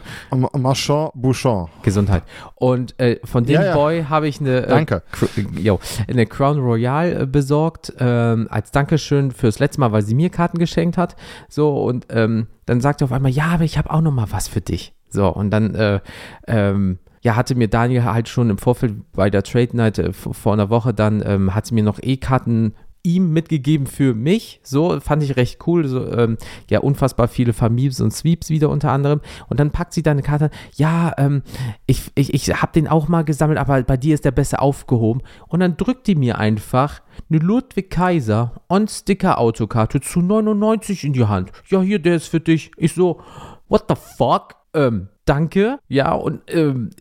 Marchand 0.58 1.12
Bouchon. 1.15 1.67
Gesundheit. 1.84 2.24
Und 2.56 2.98
äh, 3.00 3.19
von 3.26 3.43
dem 3.43 3.56
ja, 3.56 3.65
ja. 3.65 3.74
Boy 3.74 4.06
habe 4.10 4.28
ich 4.28 4.39
eine, 4.39 4.62
Danke. 4.62 5.04
Äh, 5.38 5.78
eine 6.08 6.26
Crown 6.26 6.60
Royale 6.60 7.21
äh, 7.21 7.26
besorgt, 7.26 7.93
ähm, 8.00 8.48
als 8.50 8.71
Dankeschön 8.71 9.32
fürs 9.32 9.60
letzte 9.60 9.82
Mal, 9.82 9.91
weil 9.91 10.02
sie 10.02 10.15
mir 10.15 10.30
Karten 10.30 10.60
geschenkt 10.60 10.98
hat. 10.98 11.15
So, 11.50 11.84
und 11.84 12.08
ähm, 12.10 12.48
dann 12.65 12.82
sagt 12.82 13.02
er 13.02 13.06
auf 13.06 13.12
einmal, 13.12 13.32
ja, 13.32 13.45
aber 13.45 13.63
ich 13.63 13.78
habe 13.78 13.91
auch 13.91 14.02
noch 14.02 14.12
mal 14.12 14.28
was 14.32 14.48
für 14.48 14.62
dich. 14.62 14.94
So, 15.10 15.28
und 15.28 15.52
dann, 15.52 15.76
äh, 15.76 16.00
ähm, 16.48 17.00
ja, 17.22 17.36
hatte 17.36 17.56
mir 17.56 17.68
Daniel 17.68 18.04
halt 18.04 18.30
schon 18.30 18.50
im 18.50 18.58
Vorfeld 18.58 18.94
bei 19.13 19.30
der 19.30 19.44
Trade 19.44 19.76
Night 19.76 19.98
äh, 19.98 20.13
vor 20.13 20.54
einer 20.54 20.70
Woche 20.70 20.94
dann, 20.94 21.24
ähm, 21.26 21.56
hat 21.56 21.65
sie 21.65 21.74
mir 21.74 21.84
noch 21.84 22.00
E-Karten 22.02 22.74
ihm 23.06 23.32
mitgegeben 23.32 23.86
für 23.86 24.13
mich. 24.13 24.60
So 24.63 25.00
fand 25.00 25.24
ich 25.24 25.38
recht 25.38 25.65
cool. 25.68 25.88
So, 25.88 26.12
ähm, 26.12 26.38
ja, 26.70 26.80
unfassbar 26.80 27.28
viele 27.28 27.54
Families 27.54 28.02
und 28.02 28.12
Sweeps 28.12 28.50
wieder 28.50 28.70
unter 28.70 28.91
anderem. 28.91 29.22
Und 29.48 29.60
dann 29.60 29.72
packt 29.72 29.94
sie 29.94 30.04
deine 30.04 30.24
Karte. 30.24 30.50
Ja, 30.74 31.13
ähm, 31.18 31.44
ich, 31.86 32.12
ich, 32.15 32.34
ich 32.34 32.62
habe 32.62 32.74
den 32.74 32.88
auch 32.88 33.08
mal 33.08 33.24
gesammelt, 33.24 33.60
aber 33.60 33.84
bei 33.84 33.96
dir 33.96 34.15
ist 34.15 34.26
der 34.26 34.32
besser 34.32 34.62
aufgehoben. 34.62 35.22
Und 35.48 35.60
dann 35.60 35.78
drückt 35.78 36.08
die 36.08 36.15
mir 36.15 36.39
einfach 36.39 37.02
eine 37.30 37.39
Ludwig 37.39 37.91
Kaiser 37.91 38.62
On-Sticker-Autokarte 38.70 40.02
zu 40.02 40.22
99 40.22 41.04
in 41.06 41.13
die 41.13 41.26
Hand. 41.26 41.52
Ja, 41.70 41.82
hier, 41.82 42.00
der 42.00 42.15
ist 42.15 42.28
für 42.28 42.39
dich. 42.39 42.72
Ich 42.78 42.94
so, 42.94 43.22
what 43.70 43.86
the 43.88 43.96
fuck? 44.18 44.56
Ähm, 44.75 45.07
danke. 45.25 45.79
Ja, 45.88 46.11
und 46.11 46.41
ähm, 46.47 46.91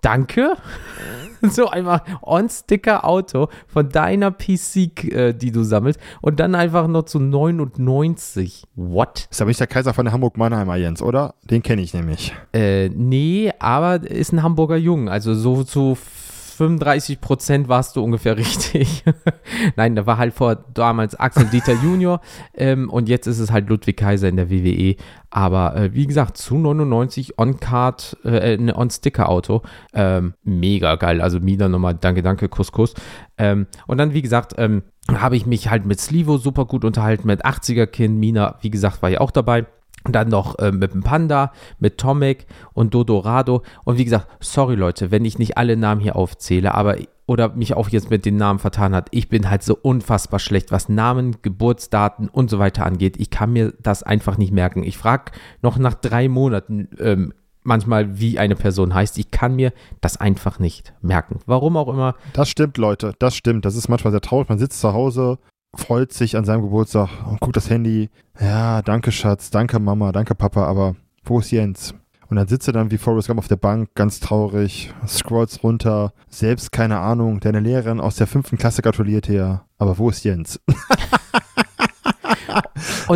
danke. 0.00 0.54
so 1.42 1.68
einfach 1.68 2.02
On-Sticker-Auto 2.22 3.48
von 3.66 3.88
deiner 3.88 4.30
PC, 4.30 5.12
äh, 5.12 5.32
die 5.32 5.52
du 5.52 5.62
sammelst. 5.62 6.00
Und 6.20 6.40
dann 6.40 6.54
einfach 6.54 6.86
noch 6.86 7.04
zu 7.04 7.20
99. 7.20 8.64
What? 8.74 9.28
Ist 9.30 9.40
aber 9.40 9.48
nicht 9.48 9.60
der 9.60 9.66
Kaiser 9.66 9.94
von 9.94 10.04
der 10.04 10.12
Hamburg-Mannheimer, 10.12 10.76
Jens, 10.76 11.02
oder? 11.02 11.34
Den 11.44 11.62
kenne 11.62 11.82
ich 11.82 11.94
nämlich. 11.94 12.34
Äh, 12.52 12.88
nee, 12.90 13.52
aber 13.58 14.08
ist 14.08 14.32
ein 14.32 14.42
Hamburger 14.42 14.76
Jung. 14.76 15.08
Also 15.08 15.34
so 15.34 15.64
zu 15.64 15.96
35 16.62 17.20
Prozent 17.20 17.68
warst 17.68 17.96
du 17.96 18.04
ungefähr 18.04 18.36
richtig. 18.36 19.02
Nein, 19.76 19.96
da 19.96 20.06
war 20.06 20.18
halt 20.18 20.32
vor 20.32 20.54
damals 20.74 21.18
Axel 21.18 21.46
Dieter 21.46 21.74
Junior 21.74 22.20
ähm, 22.54 22.88
und 22.88 23.08
jetzt 23.08 23.26
ist 23.26 23.40
es 23.40 23.50
halt 23.50 23.68
Ludwig 23.68 23.96
Kaiser 23.96 24.28
in 24.28 24.36
der 24.36 24.50
WWE. 24.50 24.96
Aber 25.30 25.74
äh, 25.76 25.94
wie 25.94 26.06
gesagt, 26.06 26.36
zu 26.36 26.56
99 26.56 27.38
On-Card, 27.38 28.18
äh, 28.24 28.54
äh 28.54 28.72
On-Sticker-Auto. 28.72 29.62
Ähm, 29.92 30.34
mega 30.44 30.96
geil. 30.96 31.20
Also 31.20 31.40
Mida 31.40 31.68
nochmal, 31.68 31.94
danke, 31.94 32.22
danke, 32.22 32.48
Kuss, 32.48 32.70
Kuss. 32.70 32.94
Ähm, 33.38 33.66
und 33.86 33.98
dann, 33.98 34.14
wie 34.14 34.22
gesagt, 34.22 34.54
ähm, 34.58 34.82
habe 35.12 35.36
ich 35.36 35.46
mich 35.46 35.68
halt 35.68 35.84
mit 35.84 36.00
Slivo 36.00 36.38
super 36.38 36.66
gut 36.66 36.84
unterhalten, 36.84 37.26
mit 37.26 37.44
80er-Kind. 37.44 38.18
Mina, 38.18 38.56
wie 38.60 38.70
gesagt, 38.70 39.02
war 39.02 39.10
ja 39.10 39.20
auch 39.20 39.32
dabei. 39.32 39.66
Dann 40.08 40.28
noch 40.28 40.58
äh, 40.58 40.72
mit 40.72 40.94
dem 40.94 41.02
Panda, 41.02 41.52
mit 41.78 41.98
Tomek 41.98 42.46
und 42.72 42.94
Dodorado. 42.94 43.62
Und 43.84 43.98
wie 43.98 44.04
gesagt, 44.04 44.26
sorry 44.40 44.74
Leute, 44.74 45.10
wenn 45.10 45.24
ich 45.24 45.38
nicht 45.38 45.56
alle 45.56 45.76
Namen 45.76 46.00
hier 46.00 46.16
aufzähle, 46.16 46.74
aber 46.74 46.96
oder 47.26 47.50
mich 47.50 47.74
auch 47.74 47.88
jetzt 47.88 48.10
mit 48.10 48.26
den 48.26 48.36
Namen 48.36 48.58
vertan 48.58 48.94
hat. 48.94 49.08
Ich 49.10 49.28
bin 49.28 49.48
halt 49.48 49.62
so 49.62 49.78
unfassbar 49.80 50.40
schlecht, 50.40 50.72
was 50.72 50.88
Namen, 50.88 51.36
Geburtsdaten 51.40 52.28
und 52.28 52.50
so 52.50 52.58
weiter 52.58 52.84
angeht. 52.84 53.16
Ich 53.18 53.30
kann 53.30 53.52
mir 53.52 53.72
das 53.80 54.02
einfach 54.02 54.38
nicht 54.38 54.52
merken. 54.52 54.82
Ich 54.82 54.98
frage 54.98 55.32
noch 55.62 55.78
nach 55.78 55.94
drei 55.94 56.28
Monaten 56.28 56.88
ähm, 56.98 57.32
manchmal, 57.62 58.18
wie 58.18 58.38
eine 58.38 58.56
Person 58.56 58.94
heißt. 58.94 59.18
Ich 59.18 59.30
kann 59.30 59.54
mir 59.54 59.72
das 60.00 60.16
einfach 60.16 60.58
nicht 60.58 60.92
merken. 61.00 61.38
Warum 61.46 61.76
auch 61.76 61.88
immer. 61.88 62.16
Das 62.32 62.48
stimmt, 62.48 62.76
Leute. 62.76 63.14
Das 63.18 63.36
stimmt. 63.36 63.64
Das 63.64 63.76
ist 63.76 63.88
manchmal 63.88 64.10
sehr 64.10 64.20
traurig. 64.20 64.48
Man 64.48 64.58
sitzt 64.58 64.80
zu 64.80 64.92
Hause, 64.92 65.38
freut 65.74 66.12
sich 66.12 66.36
an 66.36 66.44
seinem 66.44 66.62
Geburtstag 66.62 67.08
und 67.26 67.40
guckt 67.40 67.56
das 67.56 67.70
Handy. 67.70 68.10
Ja, 68.40 68.82
danke 68.82 69.12
Schatz, 69.12 69.50
danke 69.50 69.78
Mama, 69.78 70.12
danke 70.12 70.34
Papa, 70.34 70.64
aber 70.66 70.96
wo 71.24 71.38
ist 71.40 71.50
Jens? 71.50 71.94
Und 72.28 72.36
dann 72.36 72.48
sitzt 72.48 72.66
er 72.66 72.72
dann 72.72 72.90
wie 72.90 72.98
Forrest 72.98 73.28
Gump 73.28 73.38
auf 73.38 73.48
der 73.48 73.56
Bank, 73.56 73.90
ganz 73.94 74.18
traurig, 74.18 74.92
scrolls 75.06 75.62
runter, 75.62 76.14
selbst 76.28 76.72
keine 76.72 76.98
Ahnung, 76.98 77.40
deine 77.40 77.60
Lehrerin 77.60 78.00
aus 78.00 78.16
der 78.16 78.26
fünften 78.26 78.56
Klasse 78.56 78.80
gratuliert 78.80 79.28
dir, 79.28 79.64
aber 79.78 79.98
wo 79.98 80.08
ist 80.08 80.24
Jens? 80.24 80.58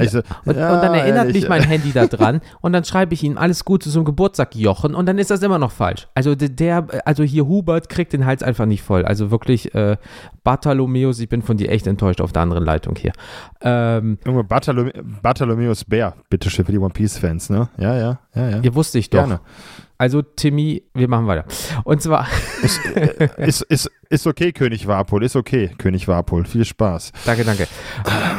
Und, 0.02 0.10
so, 0.10 0.18
und, 0.44 0.56
ja, 0.56 0.74
und, 0.74 0.82
dann 0.82 0.94
erinnert 0.94 1.26
ehrlich. 1.26 1.42
mich 1.42 1.48
mein 1.48 1.62
Handy 1.62 1.92
da 1.92 2.06
dran 2.06 2.40
und 2.60 2.72
dann 2.72 2.84
schreibe 2.84 3.14
ich 3.14 3.22
ihm 3.22 3.38
alles 3.38 3.64
Gute 3.64 3.90
zum 3.90 4.04
Geburtstag, 4.04 4.54
Jochen, 4.54 4.94
und 4.94 5.06
dann 5.06 5.18
ist 5.18 5.30
das 5.30 5.42
immer 5.42 5.58
noch 5.58 5.70
falsch. 5.70 6.08
Also 6.14 6.34
der, 6.34 6.86
also 7.04 7.22
hier 7.22 7.46
Hubert 7.46 7.88
kriegt 7.88 8.12
den 8.12 8.26
Hals 8.26 8.42
einfach 8.42 8.66
nicht 8.66 8.82
voll. 8.82 9.04
Also 9.04 9.30
wirklich 9.30 9.74
äh, 9.74 9.96
Bartholomäus, 10.44 11.20
ich 11.20 11.28
bin 11.28 11.42
von 11.42 11.56
dir 11.56 11.70
echt 11.70 11.86
enttäuscht 11.86 12.20
auf 12.20 12.32
der 12.32 12.42
anderen 12.42 12.64
Leitung 12.64 12.96
hier. 12.96 13.12
Ähm, 13.60 14.18
Bartholomäus 14.48 15.84
Bär, 15.84 16.14
bitteschön 16.30 16.64
für 16.64 16.72
die 16.72 16.78
One 16.78 16.92
Piece 16.92 17.18
Fans, 17.18 17.50
ne? 17.50 17.68
Ja, 17.78 17.96
ja, 17.96 18.18
ja, 18.34 18.48
ja. 18.50 18.60
Ihr 18.60 18.74
wusste 18.74 18.98
ich 18.98 19.10
doch. 19.10 19.20
Gerne. 19.20 19.40
Also, 19.98 20.22
Timmy, 20.22 20.82
wir 20.94 21.08
machen 21.08 21.26
weiter. 21.26 21.44
Und 21.84 22.02
zwar. 22.02 22.26
Ist, 22.62 22.84
äh, 22.96 23.28
ist, 23.36 23.62
ist, 23.62 23.90
ist 24.08 24.26
okay, 24.26 24.52
König 24.52 24.86
Warpol, 24.86 25.22
ist 25.22 25.36
okay, 25.36 25.70
König 25.78 26.08
Warpol. 26.08 26.46
Viel 26.46 26.64
Spaß. 26.64 27.12
Danke, 27.26 27.44
danke. 27.44 27.68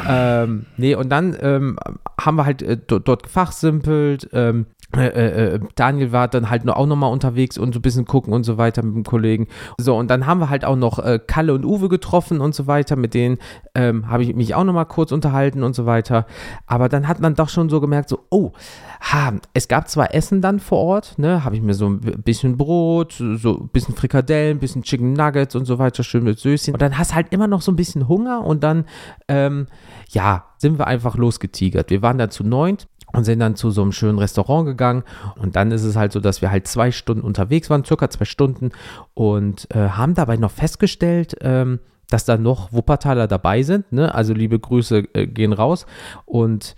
ähm, 0.08 0.66
nee, 0.76 0.96
und 0.96 1.10
dann 1.10 1.38
ähm, 1.40 1.78
haben 2.20 2.36
wir 2.36 2.46
halt 2.46 2.62
äh, 2.62 2.78
dort, 2.78 3.08
dort 3.08 3.24
gefachsimpelt. 3.24 4.30
Ähm, 4.34 4.66
äh, 4.96 5.08
äh, 5.08 5.56
äh, 5.56 5.60
Daniel 5.76 6.14
war 6.14 6.30
dann 6.30 6.50
halt 6.50 6.68
auch 6.70 6.86
nochmal 6.86 7.12
unterwegs 7.12 7.58
und 7.58 7.74
so 7.74 7.80
ein 7.80 7.82
bisschen 7.82 8.06
gucken 8.06 8.34
und 8.34 8.46
so 8.46 8.58
weiter 8.58 8.84
mit 8.84 8.96
dem 8.96 9.04
Kollegen. 9.04 9.48
So, 9.78 9.98
und 9.98 10.10
dann 10.10 10.26
haben 10.26 10.40
wir 10.40 10.50
halt 10.50 10.64
auch 10.64 10.78
noch 10.78 11.00
äh, 11.00 11.20
Kalle 11.26 11.54
und 11.54 11.66
Uwe 11.66 11.90
getroffen 11.90 12.40
und 12.40 12.56
so 12.56 12.68
weiter. 12.68 12.96
Mit 12.96 13.14
denen 13.14 13.38
ähm, 13.76 14.10
habe 14.10 14.24
ich 14.24 14.34
mich 14.34 14.56
auch 14.56 14.64
nochmal 14.64 14.86
kurz 14.86 15.12
unterhalten 15.12 15.64
und 15.64 15.76
so 15.76 15.86
weiter. 15.86 16.26
Aber 16.68 16.88
dann 16.88 17.08
hat 17.08 17.20
man 17.20 17.36
doch 17.36 17.50
schon 17.50 17.68
so 17.70 17.82
gemerkt, 17.82 18.08
so, 18.08 18.20
oh, 18.30 18.54
ha, 19.02 19.34
es 19.54 19.68
gab 19.68 19.90
zwar 19.90 20.16
Essen 20.16 20.42
dann 20.42 20.60
vor 20.60 20.80
Ort, 20.80 21.20
ne, 21.20 21.44
habe 21.44 21.56
ich 21.56 21.62
mir 21.62 21.74
so 21.74 21.88
ein 21.88 22.00
bisschen 22.00 22.58
Brot, 22.58 23.14
so 23.14 23.60
ein 23.60 23.68
bisschen 23.68 23.94
Frikadellen, 23.94 24.58
ein 24.58 24.60
bisschen 24.60 24.84
Chicken 24.84 25.14
Nuggets 25.14 25.56
und 25.56 25.66
so 25.66 25.80
weiter, 25.80 26.04
schön 26.04 26.24
mit 26.24 26.40
Söschen. 26.40 26.74
Und 26.74 26.82
dann 26.82 26.98
hast 26.98 27.14
halt 27.14 27.28
immer 27.32 27.48
noch 27.48 27.62
so 27.62 27.74
ein 27.74 27.76
bisschen 27.76 28.08
Hunger 28.08 28.46
und 28.46 28.64
dann, 28.64 28.86
ähm, 29.28 29.68
ja, 30.10 30.46
sind 30.58 30.80
wir 30.80 30.88
einfach 30.88 31.18
losgetigert. 31.18 31.90
Wir 31.90 32.02
waren 32.02 32.18
da 32.18 32.30
zu 32.30 32.46
neunt 32.46 32.88
und 33.14 33.24
sind 33.24 33.40
dann 33.40 33.56
zu 33.56 33.72
so 33.72 33.82
einem 33.82 33.92
schönen 33.92 34.20
Restaurant 34.20 34.66
gegangen. 34.66 35.04
Und 35.40 35.56
dann 35.56 35.72
ist 35.72 35.84
es 35.84 35.96
halt 35.96 36.12
so, 36.12 36.20
dass 36.20 36.42
wir 36.42 36.52
halt 36.52 36.68
zwei 36.68 36.92
Stunden 36.92 37.24
unterwegs 37.24 37.70
waren, 37.70 37.86
circa 37.86 38.10
zwei 38.10 38.26
Stunden, 38.26 38.72
und 39.14 39.68
äh, 39.76 39.90
haben 39.90 40.14
dabei 40.14 40.38
noch 40.38 40.52
festgestellt, 40.52 41.36
ähm, 41.42 41.80
dass 42.10 42.26
da 42.26 42.38
noch 42.38 42.72
Wuppertaler 42.72 43.28
dabei 43.28 43.64
sind. 43.64 43.92
Ne? 43.92 44.14
Also 44.14 44.34
liebe 44.34 44.60
Grüße 44.60 45.04
äh, 45.14 45.28
gehen 45.28 45.54
raus. 45.54 45.86
Und 46.26 46.76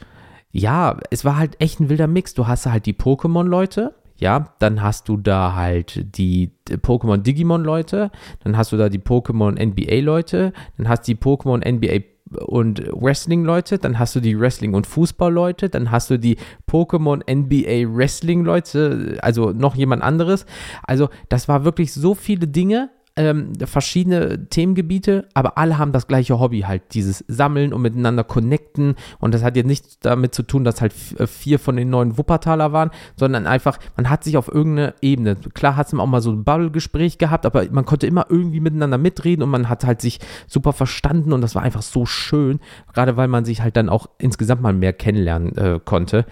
ja, 0.51 0.97
es 1.11 1.25
war 1.25 1.37
halt 1.37 1.59
echt 1.61 1.79
ein 1.79 1.89
wilder 1.89 2.07
Mix. 2.07 2.33
Du 2.33 2.47
hast 2.47 2.65
halt 2.65 2.85
die 2.85 2.93
Pokémon-Leute, 2.93 3.93
ja, 4.19 4.53
dann 4.59 4.81
hast 4.81 5.07
du 5.07 5.17
da 5.17 5.55
halt 5.55 6.17
die 6.17 6.51
Pokémon 6.69 7.17
Digimon 7.17 7.63
Leute, 7.63 8.11
dann 8.43 8.57
hast 8.57 8.71
du 8.71 8.77
da 8.77 8.89
die 8.89 8.99
Pokémon 8.99 9.53
NBA 9.53 10.01
Leute, 10.01 10.51
dann 10.77 10.89
hast 10.89 11.07
du 11.07 11.13
die 11.13 11.19
Pokémon 11.19 11.59
NBA 11.59 12.03
und 12.31 12.83
Wrestling-Leute, 12.91 13.77
dann 13.79 13.99
hast 13.99 14.15
du 14.15 14.19
die 14.19 14.39
Wrestling- 14.39 14.73
und 14.73 14.87
Fußball-Leute, 14.87 15.69
dann 15.69 15.91
hast 15.91 16.09
du 16.09 16.19
die 16.19 16.37
Pokémon 16.69 17.21
NBA 17.29 17.95
Wrestling-Leute, 17.95 19.17
also 19.21 19.51
noch 19.51 19.75
jemand 19.75 20.03
anderes. 20.03 20.45
Also 20.83 21.09
das 21.29 21.47
war 21.47 21.65
wirklich 21.65 21.93
so 21.93 22.15
viele 22.15 22.47
Dinge, 22.47 22.89
ähm, 23.19 23.51
verschiedene 23.65 24.47
Themengebiete, 24.47 25.27
aber 25.33 25.57
alle 25.57 25.77
haben 25.77 25.91
das 25.91 26.07
gleiche 26.07 26.39
Hobby, 26.39 26.61
halt 26.61 26.93
dieses 26.93 27.25
Sammeln 27.27 27.73
und 27.73 27.81
miteinander 27.81 28.23
connecten. 28.23 28.95
Und 29.19 29.33
das 29.33 29.43
hat 29.43 29.57
jetzt 29.57 29.67
nichts 29.67 29.99
damit 29.99 30.33
zu 30.33 30.41
tun, 30.41 30.63
dass 30.63 30.79
halt 30.79 30.93
äh, 31.17 31.27
vier 31.27 31.59
von 31.59 31.75
den 31.75 31.89
neuen 31.89 32.17
Wuppertaler 32.17 32.71
waren, 32.71 32.91
sondern 33.17 33.45
einfach, 33.45 33.77
man 33.97 34.09
hat 34.09 34.23
sich 34.23 34.37
auf 34.37 34.47
irgendeine 34.47 34.93
Ebene, 35.01 35.35
klar 35.35 35.75
hat 35.75 35.87
es 35.87 35.93
auch 35.93 36.05
mal 36.05 36.21
so 36.21 36.31
ein 36.31 36.45
Bubble-Gespräch 36.45 37.17
gehabt, 37.17 37.45
aber 37.45 37.65
man 37.71 37.83
konnte 37.83 38.07
immer 38.07 38.27
irgendwie 38.29 38.61
miteinander 38.61 38.97
mitreden 38.97 39.43
und 39.43 39.49
man 39.49 39.67
hat 39.67 39.83
halt 39.83 39.99
sich 39.99 40.19
super 40.47 40.71
verstanden 40.71 41.33
und 41.33 41.41
das 41.41 41.55
war 41.55 41.61
einfach 41.61 41.81
so 41.81 42.05
schön, 42.05 42.61
gerade 42.93 43.17
weil 43.17 43.27
man 43.27 43.43
sich 43.43 43.61
halt 43.61 43.75
dann 43.75 43.89
auch 43.89 44.07
insgesamt 44.17 44.61
mal 44.61 44.73
mehr 44.73 44.93
kennenlernen 44.93 45.57
äh, 45.57 45.79
konnte. 45.83 46.25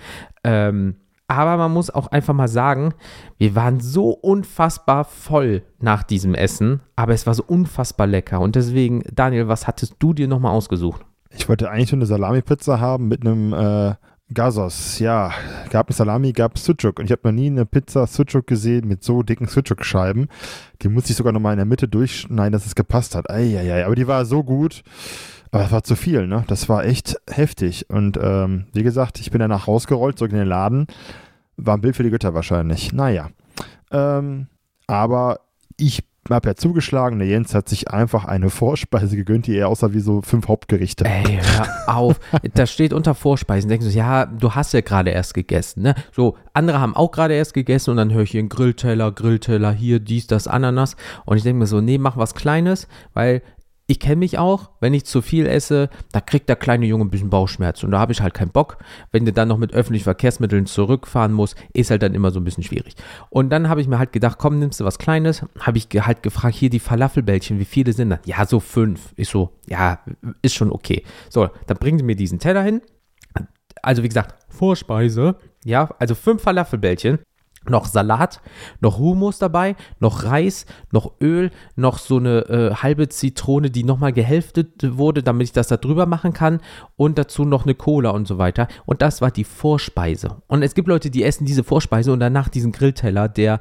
Ähm, 0.45 0.95
aber 1.27 1.57
man 1.57 1.73
muss 1.73 1.89
auch 1.89 2.07
einfach 2.07 2.33
mal 2.33 2.47
sagen, 2.47 2.93
wir 3.37 3.55
waren 3.55 3.79
so 3.79 4.11
unfassbar 4.11 5.03
voll 5.03 5.63
nach 5.79 6.03
diesem 6.03 6.33
Essen, 6.33 6.81
aber 6.95 7.13
es 7.13 7.27
war 7.27 7.33
so 7.33 7.43
unfassbar 7.43 8.07
lecker. 8.07 8.39
Und 8.39 8.55
deswegen, 8.55 9.03
Daniel, 9.13 9.47
was 9.47 9.67
hattest 9.67 9.95
du 9.99 10.13
dir 10.13 10.27
nochmal 10.27 10.53
ausgesucht? 10.53 11.05
Ich 11.31 11.49
wollte 11.49 11.69
eigentlich 11.69 11.91
nur 11.91 11.99
eine 11.99 12.05
Salami-Pizza 12.05 12.79
haben 12.79 13.09
mit 13.09 13.21
einem 13.21 13.53
äh, 13.53 13.95
Gazos. 14.33 14.99
Ja, 14.99 15.31
gab 15.69 15.87
eine 15.87 15.95
Salami, 15.95 16.33
gab 16.33 16.57
Sucuk. 16.57 16.99
Und 16.99 17.05
ich 17.05 17.11
habe 17.11 17.21
noch 17.25 17.31
nie 17.31 17.47
eine 17.47 17.65
Pizza 17.65 18.07
Sucuk 18.07 18.47
gesehen 18.47 18.87
mit 18.87 19.03
so 19.03 19.23
dicken 19.23 19.47
Sucuk-Scheiben. 19.47 20.27
Die 20.81 20.89
musste 20.89 21.11
ich 21.11 21.17
sogar 21.17 21.31
nochmal 21.31 21.53
in 21.53 21.57
der 21.57 21.65
Mitte 21.65 21.87
durchschneiden, 21.87 22.51
dass 22.51 22.65
es 22.65 22.75
gepasst 22.75 23.15
hat. 23.15 23.29
Eieiei, 23.29 23.85
aber 23.85 23.95
die 23.95 24.07
war 24.07 24.25
so 24.25 24.43
gut. 24.43 24.83
Aber 25.51 25.63
das 25.63 25.71
war 25.71 25.83
zu 25.83 25.95
viel, 25.95 26.27
ne? 26.27 26.43
Das 26.47 26.69
war 26.69 26.85
echt 26.85 27.17
heftig. 27.29 27.89
Und 27.89 28.17
ähm, 28.21 28.65
wie 28.73 28.83
gesagt, 28.83 29.19
ich 29.19 29.31
bin 29.31 29.39
danach 29.39 29.67
rausgerollt, 29.67 30.17
zurück 30.17 30.31
in 30.31 30.39
den 30.39 30.47
Laden. 30.47 30.87
War 31.57 31.77
ein 31.77 31.81
Bild 31.81 31.95
für 31.95 32.03
die 32.03 32.09
Götter 32.09 32.33
wahrscheinlich. 32.33 32.93
Naja. 32.93 33.29
Ähm, 33.91 34.47
aber 34.87 35.39
ich 35.77 36.03
habe 36.29 36.49
ja 36.49 36.55
zugeschlagen. 36.55 37.19
Der 37.19 37.27
Jens 37.27 37.53
hat 37.55 37.69
sich 37.69 37.89
einfach 37.89 38.25
eine 38.25 38.49
Vorspeise 38.49 39.15
gegönnt, 39.15 39.47
die 39.47 39.55
eher 39.55 39.69
aussah 39.69 39.93
wie 39.93 39.99
so 39.99 40.21
fünf 40.21 40.47
Hauptgerichte. 40.47 41.05
Ey, 41.05 41.39
hör 41.41 41.95
auf. 41.95 42.19
das 42.53 42.71
steht 42.71 42.93
unter 42.93 43.15
Vorspeisen. 43.15 43.69
Denkst 43.69 43.85
du, 43.85 43.91
ja, 43.91 44.25
du 44.25 44.53
hast 44.53 44.73
ja 44.73 44.81
gerade 44.81 45.11
erst 45.11 45.33
gegessen, 45.33 45.83
ne? 45.83 45.95
So, 46.11 46.35
andere 46.53 46.79
haben 46.79 46.95
auch 46.95 47.11
gerade 47.11 47.33
erst 47.33 47.53
gegessen 47.53 47.91
und 47.91 47.97
dann 47.97 48.13
höre 48.13 48.23
ich 48.23 48.31
hier 48.31 48.39
einen 48.39 48.49
Grillteller, 48.49 49.11
Grillteller, 49.11 49.71
hier, 49.71 49.99
dies, 49.99 50.27
das, 50.27 50.47
Ananas. 50.47 50.95
Und 51.25 51.37
ich 51.37 51.43
denke 51.43 51.59
mir 51.59 51.67
so, 51.67 51.81
nee, 51.81 51.97
mach 51.97 52.17
was 52.17 52.35
Kleines, 52.35 52.87
weil 53.13 53.41
ich 53.89 54.01
kenne 54.01 54.17
mich 54.17 54.37
auch, 54.37 54.69
wenn 54.81 54.93
ich 54.93 55.05
zu 55.05 55.21
viel 55.21 55.47
esse, 55.47 55.89
da 56.11 56.19
kriegt 56.19 56.49
der 56.49 56.57
kleine 56.57 56.85
Junge 56.85 57.05
ein 57.05 57.09
bisschen 57.09 57.29
Bauchschmerzen 57.29 57.85
und 57.85 57.93
da 57.93 57.99
habe 57.99 58.11
ich 58.11 58.21
halt 58.21 58.33
keinen 58.33 58.51
Bock. 58.51 58.77
Wenn 59.13 59.25
du 59.25 59.31
dann 59.31 59.47
noch 59.47 59.57
mit 59.57 59.73
öffentlichen 59.73 60.03
Verkehrsmitteln 60.03 60.65
zurückfahren 60.65 61.31
musst, 61.31 61.55
ist 61.71 61.89
halt 61.89 62.03
dann 62.03 62.13
immer 62.13 62.31
so 62.31 62.41
ein 62.41 62.43
bisschen 62.43 62.65
schwierig. 62.65 62.95
Und 63.29 63.49
dann 63.49 63.69
habe 63.69 63.79
ich 63.79 63.87
mir 63.87 63.97
halt 63.97 64.11
gedacht, 64.11 64.37
komm, 64.39 64.59
nimmst 64.59 64.81
du 64.81 64.85
was 64.85 64.99
Kleines? 64.99 65.45
Habe 65.59 65.77
ich 65.77 65.87
halt 65.99 66.21
gefragt, 66.21 66.55
hier 66.55 66.69
die 66.69 66.79
Falafelbällchen, 66.79 67.59
wie 67.59 67.65
viele 67.65 67.93
sind 67.93 68.09
das? 68.09 68.19
Ja, 68.25 68.45
so 68.45 68.59
fünf. 68.59 69.13
Ich 69.15 69.29
so, 69.29 69.51
ja, 69.67 69.99
ist 70.41 70.55
schon 70.55 70.71
okay. 70.71 71.03
So, 71.29 71.49
dann 71.65 71.77
bringen 71.77 71.97
sie 71.97 72.05
mir 72.05 72.17
diesen 72.17 72.39
Teller 72.39 72.63
hin. 72.63 72.81
Also 73.81 74.03
wie 74.03 74.09
gesagt, 74.09 74.35
Vorspeise. 74.49 75.37
Ja, 75.63 75.89
also 75.97 76.13
fünf 76.13 76.41
Falafelbällchen 76.41 77.19
noch 77.69 77.85
Salat, 77.85 78.41
noch 78.79 78.97
Hummus 78.97 79.39
dabei, 79.39 79.75
noch 79.99 80.23
Reis, 80.23 80.65
noch 80.91 81.13
Öl, 81.21 81.51
noch 81.75 81.97
so 81.97 82.17
eine 82.17 82.39
äh, 82.49 82.75
halbe 82.75 83.09
Zitrone, 83.09 83.69
die 83.69 83.83
nochmal 83.83 84.13
gehälftet 84.13 84.97
wurde, 84.97 85.23
damit 85.23 85.47
ich 85.47 85.53
das 85.53 85.67
da 85.67 85.77
drüber 85.77 86.05
machen 86.05 86.33
kann 86.33 86.59
und 86.95 87.17
dazu 87.17 87.45
noch 87.45 87.65
eine 87.65 87.75
Cola 87.75 88.11
und 88.11 88.27
so 88.27 88.37
weiter. 88.37 88.67
Und 88.85 89.01
das 89.01 89.21
war 89.21 89.31
die 89.31 89.43
Vorspeise. 89.43 90.37
Und 90.47 90.63
es 90.63 90.75
gibt 90.75 90.87
Leute, 90.87 91.09
die 91.09 91.23
essen 91.23 91.45
diese 91.45 91.63
Vorspeise 91.63 92.11
und 92.11 92.19
danach 92.19 92.49
diesen 92.49 92.71
Grillteller, 92.71 93.27
der 93.27 93.59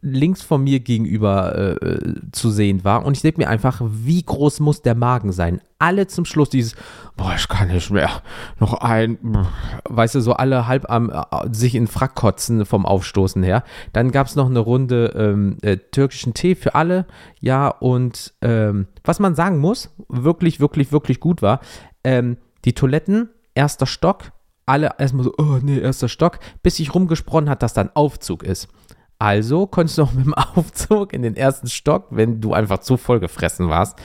links 0.00 0.42
von 0.42 0.62
mir 0.64 0.80
gegenüber 0.80 1.56
äh, 1.56 1.86
äh, 1.86 2.14
zu 2.32 2.50
sehen 2.50 2.84
war. 2.84 3.04
Und 3.04 3.16
ich 3.16 3.22
denke 3.22 3.40
mir 3.40 3.48
einfach, 3.48 3.80
wie 3.84 4.22
groß 4.22 4.60
muss 4.60 4.82
der 4.82 4.94
Magen 4.94 5.32
sein? 5.32 5.60
Alle 5.80 6.06
zum 6.06 6.24
Schluss 6.24 6.50
dieses, 6.50 6.76
boah, 7.16 7.34
ich 7.34 7.48
kann 7.48 7.68
nicht 7.68 7.90
mehr, 7.90 8.22
noch 8.60 8.74
ein, 8.74 9.18
weißt 9.88 10.14
du, 10.14 10.20
so 10.20 10.34
alle 10.34 10.68
halb 10.68 10.88
am 10.90 11.10
äh, 11.10 11.22
sich 11.50 11.74
in 11.74 11.88
Frack 11.88 12.14
kotzen 12.14 12.64
vom 12.64 12.86
Aufstoßen 12.86 13.42
her. 13.42 13.64
Dann 13.92 14.12
gab 14.12 14.28
es 14.28 14.36
noch 14.36 14.46
eine 14.46 14.60
Runde 14.60 15.12
ähm, 15.16 15.56
äh, 15.62 15.78
türkischen 15.78 16.34
Tee 16.34 16.54
für 16.54 16.74
alle, 16.74 17.06
ja, 17.40 17.68
und 17.68 18.34
ähm, 18.42 18.86
was 19.04 19.18
man 19.18 19.34
sagen 19.34 19.58
muss, 19.58 19.90
wirklich, 20.08 20.60
wirklich, 20.60 20.92
wirklich 20.92 21.18
gut 21.18 21.42
war, 21.42 21.60
ähm, 22.04 22.36
die 22.64 22.74
Toiletten, 22.74 23.30
erster 23.54 23.86
Stock, 23.86 24.32
alle 24.66 24.92
erstmal 24.98 25.24
so, 25.24 25.34
oh 25.38 25.58
nee, 25.62 25.78
erster 25.78 26.08
Stock, 26.08 26.38
bis 26.62 26.76
sich 26.76 26.94
rumgesprochen 26.94 27.48
hat, 27.48 27.62
dass 27.62 27.72
dann 27.72 27.90
Aufzug 27.94 28.42
ist. 28.42 28.68
Also 29.20 29.66
konntest 29.66 29.98
du 29.98 30.02
auch 30.02 30.12
mit 30.12 30.24
dem 30.24 30.34
Aufzug 30.54 31.12
in 31.12 31.22
den 31.22 31.36
ersten 31.36 31.68
Stock, 31.68 32.06
wenn 32.10 32.40
du 32.40 32.54
einfach 32.54 32.78
zu 32.78 32.96
voll 32.96 33.20
gefressen 33.20 33.68
warst. 33.68 33.98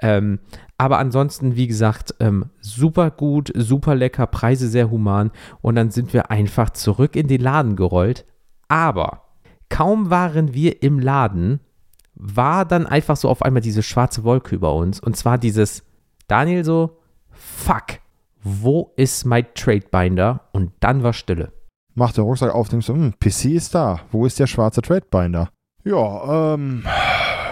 Ähm, 0.00 0.40
aber 0.76 0.98
ansonsten, 0.98 1.54
wie 1.54 1.68
gesagt, 1.68 2.14
ähm, 2.18 2.50
super 2.60 3.12
gut, 3.12 3.52
super 3.54 3.94
lecker, 3.94 4.26
Preise 4.26 4.68
sehr 4.68 4.90
human. 4.90 5.30
Und 5.62 5.76
dann 5.76 5.90
sind 5.90 6.12
wir 6.12 6.32
einfach 6.32 6.70
zurück 6.70 7.14
in 7.14 7.28
den 7.28 7.40
Laden 7.40 7.76
gerollt. 7.76 8.26
Aber 8.66 9.22
kaum 9.68 10.10
waren 10.10 10.52
wir 10.52 10.82
im 10.82 10.98
Laden, 10.98 11.60
war 12.16 12.64
dann 12.64 12.86
einfach 12.86 13.16
so 13.16 13.28
auf 13.28 13.42
einmal 13.42 13.62
diese 13.62 13.84
schwarze 13.84 14.24
Wolke 14.24 14.56
über 14.56 14.74
uns. 14.74 14.98
Und 14.98 15.16
zwar 15.16 15.38
dieses, 15.38 15.84
Daniel 16.26 16.64
so, 16.64 16.98
fuck, 17.30 18.00
wo 18.42 18.92
ist 18.96 19.26
mein 19.26 19.46
Trade 19.54 19.86
Binder? 19.92 20.48
Und 20.52 20.72
dann 20.80 21.04
war 21.04 21.12
Stille 21.12 21.52
macht 21.96 22.16
der 22.16 22.24
Rucksack 22.24 22.54
auf, 22.54 22.68
denkst 22.68 22.86
du, 22.86 22.94
hm, 22.94 23.14
PC 23.18 23.46
ist 23.46 23.74
da. 23.74 24.00
Wo 24.12 24.26
ist 24.26 24.38
der 24.38 24.46
schwarze 24.46 24.82
Tradebinder? 24.82 25.48
Ja, 25.82 26.54
ähm, 26.54 26.84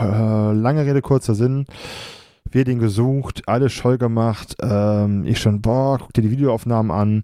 äh, 0.01 0.53
lange 0.53 0.85
Rede, 0.85 1.03
kurzer 1.03 1.35
Sinn. 1.35 1.67
Wir 2.51 2.65
den 2.65 2.79
gesucht, 2.79 3.43
alles 3.47 3.73
scheu 3.73 3.99
gemacht. 3.99 4.57
Ähm, 4.61 5.25
ich 5.27 5.41
schon, 5.41 5.61
boah, 5.61 5.99
guck 5.99 6.13
dir 6.13 6.23
die 6.23 6.31
Videoaufnahmen 6.31 6.93
an. 6.93 7.23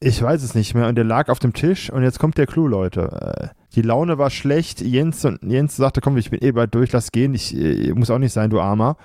Ich 0.00 0.22
weiß 0.22 0.42
es 0.42 0.54
nicht 0.54 0.74
mehr. 0.74 0.88
Und 0.88 0.94
der 0.94 1.04
lag 1.04 1.28
auf 1.28 1.38
dem 1.38 1.52
Tisch 1.52 1.90
und 1.90 2.02
jetzt 2.02 2.18
kommt 2.18 2.38
der 2.38 2.46
Clou, 2.46 2.66
Leute. 2.66 3.52
Äh, 3.52 3.63
die 3.74 3.82
Laune 3.82 4.18
war 4.18 4.30
schlecht. 4.30 4.80
Jens, 4.80 5.24
und, 5.24 5.42
Jens 5.42 5.76
sagte, 5.76 6.00
komm, 6.00 6.16
ich 6.16 6.30
bin 6.30 6.40
eh 6.42 6.52
bald 6.52 6.74
durch, 6.74 6.92
lass 6.92 7.12
gehen. 7.12 7.34
Ich, 7.34 7.56
ich 7.56 7.88
äh, 7.88 7.92
muss 7.92 8.10
auch 8.10 8.18
nicht 8.18 8.32
sein, 8.32 8.50
du 8.50 8.60
Armer. 8.60 8.96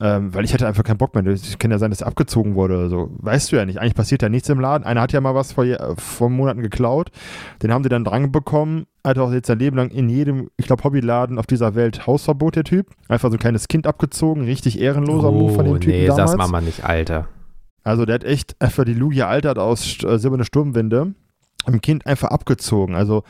Ähm, 0.00 0.34
weil 0.34 0.44
ich 0.44 0.54
hatte 0.54 0.66
einfach 0.66 0.82
keinen 0.82 0.98
Bock 0.98 1.14
mehr. 1.14 1.26
Es 1.26 1.58
kann 1.58 1.70
ja 1.70 1.78
sein, 1.78 1.90
dass 1.90 2.00
er 2.00 2.06
abgezogen 2.06 2.54
wurde 2.54 2.76
oder 2.76 2.88
so. 2.88 3.10
Weißt 3.18 3.52
du 3.52 3.56
ja 3.56 3.64
nicht. 3.64 3.78
Eigentlich 3.78 3.94
passiert 3.94 4.22
ja 4.22 4.28
nichts 4.28 4.48
im 4.48 4.60
Laden. 4.60 4.84
Einer 4.84 5.02
hat 5.02 5.12
ja 5.12 5.20
mal 5.20 5.34
was 5.34 5.52
vor, 5.52 5.64
vor 5.98 6.30
Monaten 6.30 6.62
geklaut. 6.62 7.10
Den 7.62 7.72
haben 7.72 7.82
sie 7.82 7.88
dann 7.88 8.04
dran 8.04 8.32
bekommen. 8.32 8.86
Hat 9.06 9.18
auch 9.18 9.32
jetzt 9.32 9.48
sein 9.48 9.58
Leben 9.58 9.76
lang 9.76 9.90
in 9.90 10.08
jedem, 10.08 10.48
ich 10.56 10.66
glaube, 10.66 10.82
Hobbyladen 10.84 11.38
auf 11.38 11.46
dieser 11.46 11.74
Welt 11.74 12.06
Hausverbot, 12.06 12.56
der 12.56 12.64
Typ. 12.64 12.86
Einfach 13.08 13.28
so 13.28 13.36
ein 13.36 13.40
kleines 13.40 13.68
Kind 13.68 13.86
abgezogen. 13.86 14.44
Richtig 14.44 14.80
ehrenloser 14.80 15.28
oh, 15.30 15.32
Move 15.32 15.52
von 15.52 15.64
dem 15.66 15.80
Typen 15.80 15.98
nee, 15.98 16.06
damals. 16.06 16.30
das 16.30 16.38
machen 16.38 16.52
wir 16.52 16.60
nicht, 16.62 16.84
Alter. 16.84 17.28
Also 17.82 18.06
der 18.06 18.14
hat 18.14 18.24
echt 18.24 18.56
einfach 18.60 18.84
die 18.84 18.94
Lugia 18.94 19.28
altert 19.28 19.58
aus 19.58 20.02
äh, 20.02 20.18
Silberne 20.18 20.46
Sturmwinde 20.46 21.14
dem 21.72 21.80
Kind 21.80 22.06
einfach 22.06 22.28
abgezogen. 22.28 22.94
Also 22.94 23.24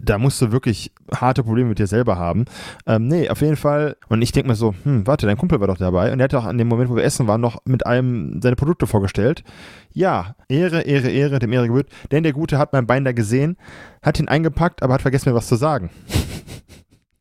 da 0.00 0.18
musst 0.18 0.40
du 0.40 0.50
wirklich 0.50 0.92
harte 1.14 1.42
Probleme 1.42 1.68
mit 1.68 1.78
dir 1.78 1.86
selber 1.86 2.16
haben. 2.16 2.46
Ähm, 2.86 3.06
nee, 3.06 3.28
auf 3.28 3.40
jeden 3.40 3.56
Fall. 3.56 3.96
Und 4.08 4.22
ich 4.22 4.32
denke 4.32 4.48
mir 4.48 4.54
so, 4.54 4.74
hm, 4.84 5.06
warte, 5.06 5.26
dein 5.26 5.36
Kumpel 5.36 5.60
war 5.60 5.66
doch 5.66 5.76
dabei. 5.76 6.12
Und 6.12 6.20
er 6.20 6.24
hat 6.24 6.34
auch 6.34 6.44
an 6.44 6.58
dem 6.58 6.68
Moment, 6.68 6.90
wo 6.90 6.96
wir 6.96 7.04
essen 7.04 7.26
waren, 7.26 7.40
noch 7.40 7.58
mit 7.64 7.86
einem 7.86 8.40
seine 8.42 8.56
Produkte 8.56 8.86
vorgestellt. 8.86 9.44
Ja, 9.92 10.34
Ehre, 10.48 10.82
Ehre, 10.82 11.10
Ehre, 11.10 11.38
dem 11.38 11.52
Ehre 11.52 11.68
gebührt. 11.68 11.88
Denn 12.10 12.22
der 12.22 12.32
Gute 12.32 12.58
hat 12.58 12.72
mein 12.72 12.86
Bein 12.86 13.04
da 13.04 13.12
gesehen, 13.12 13.56
hat 14.02 14.18
ihn 14.18 14.28
eingepackt, 14.28 14.82
aber 14.82 14.94
hat 14.94 15.02
vergessen 15.02 15.28
mir 15.30 15.36
was 15.36 15.48
zu 15.48 15.56
sagen. 15.56 15.90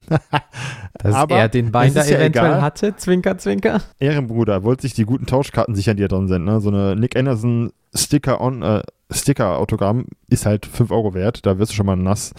Dass 1.00 1.16
aber 1.16 1.36
er 1.36 1.50
den 1.50 1.72
Bein 1.72 1.94
da 1.94 2.06
eventuell 2.06 2.52
ja 2.52 2.62
hatte, 2.62 2.96
Zwinker, 2.96 3.38
Zwinker. 3.38 3.82
Ehrenbruder, 4.00 4.64
wollte 4.64 4.84
sich 4.84 4.94
die 4.94 5.06
guten 5.06 5.26
Tauschkarten 5.26 5.76
sichern, 5.76 5.98
die 5.98 6.04
da 6.04 6.08
drin 6.08 6.28
sind. 6.28 6.46
Ne? 6.46 6.62
So 6.62 6.70
eine 6.70 6.96
Nick 6.96 7.18
Anderson 7.18 7.72
Sticker 7.96 8.42
on, 8.42 8.62
äh, 8.62 8.82
Sticker-Autogramm 9.12 10.06
ist 10.30 10.46
halt 10.46 10.66
5 10.66 10.92
Euro 10.92 11.14
wert. 11.14 11.46
Da 11.46 11.60
wirst 11.60 11.72
du 11.72 11.76
schon 11.76 11.86
mal 11.86 11.96
nass, 11.96 12.34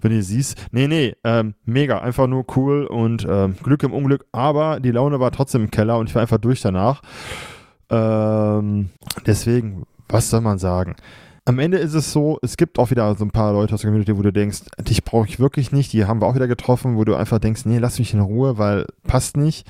wenn 0.00 0.12
du 0.12 0.22
siehst. 0.22 0.56
Nee, 0.70 0.86
nee, 0.86 1.14
ähm, 1.24 1.54
mega. 1.64 1.98
Einfach 1.98 2.26
nur 2.26 2.44
cool 2.56 2.84
und 2.84 3.26
ähm, 3.28 3.56
Glück 3.62 3.82
im 3.82 3.92
Unglück. 3.92 4.24
Aber 4.32 4.80
die 4.80 4.90
Laune 4.90 5.20
war 5.20 5.32
trotzdem 5.32 5.62
im 5.62 5.70
Keller 5.70 5.98
und 5.98 6.08
ich 6.08 6.14
war 6.14 6.22
einfach 6.22 6.38
durch 6.38 6.60
danach. 6.60 7.02
Ähm, 7.90 8.90
deswegen, 9.26 9.84
was 10.08 10.30
soll 10.30 10.40
man 10.40 10.58
sagen? 10.58 10.96
Am 11.46 11.58
Ende 11.58 11.76
ist 11.76 11.92
es 11.92 12.10
so, 12.10 12.38
es 12.40 12.56
gibt 12.56 12.78
auch 12.78 12.90
wieder 12.90 13.14
so 13.16 13.24
ein 13.24 13.30
paar 13.30 13.52
Leute 13.52 13.74
aus 13.74 13.82
der 13.82 13.90
Community, 13.90 14.16
wo 14.16 14.22
du 14.22 14.32
denkst, 14.32 14.62
dich 14.78 15.04
brauche 15.04 15.28
ich 15.28 15.38
wirklich 15.38 15.72
nicht. 15.72 15.92
Die 15.92 16.06
haben 16.06 16.22
wir 16.22 16.26
auch 16.26 16.34
wieder 16.34 16.48
getroffen, 16.48 16.96
wo 16.96 17.04
du 17.04 17.14
einfach 17.14 17.38
denkst, 17.38 17.66
nee, 17.66 17.78
lass 17.78 17.98
mich 17.98 18.14
in 18.14 18.20
Ruhe, 18.20 18.56
weil 18.56 18.86
passt 19.06 19.36
nicht. 19.36 19.66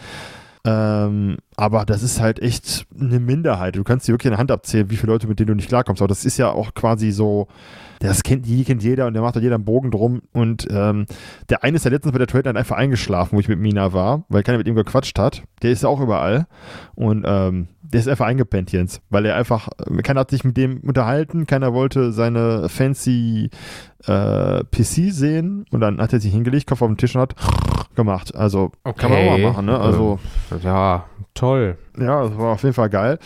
Ähm, 0.66 1.36
aber 1.56 1.84
das 1.84 2.02
ist 2.02 2.20
halt 2.20 2.40
echt 2.40 2.86
eine 2.98 3.18
Minderheit. 3.18 3.76
Du 3.76 3.84
kannst 3.84 4.08
dir 4.08 4.12
wirklich 4.12 4.30
eine 4.30 4.38
Hand 4.38 4.50
abzählen, 4.50 4.88
wie 4.88 4.96
viele 4.96 5.12
Leute, 5.12 5.26
mit 5.26 5.38
denen 5.38 5.48
du 5.48 5.54
nicht 5.54 5.68
klarkommst. 5.68 6.00
Aber 6.00 6.08
das 6.08 6.24
ist 6.24 6.38
ja 6.38 6.50
auch 6.50 6.74
quasi 6.74 7.10
so, 7.10 7.48
das 7.98 8.22
kennt, 8.22 8.46
die 8.46 8.64
kennt 8.64 8.82
jeder 8.82 9.06
und 9.06 9.14
der 9.14 9.22
macht 9.22 9.36
da 9.36 9.40
jeder 9.40 9.56
einen 9.56 9.64
Bogen 9.64 9.90
drum. 9.90 10.22
Und 10.32 10.66
ähm, 10.70 11.06
der 11.50 11.64
eine 11.64 11.76
ist 11.76 11.84
ja 11.84 11.90
letztens 11.90 12.12
bei 12.12 12.18
der 12.18 12.28
Trade 12.28 12.48
Night 12.48 12.56
einfach 12.56 12.76
eingeschlafen, 12.76 13.36
wo 13.36 13.40
ich 13.40 13.48
mit 13.48 13.58
Mina 13.58 13.92
war, 13.92 14.24
weil 14.28 14.42
keiner 14.42 14.58
mit 14.58 14.68
ihm 14.68 14.74
gequatscht 14.76 15.18
hat. 15.18 15.42
Der 15.62 15.72
ist 15.72 15.82
ja 15.82 15.88
auch 15.88 16.00
überall. 16.00 16.46
Und 16.94 17.24
ähm, 17.26 17.66
der 17.86 18.00
ist 18.00 18.08
einfach 18.08 18.26
eingepennt, 18.26 18.72
Jens, 18.72 19.00
weil 19.10 19.26
er 19.26 19.36
einfach, 19.36 19.68
keiner 20.02 20.20
hat 20.20 20.30
sich 20.30 20.42
mit 20.42 20.56
dem 20.56 20.80
unterhalten, 20.80 21.46
keiner 21.46 21.74
wollte 21.74 22.12
seine 22.12 22.68
fancy 22.68 23.50
äh, 24.06 24.64
PC 24.64 25.12
sehen 25.12 25.66
und 25.70 25.80
dann 25.80 26.00
hat 26.00 26.12
er 26.12 26.20
sich 26.20 26.32
hingelegt, 26.32 26.66
Kopf 26.66 26.82
auf 26.82 26.88
den 26.88 26.96
Tisch 26.96 27.14
und 27.14 27.20
hat 27.20 27.34
gemacht. 27.94 28.34
Also 28.34 28.72
okay. 28.84 29.00
kann 29.00 29.10
man 29.10 29.20
auch 29.20 29.30
mal 29.30 29.38
machen, 29.38 29.66
ne? 29.66 29.78
Also 29.78 30.18
ja, 30.62 31.04
toll. 31.34 31.76
Ja, 31.98 32.22
das 32.22 32.38
war 32.38 32.52
auf 32.54 32.62
jeden 32.62 32.74
Fall 32.74 32.90
geil. 32.90 33.18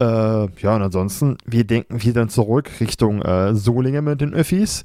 Äh, 0.00 0.04
ja, 0.04 0.76
und 0.76 0.82
ansonsten, 0.82 1.36
wir 1.44 1.64
denken 1.64 2.02
wieder 2.02 2.28
zurück 2.28 2.70
Richtung 2.80 3.22
äh, 3.22 3.54
Solingen 3.54 4.04
mit 4.04 4.20
den 4.20 4.34
Öffis. 4.34 4.84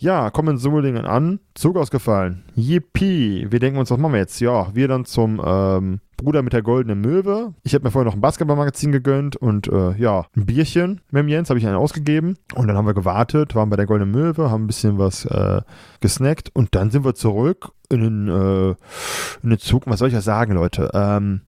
Ja, 0.00 0.30
kommen 0.30 0.54
in 0.54 0.56
Solingen 0.56 1.04
an, 1.04 1.40
Zug 1.54 1.76
ausgefallen. 1.76 2.42
Yippie. 2.54 3.48
Wir 3.50 3.60
denken 3.60 3.78
uns, 3.78 3.90
was 3.90 3.98
machen 3.98 4.14
wir 4.14 4.20
jetzt? 4.20 4.40
Ja, 4.40 4.74
wir 4.74 4.88
dann 4.88 5.04
zum 5.04 5.42
ähm, 5.44 6.00
Bruder 6.16 6.40
mit 6.40 6.54
der 6.54 6.62
goldenen 6.62 7.02
Möwe. 7.02 7.52
Ich 7.64 7.74
habe 7.74 7.84
mir 7.84 7.90
vorher 7.90 8.06
noch 8.06 8.14
ein 8.14 8.22
Basketballmagazin 8.22 8.92
gegönnt 8.92 9.36
und 9.36 9.68
äh, 9.68 9.94
ja, 9.98 10.24
ein 10.34 10.46
Bierchen 10.46 11.02
mit 11.10 11.20
dem 11.20 11.28
Jens 11.28 11.50
habe 11.50 11.58
ich 11.58 11.66
einen 11.66 11.76
ausgegeben. 11.76 12.38
Und 12.54 12.66
dann 12.66 12.78
haben 12.78 12.86
wir 12.86 12.94
gewartet, 12.94 13.54
waren 13.54 13.68
bei 13.68 13.76
der 13.76 13.84
goldenen 13.84 14.10
Möwe, 14.10 14.50
haben 14.50 14.64
ein 14.64 14.68
bisschen 14.68 14.96
was 14.96 15.26
äh, 15.26 15.60
gesnackt 16.00 16.50
und 16.54 16.74
dann 16.74 16.90
sind 16.90 17.04
wir 17.04 17.14
zurück 17.14 17.72
in 17.90 18.00
den, 18.00 18.28
äh, 18.28 18.70
in 19.42 19.50
den 19.50 19.58
Zug. 19.58 19.82
Was 19.86 19.98
soll 19.98 20.08
ich 20.08 20.14
ja 20.14 20.22
sagen, 20.22 20.54
Leute? 20.54 20.90
Ähm, 20.94 21.42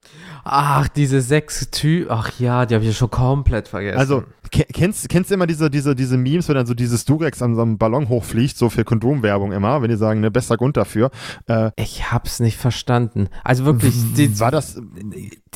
Ach, 0.45 0.89
diese 0.89 1.23
sechs 1.23 1.71
Typen. 1.71 2.11
Ach 2.11 2.33
ja, 2.39 2.67
die 2.67 2.75
habe 2.75 2.85
ich 2.85 2.91
ja 2.91 2.95
schon 2.95 3.11
komplett 3.11 3.69
vergessen. 3.69 3.99
Also, 3.99 4.25
kennst, 4.53 5.09
kennst 5.09 5.31
du 5.31 5.35
immer 5.35 5.47
diese, 5.47 5.71
diese, 5.71 5.95
diese 5.95 6.17
Memes, 6.17 6.49
wenn 6.49 6.57
dann 6.57 6.67
so 6.67 6.75
dieses 6.75 7.05
Durex 7.05 7.43
an 7.43 7.55
so 7.55 7.63
einem 7.63 7.79
Ballon 7.79 8.09
hochfliegt, 8.09 8.57
so 8.57 8.69
für 8.69 8.85
Kondomwerbung 8.85 9.53
immer, 9.53 9.83
wenn 9.83 9.91
die 9.91 9.97
sagen, 9.97 10.21
ne, 10.21 10.31
bester 10.31 10.57
Grund 10.57 10.77
dafür. 10.77 11.11
Äh, 11.47 11.71
ich 11.77 12.13
hab's 12.13 12.41
nicht 12.41 12.59
verstanden. 12.59 13.29
Also 13.43 13.65
wirklich. 13.65 13.95
Die, 14.17 14.39
war 14.39 14.51
das. 14.51 14.81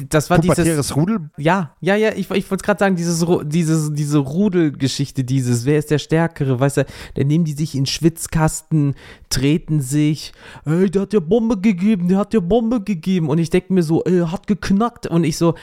Das 0.08 0.30
war 0.30 0.38
dieses. 0.38 0.96
Rudel? 0.96 1.30
Ja, 1.36 1.74
ja, 1.80 1.96
ja, 1.96 2.10
ich, 2.10 2.30
ich 2.30 2.50
wollte 2.50 2.64
gerade 2.64 2.78
sagen, 2.78 2.96
dieses, 2.96 3.24
dieses, 3.44 3.92
diese 3.92 4.18
Rudelgeschichte, 4.18 5.24
dieses, 5.24 5.64
wer 5.66 5.78
ist 5.78 5.90
der 5.90 5.98
Stärkere, 5.98 6.58
weißt 6.58 6.78
du, 6.78 6.86
dann 7.14 7.26
nehmen 7.26 7.44
die 7.44 7.52
sich 7.52 7.74
in 7.74 7.86
Schwitzkasten, 7.86 8.94
treten 9.28 9.80
sich, 9.80 10.32
ey, 10.64 10.90
der 10.90 11.02
hat 11.02 11.12
ja 11.12 11.20
Bombe 11.20 11.60
gegeben, 11.60 12.08
der 12.08 12.18
hat 12.18 12.34
ja 12.34 12.40
Bombe 12.40 12.82
gegeben. 12.82 13.28
Und 13.28 13.38
ich 13.38 13.50
denke 13.50 13.72
mir 13.72 13.82
so, 13.82 14.02
ey, 14.04 14.20
hat 14.26 14.46
geknackt. 14.46 15.06
Und 15.06 15.24
ich 15.24 15.36
so, 15.36 15.54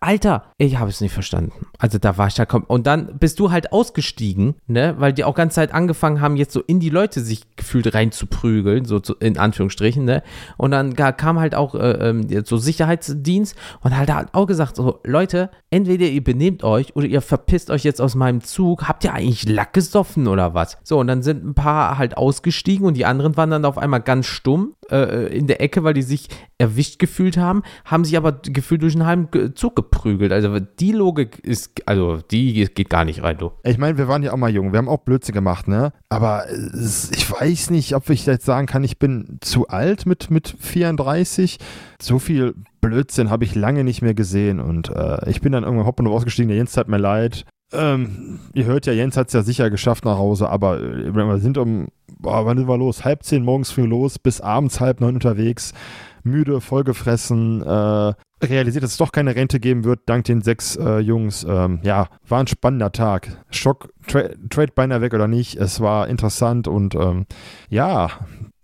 Alter, 0.00 0.44
ich 0.58 0.78
habe 0.78 0.90
es 0.90 1.00
nicht 1.00 1.12
verstanden. 1.12 1.66
Also 1.78 1.98
da 1.98 2.16
war 2.16 2.28
ich 2.28 2.34
da 2.34 2.44
komm. 2.60 2.64
Und 2.68 2.86
dann 2.86 3.18
bist 3.18 3.38
du 3.40 3.50
halt 3.50 3.72
ausgestiegen, 3.72 4.54
ne, 4.66 4.94
weil 4.98 5.12
die 5.12 5.24
auch 5.24 5.34
ganze 5.34 5.56
Zeit 5.56 5.74
angefangen 5.74 6.20
haben, 6.20 6.36
jetzt 6.36 6.52
so 6.52 6.60
in 6.60 6.80
die 6.80 6.90
Leute 6.90 7.20
sich 7.20 7.42
gefühlt 7.56 7.94
reinzuprügeln, 7.94 8.84
so 8.84 9.00
zu, 9.00 9.14
in 9.16 9.38
Anführungsstrichen, 9.38 10.04
ne. 10.04 10.22
Und 10.56 10.70
dann 10.72 10.94
kam 10.94 11.38
halt 11.40 11.54
auch 11.54 11.74
äh, 11.74 12.08
ähm, 12.08 12.26
so 12.44 12.56
Sicherheitsdienst 12.56 13.56
und 13.82 13.96
halt 13.96 14.10
hat 14.12 14.34
auch 14.34 14.46
gesagt, 14.46 14.76
so, 14.76 15.00
Leute, 15.04 15.50
entweder 15.70 16.06
ihr 16.06 16.22
benehmt 16.22 16.64
euch 16.64 16.94
oder 16.96 17.06
ihr 17.06 17.20
verpisst 17.20 17.70
euch 17.70 17.84
jetzt 17.84 18.00
aus 18.00 18.14
meinem 18.14 18.40
Zug. 18.42 18.88
Habt 18.88 19.04
ihr 19.04 19.14
eigentlich 19.14 19.48
Lack 19.48 19.72
gesoffen 19.72 20.26
oder 20.26 20.54
was? 20.54 20.78
So, 20.82 20.98
und 20.98 21.06
dann 21.06 21.22
sind 21.22 21.44
ein 21.44 21.54
paar 21.54 21.96
halt 21.96 22.16
ausgestiegen 22.16 22.86
und 22.86 22.94
die 22.94 23.06
anderen 23.06 23.36
waren 23.36 23.50
dann 23.50 23.64
auf 23.64 23.78
einmal 23.78 24.00
ganz 24.00 24.26
stumm 24.26 24.74
äh, 24.90 25.36
in 25.36 25.46
der 25.46 25.60
Ecke, 25.60 25.84
weil 25.84 25.94
die 25.94 26.02
sich 26.02 26.28
erwischt 26.58 26.98
gefühlt 26.98 27.36
haben, 27.36 27.62
haben 27.84 28.04
sich 28.04 28.16
aber 28.16 28.32
gefühlt 28.32 28.82
durch 28.82 28.94
einen 28.94 29.06
halben 29.06 29.54
Zug 29.54 29.76
geprügelt. 29.76 30.32
Also 30.32 30.58
die 30.58 30.92
Logik 30.92 31.38
ist, 31.38 31.86
also 31.86 32.18
die 32.30 32.64
geht 32.74 32.90
gar 32.90 33.04
nicht 33.04 33.22
rein, 33.22 33.38
du. 33.38 33.52
Ich 33.62 33.78
meine, 33.78 33.96
wir 33.96 34.08
waren 34.08 34.22
ja 34.22 34.32
auch 34.32 34.36
mal 34.36 34.50
jung, 34.50 34.72
wir 34.72 34.78
haben 34.78 34.88
auch 34.88 34.98
Blödsinn 34.98 35.34
gemacht, 35.34 35.68
ne? 35.68 35.92
Aber 36.12 36.46
ich 36.50 37.30
weiß 37.30 37.70
nicht, 37.70 37.94
ob 37.94 38.10
ich 38.10 38.26
jetzt 38.26 38.44
sagen 38.44 38.66
kann, 38.66 38.82
ich 38.82 38.98
bin 38.98 39.38
zu 39.40 39.68
alt 39.68 40.06
mit, 40.06 40.28
mit 40.28 40.56
34. 40.58 41.58
So 42.02 42.18
viel 42.18 42.56
Blödsinn 42.80 43.30
habe 43.30 43.44
ich 43.44 43.54
lange 43.54 43.84
nicht 43.84 44.02
mehr 44.02 44.14
gesehen 44.14 44.58
und 44.58 44.88
äh, 44.90 45.30
ich 45.30 45.40
bin 45.40 45.52
dann 45.52 45.62
irgendwann 45.62 45.86
hopp 45.86 46.00
und 46.00 46.08
ausgestiegen. 46.08 46.48
Der 46.48 46.56
Jens 46.56 46.76
hat 46.76 46.88
mir 46.88 46.98
leid. 46.98 47.44
Ähm, 47.72 48.40
ihr 48.54 48.64
hört 48.64 48.86
ja, 48.86 48.92
Jens 48.92 49.16
hat 49.16 49.28
es 49.28 49.34
ja 49.34 49.42
sicher 49.42 49.70
geschafft 49.70 50.04
nach 50.04 50.18
Hause, 50.18 50.48
aber 50.48 50.80
äh, 50.80 51.14
wir 51.14 51.38
sind 51.38 51.56
um, 51.56 51.86
boah, 52.18 52.44
wann 52.44 52.58
sind 52.58 52.68
wir 52.68 52.76
los? 52.76 53.04
Halb 53.04 53.22
zehn 53.22 53.44
morgens 53.44 53.70
früh 53.70 53.86
los, 53.86 54.18
bis 54.18 54.40
abends 54.40 54.80
halb 54.80 55.00
neun 55.00 55.14
unterwegs, 55.14 55.72
müde, 56.24 56.60
vollgefressen, 56.60 57.62
äh, 57.62 58.14
realisiert, 58.42 58.84
dass 58.84 58.92
es 58.92 58.96
doch 58.96 59.12
keine 59.12 59.34
Rente 59.34 59.60
geben 59.60 59.84
wird, 59.84 60.00
dank 60.06 60.24
den 60.24 60.42
sechs 60.42 60.76
äh, 60.76 60.98
Jungs. 60.98 61.44
Ähm, 61.48 61.80
ja, 61.82 62.08
war 62.28 62.40
ein 62.40 62.46
spannender 62.46 62.92
Tag. 62.92 63.44
Schock, 63.50 63.92
tra 64.06 64.24
Trade 64.48 64.72
beinahe 64.74 65.00
weg 65.00 65.14
oder 65.14 65.28
nicht, 65.28 65.56
es 65.56 65.80
war 65.80 66.08
interessant 66.08 66.68
und 66.68 66.94
ähm, 66.94 67.26
ja, 67.68 68.10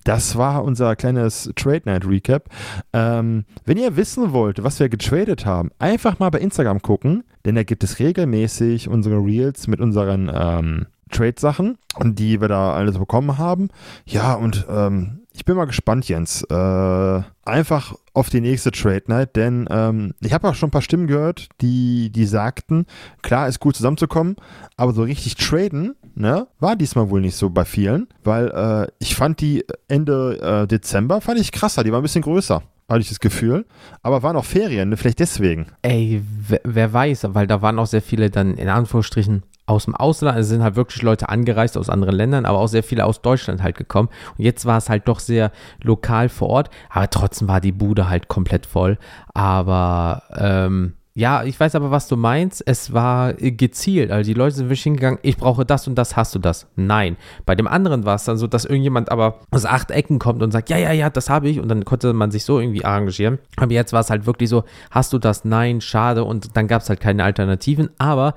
das 0.04 0.36
war 0.36 0.62
unser 0.62 0.94
kleines 0.94 1.50
Trade 1.56 1.82
Night 1.84 2.06
Recap. 2.06 2.48
Ähm, 2.92 3.44
wenn 3.64 3.76
ihr 3.76 3.96
wissen 3.96 4.32
wollt, 4.32 4.62
was 4.62 4.78
wir 4.78 4.88
getradet 4.88 5.44
haben, 5.44 5.70
einfach 5.80 6.20
mal 6.20 6.30
bei 6.30 6.38
Instagram 6.38 6.80
gucken, 6.80 7.24
denn 7.44 7.56
da 7.56 7.64
gibt 7.64 7.82
es 7.82 7.98
regelmäßig 7.98 8.88
unsere 8.88 9.16
Reels 9.16 9.66
mit 9.66 9.80
unseren 9.80 10.30
ähm, 10.32 10.86
Trade-Sachen 11.10 11.78
die 12.04 12.40
wir 12.40 12.48
da 12.48 12.74
alles 12.74 12.98
bekommen 12.98 13.38
haben. 13.38 13.68
Ja, 14.04 14.34
und 14.34 14.66
ähm, 14.68 15.20
ich 15.36 15.44
bin 15.44 15.54
mal 15.54 15.66
gespannt, 15.66 16.08
Jens. 16.08 16.42
Äh, 16.44 17.22
einfach 17.44 17.94
auf 18.14 18.30
die 18.30 18.40
nächste 18.40 18.70
Trade 18.70 19.04
Night, 19.06 19.36
denn 19.36 19.68
ähm, 19.70 20.14
ich 20.20 20.32
habe 20.32 20.48
auch 20.48 20.54
schon 20.54 20.68
ein 20.68 20.72
paar 20.72 20.82
Stimmen 20.82 21.06
gehört, 21.06 21.48
die, 21.60 22.10
die 22.10 22.24
sagten, 22.24 22.86
klar 23.22 23.46
ist 23.46 23.60
gut 23.60 23.76
zusammenzukommen, 23.76 24.36
aber 24.78 24.94
so 24.94 25.02
richtig 25.02 25.36
traden 25.36 25.94
ne, 26.14 26.48
war 26.58 26.74
diesmal 26.74 27.10
wohl 27.10 27.20
nicht 27.20 27.36
so 27.36 27.50
bei 27.50 27.66
vielen, 27.66 28.08
weil 28.24 28.48
äh, 28.48 28.90
ich 28.98 29.14
fand 29.14 29.40
die 29.42 29.64
Ende 29.88 30.40
äh, 30.40 30.66
Dezember, 30.66 31.20
fand 31.20 31.38
ich 31.38 31.52
krasser, 31.52 31.84
die 31.84 31.92
war 31.92 32.00
ein 32.00 32.02
bisschen 32.02 32.22
größer 32.22 32.62
hatte 32.88 33.00
ich 33.00 33.08
das 33.08 33.18
Gefühl. 33.18 33.66
Aber 34.02 34.22
waren 34.22 34.36
auch 34.36 34.44
Ferien, 34.44 34.90
ne? 34.90 34.96
vielleicht 34.96 35.18
deswegen. 35.18 35.66
Ey, 35.82 36.22
wer 36.62 36.92
weiß, 36.92 37.26
weil 37.30 37.48
da 37.48 37.60
waren 37.60 37.80
auch 37.80 37.86
sehr 37.86 38.00
viele 38.00 38.30
dann 38.30 38.54
in 38.54 38.68
Anführungsstrichen 38.68 39.42
aus 39.66 39.84
dem 39.84 39.94
Ausland, 39.94 40.36
also 40.36 40.48
sind 40.48 40.62
halt 40.62 40.76
wirklich 40.76 41.02
Leute 41.02 41.28
angereist 41.28 41.76
aus 41.76 41.90
anderen 41.90 42.14
Ländern, 42.14 42.46
aber 42.46 42.58
auch 42.58 42.68
sehr 42.68 42.84
viele 42.84 43.04
aus 43.04 43.20
Deutschland 43.20 43.62
halt 43.62 43.76
gekommen. 43.76 44.08
Und 44.38 44.44
jetzt 44.44 44.64
war 44.64 44.78
es 44.78 44.88
halt 44.88 45.08
doch 45.08 45.18
sehr 45.18 45.50
lokal 45.82 46.28
vor 46.28 46.48
Ort, 46.48 46.70
aber 46.88 47.10
trotzdem 47.10 47.48
war 47.48 47.60
die 47.60 47.72
Bude 47.72 48.08
halt 48.08 48.28
komplett 48.28 48.64
voll. 48.64 48.96
Aber 49.34 50.22
ähm, 50.36 50.94
ja, 51.16 51.44
ich 51.44 51.58
weiß 51.58 51.74
aber, 51.76 51.90
was 51.90 52.08
du 52.08 52.16
meinst. 52.18 52.62
Es 52.66 52.92
war 52.92 53.32
gezielt. 53.32 54.10
Also 54.10 54.28
die 54.28 54.34
Leute 54.34 54.54
sind 54.54 54.66
wirklich 54.66 54.82
hingegangen, 54.82 55.18
ich 55.22 55.38
brauche 55.38 55.64
das 55.64 55.88
und 55.88 55.94
das, 55.94 56.14
hast 56.14 56.34
du 56.34 56.38
das? 56.38 56.66
Nein. 56.76 57.16
Bei 57.46 57.54
dem 57.54 57.66
anderen 57.66 58.04
war 58.04 58.16
es 58.16 58.24
dann 58.24 58.36
so, 58.36 58.46
dass 58.46 58.66
irgendjemand 58.66 59.10
aber 59.10 59.40
aus 59.50 59.64
acht 59.64 59.90
Ecken 59.90 60.18
kommt 60.18 60.42
und 60.42 60.50
sagt, 60.50 60.68
ja, 60.68 60.76
ja, 60.76 60.92
ja, 60.92 61.08
das 61.08 61.30
habe 61.30 61.48
ich. 61.48 61.58
Und 61.58 61.68
dann 61.68 61.86
konnte 61.86 62.12
man 62.12 62.30
sich 62.30 62.44
so 62.44 62.60
irgendwie 62.60 62.84
arrangieren. 62.84 63.38
Aber 63.56 63.72
jetzt 63.72 63.94
war 63.94 64.00
es 64.00 64.10
halt 64.10 64.26
wirklich 64.26 64.50
so, 64.50 64.64
hast 64.90 65.10
du 65.14 65.18
das? 65.18 65.46
Nein, 65.46 65.80
schade. 65.80 66.22
Und 66.22 66.54
dann 66.54 66.68
gab 66.68 66.82
es 66.82 66.90
halt 66.90 67.00
keine 67.00 67.24
Alternativen. 67.24 67.88
Aber 67.96 68.34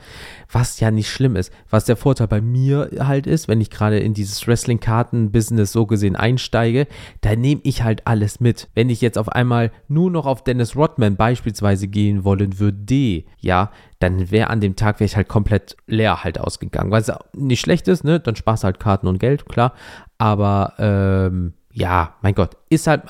was 0.50 0.80
ja 0.80 0.90
nicht 0.90 1.10
schlimm 1.10 1.36
ist, 1.36 1.52
was 1.70 1.84
der 1.84 1.98
Vorteil 1.98 2.30
bei 2.30 2.40
mir 2.40 2.92
halt 3.00 3.28
ist, 3.28 3.50
wenn 3.50 3.60
ich 3.60 3.72
gerade 3.72 4.00
in 4.00 4.14
dieses 4.14 4.48
Wrestling-Karten-Business 4.48 5.74
so 5.74 5.86
gesehen 5.86 6.16
einsteige, 6.16 6.88
da 7.20 7.36
nehme 7.36 7.60
ich 7.66 7.84
halt 7.84 8.08
alles 8.08 8.40
mit. 8.40 8.70
Wenn 8.74 8.90
ich 8.90 9.02
jetzt 9.02 9.18
auf 9.18 9.28
einmal 9.28 9.74
nur 9.90 10.10
noch 10.10 10.26
auf 10.26 10.46
Dennis 10.46 10.78
Rodman 10.78 11.18
beispielsweise 11.18 11.90
gehen 11.90 12.24
wollen 12.24 12.58
würde, 12.58 12.69
würde, 12.72 13.26
ja, 13.40 13.72
dann 14.00 14.32
wäre 14.32 14.50
an 14.50 14.62
dem 14.62 14.76
Tag 14.76 15.00
wäre 15.00 15.06
ich 15.06 15.16
halt 15.16 15.28
komplett 15.28 15.76
leer 15.88 16.24
halt 16.24 16.40
ausgegangen. 16.40 16.92
Weil 16.92 17.02
es 17.02 17.12
nicht 17.34 17.62
schlecht 17.62 17.88
ist, 17.88 18.04
ne? 18.04 18.20
Dann 18.20 18.36
sparst 18.36 18.64
du 18.64 18.66
halt 18.66 18.80
Karten 18.80 19.08
und 19.08 19.20
Geld, 19.20 19.48
klar. 19.48 19.74
Aber 20.18 20.74
ähm, 20.78 21.54
ja, 21.72 22.16
mein 22.22 22.36
Gott, 22.36 22.58
ist 22.70 22.88
halt, 22.88 23.04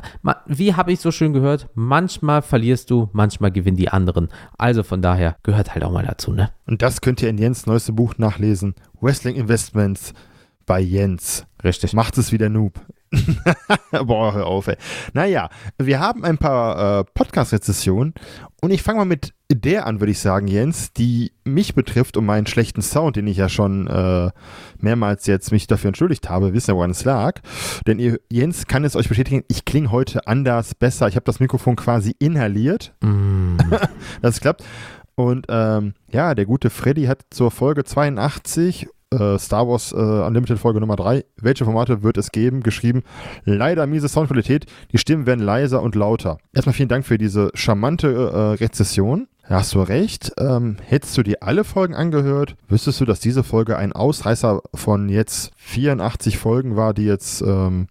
wie 0.45 0.76
habe 0.76 0.91
ich 0.91 0.99
so 0.99 1.12
schön 1.12 1.34
gehört, 1.34 1.70
manchmal 1.74 2.41
verlierst 2.41 2.91
du, 2.91 3.10
manchmal 3.14 3.51
gewinnen 3.51 3.78
die 3.78 3.89
anderen. 3.89 4.30
Also 4.57 4.84
von 4.84 5.01
daher 5.01 5.38
gehört 5.43 5.74
halt 5.74 5.84
auch 5.84 5.91
mal 5.91 6.05
dazu, 6.05 6.34
ne? 6.34 6.51
Und 6.68 6.82
das 6.82 7.01
könnt 7.01 7.22
ihr 7.22 7.30
in 7.30 7.38
Jens 7.38 7.66
neueste 7.66 7.93
Buch 7.93 8.16
nachlesen. 8.18 8.76
Wrestling 9.01 9.36
Investments 9.36 10.14
bei 10.66 10.80
Jens. 10.80 11.45
Richtig. 11.64 11.93
Macht 11.93 12.18
es 12.18 12.32
wieder 12.32 12.49
Noob. 12.49 12.80
Boah, 14.05 14.34
hör 14.34 14.45
auf, 14.45 14.68
ey. 14.68 14.78
Naja, 15.14 15.49
wir 15.78 15.99
haben 15.99 16.24
ein 16.24 16.38
paar 16.38 16.99
äh, 16.99 17.03
Podcast-Rezessionen 17.14 18.14
und 18.62 18.72
ich 18.72 18.84
fange 18.84 18.99
mal 18.99 19.05
mit 19.05 19.34
der 19.51 19.88
an, 19.88 19.99
würde 19.99 20.12
ich 20.12 20.20
sagen, 20.20 20.47
Jens, 20.47 20.93
die 20.93 21.32
mich 21.43 21.74
betrifft 21.74 22.18
und 22.18 22.26
meinen 22.26 22.45
schlechten 22.45 22.82
Sound, 22.82 23.16
den 23.16 23.26
ich 23.26 23.38
ja 23.38 23.49
schon 23.49 23.88
äh, 23.88 24.30
mehrmals 24.78 25.26
jetzt 25.26 25.51
mich 25.51 25.66
dafür 25.66 25.89
entschuldigt 25.89 26.30
habe, 26.30 26.53
wissen 26.53 26.72
ja, 26.72 26.76
woran 26.76 26.91
es 26.91 27.03
lag. 27.03 27.41
Denn 27.88 27.97
ihr, 27.97 28.20
Jens 28.32 28.68
kann 28.68 28.84
es 28.84 28.95
euch 28.95 29.10
bestätigen, 29.10 29.43
ich 29.47 29.66
klinge 29.66 29.91
heute 29.91 30.28
anders, 30.28 30.76
besser. 30.76 31.07
Ich 31.07 31.16
habe 31.16 31.26
das 31.26 31.39
Mikrofon 31.39 31.76
quasi 31.76 32.16
inhaliert. 32.20 32.93
Mm. 33.01 33.57
das 34.22 34.39
klappt. 34.39 34.64
Und 35.16 35.47
ähm, 35.49 35.95
ja, 36.12 36.36
der 36.36 36.45
gute 36.45 36.70
Freddy 36.70 37.05
hat 37.05 37.26
zur 37.32 37.51
Folge 37.51 37.84
82 37.84 38.88
äh, 39.12 39.38
Star 39.39 39.68
Wars 39.68 39.91
äh, 39.91 39.95
Unlimited 39.95 40.60
Folge 40.60 40.80
Nummer 40.80 40.95
3. 40.95 41.26
Welche 41.38 41.66
Formate 41.66 42.03
wird 42.03 42.18
es 42.18 42.32
geben? 42.32 42.62
Geschrieben. 42.62 43.03
Leider 43.43 43.88
miese 43.88 44.07
Soundqualität. 44.07 44.66
Die 44.91 44.97
Stimmen 44.97 45.26
werden 45.26 45.43
leiser 45.43 45.82
und 45.82 45.95
lauter. 45.95 46.38
Erstmal 46.53 46.74
vielen 46.74 46.89
Dank 46.89 47.05
für 47.05 47.18
diese 47.18 47.51
charmante 47.53 48.07
äh, 48.07 48.64
Rezession. 48.64 49.28
hast 49.43 49.74
du 49.74 49.82
recht. 49.82 50.34
Ähm, 50.38 50.78
hättest 50.86 51.18
du 51.18 51.24
dir 51.24 51.38
alle 51.41 51.64
Folgen 51.64 51.95
angehört, 51.95 52.55
wüsstest 52.68 53.01
du, 53.01 53.05
dass 53.05 53.20
diese 53.20 53.43
Folge 53.43 53.78
ein 53.78 53.93
Ausreißer 53.93 54.62
von 54.76 55.10
jetzt 55.10 55.51
84 55.57 56.38
Folgen 56.38 56.76
war, 56.76 56.93
die 56.93 57.05
jetzt 57.05 57.41
ähm, 57.41 57.88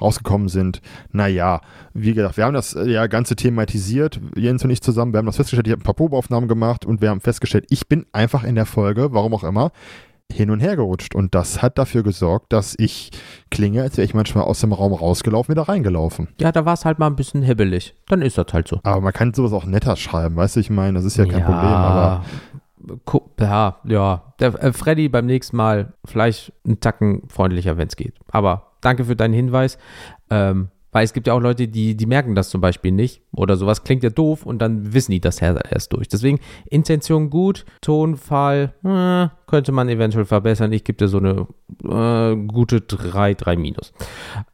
rausgekommen 0.00 0.48
sind. 0.48 0.80
Naja, 1.10 1.60
wie 1.92 2.14
gesagt, 2.14 2.38
wir 2.38 2.44
haben 2.44 2.54
das 2.54 2.74
äh, 2.74 2.88
ja 2.88 3.06
ganze 3.08 3.36
thematisiert, 3.36 4.20
Jens 4.36 4.64
und 4.64 4.70
ich 4.70 4.80
zusammen. 4.80 5.12
Wir 5.12 5.18
haben 5.18 5.26
das 5.26 5.36
festgestellt, 5.36 5.66
ich 5.66 5.72
habe 5.72 5.82
ein 5.82 5.84
paar 5.84 5.94
Probeaufnahmen 5.94 6.48
gemacht 6.48 6.86
und 6.86 7.02
wir 7.02 7.10
haben 7.10 7.20
festgestellt, 7.20 7.66
ich 7.68 7.88
bin 7.88 8.06
einfach 8.12 8.44
in 8.44 8.54
der 8.54 8.66
Folge, 8.66 9.12
warum 9.12 9.34
auch 9.34 9.44
immer, 9.44 9.70
hin 10.32 10.50
und 10.50 10.60
her 10.60 10.76
gerutscht. 10.76 11.14
Und 11.14 11.34
das 11.34 11.62
hat 11.62 11.78
dafür 11.78 12.02
gesorgt, 12.02 12.52
dass 12.52 12.74
ich 12.78 13.10
klinge, 13.50 13.82
als 13.82 13.96
wäre 13.96 14.04
ich 14.04 14.14
manchmal 14.14 14.44
aus 14.44 14.60
dem 14.60 14.72
Raum 14.72 14.92
rausgelaufen, 14.92 15.54
wieder 15.54 15.68
reingelaufen. 15.68 16.28
Ja, 16.40 16.52
da 16.52 16.64
war 16.64 16.74
es 16.74 16.84
halt 16.84 16.98
mal 16.98 17.06
ein 17.06 17.16
bisschen 17.16 17.42
hibbelig. 17.42 17.94
Dann 18.08 18.22
ist 18.22 18.38
das 18.38 18.46
halt 18.52 18.68
so. 18.68 18.80
Aber 18.82 19.00
man 19.00 19.12
kann 19.12 19.34
sowas 19.34 19.52
auch 19.52 19.64
netter 19.64 19.96
schreiben, 19.96 20.36
weißt 20.36 20.56
du, 20.56 20.60
ich 20.60 20.70
meine, 20.70 20.94
das 20.94 21.04
ist 21.04 21.16
ja 21.16 21.24
kein 21.24 21.40
ja, 21.40 21.46
Problem, 21.46 21.70
aber. 21.70 22.24
Ja, 23.38 23.78
ja. 23.84 24.34
Der 24.40 24.62
äh, 24.62 24.72
Freddy 24.72 25.08
beim 25.08 25.26
nächsten 25.26 25.56
Mal 25.56 25.92
vielleicht 26.04 26.52
einen 26.64 26.80
Tacken 26.80 27.22
freundlicher, 27.28 27.76
wenn 27.76 27.88
es 27.88 27.96
geht. 27.96 28.14
Aber 28.28 28.72
danke 28.80 29.04
für 29.04 29.14
deinen 29.14 29.34
Hinweis. 29.34 29.78
Ähm, 30.30 30.68
weil 30.92 31.04
es 31.04 31.14
gibt 31.14 31.26
ja 31.26 31.32
auch 31.32 31.40
Leute, 31.40 31.68
die, 31.68 31.96
die 31.96 32.06
merken 32.06 32.34
das 32.34 32.50
zum 32.50 32.60
Beispiel 32.60 32.92
nicht 32.92 33.22
oder 33.32 33.56
sowas 33.56 33.82
klingt 33.82 34.02
ja 34.02 34.10
doof 34.10 34.44
und 34.44 34.60
dann 34.60 34.92
wissen 34.92 35.12
die 35.12 35.20
das 35.20 35.40
erst 35.40 35.92
durch. 35.92 36.06
Deswegen 36.06 36.38
Intention 36.68 37.30
gut, 37.30 37.64
Tonfall 37.80 38.74
äh, 38.84 39.28
könnte 39.52 39.70
man 39.70 39.90
eventuell 39.90 40.24
verbessern. 40.24 40.72
Ich 40.72 40.82
gebe 40.82 40.96
dir 40.96 41.08
so 41.08 41.18
eine 41.18 41.46
äh, 41.84 42.34
gute 42.46 42.80
3, 42.80 43.34
3 43.34 43.56
minus. 43.56 43.92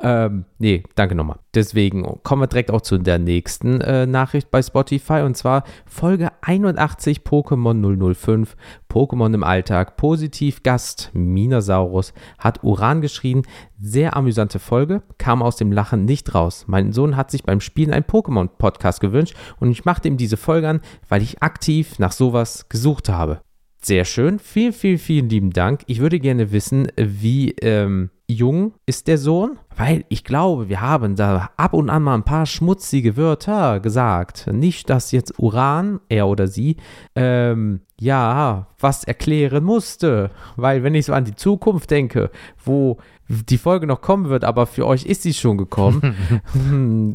Ähm, 0.03 0.45
nee, 0.59 0.83
danke 0.97 1.15
nochmal. 1.15 1.39
Deswegen 1.55 2.03
kommen 2.25 2.43
wir 2.43 2.49
direkt 2.49 2.73
auch 2.73 2.81
zu 2.81 2.99
der 2.99 3.21
nächsten 3.21 3.81
äh, 3.81 4.07
Nachricht 4.07 4.51
bei 4.51 4.61
Spotify 4.61 5.21
und 5.25 5.37
zwar 5.37 5.63
Folge 5.87 6.31
81 6.41 7.21
Pokémon 7.21 8.15
005. 8.15 8.57
Pokémon 8.91 9.33
im 9.33 9.45
Alltag, 9.45 9.97
positiv 9.97 10.65
Gast, 10.65 11.11
Minasaurus, 11.13 12.13
hat 12.39 12.65
Uran 12.65 13.01
geschrien. 13.01 13.43
Sehr 13.81 14.17
amüsante 14.17 14.59
Folge, 14.59 15.03
kam 15.19 15.45
aus 15.45 15.55
dem 15.55 15.71
Lachen 15.71 16.07
nicht 16.07 16.35
raus. 16.35 16.65
Mein 16.67 16.93
Sohn 16.93 17.17
hat 17.17 17.31
sich 17.31 17.45
beim 17.45 17.61
Spielen 17.61 17.93
ein 17.93 18.03
Pokémon-Podcast 18.03 18.99
gewünscht 18.99 19.37
und 19.61 19.71
ich 19.71 19.85
machte 19.85 20.09
ihm 20.09 20.17
diese 20.17 20.37
Folge 20.37 20.69
an, 20.69 20.81
weil 21.09 21.23
ich 21.23 21.41
aktiv 21.41 22.01
nach 22.01 22.11
sowas 22.11 22.69
gesucht 22.69 23.09
habe. 23.09 23.43
Sehr 23.81 24.05
schön, 24.05 24.39
vielen, 24.39 24.73
vielen, 24.73 24.99
vielen 24.99 25.29
lieben 25.29 25.51
Dank. 25.51 25.83
Ich 25.87 26.01
würde 26.01 26.19
gerne 26.19 26.51
wissen, 26.51 26.89
wie 26.97 27.53
ähm, 27.63 28.11
jung 28.27 28.75
ist 28.87 29.07
der 29.07 29.19
Sohn? 29.19 29.59
Weil 29.79 30.05
ich 30.09 30.25
glaube, 30.25 30.69
wir 30.69 30.81
haben 30.81 31.15
da 31.15 31.51
ab 31.57 31.73
und 31.73 31.89
an 31.89 32.03
mal 32.03 32.15
ein 32.15 32.25
paar 32.25 32.47
schmutzige 32.47 33.17
Wörter 33.17 33.79
gesagt. 33.79 34.49
Nicht, 34.53 34.91
dass 34.91 35.13
jetzt 35.13 35.39
Uran, 35.39 36.01
er 36.09 36.27
oder 36.27 36.49
sie, 36.49 36.77
ähm, 37.15 37.83
ja, 38.01 38.67
was 38.81 39.05
erklären 39.05 39.63
musste. 39.63 40.31
Weil 40.57 40.83
wenn 40.83 40.97
ich 40.97 41.07
so 41.07 41.13
an 41.13 41.25
die 41.25 41.37
Zukunft 41.37 41.93
denke, 41.93 42.31
wo 42.65 42.99
die 43.29 43.59
Folge 43.59 43.87
noch 43.87 44.01
kommen 44.01 44.31
wird, 44.31 44.43
aber 44.43 44.67
für 44.67 44.87
euch 44.87 45.05
ist 45.05 45.23
sie 45.23 45.35
schon 45.35 45.59
gekommen. 45.59 46.17
Hm, 46.53 47.13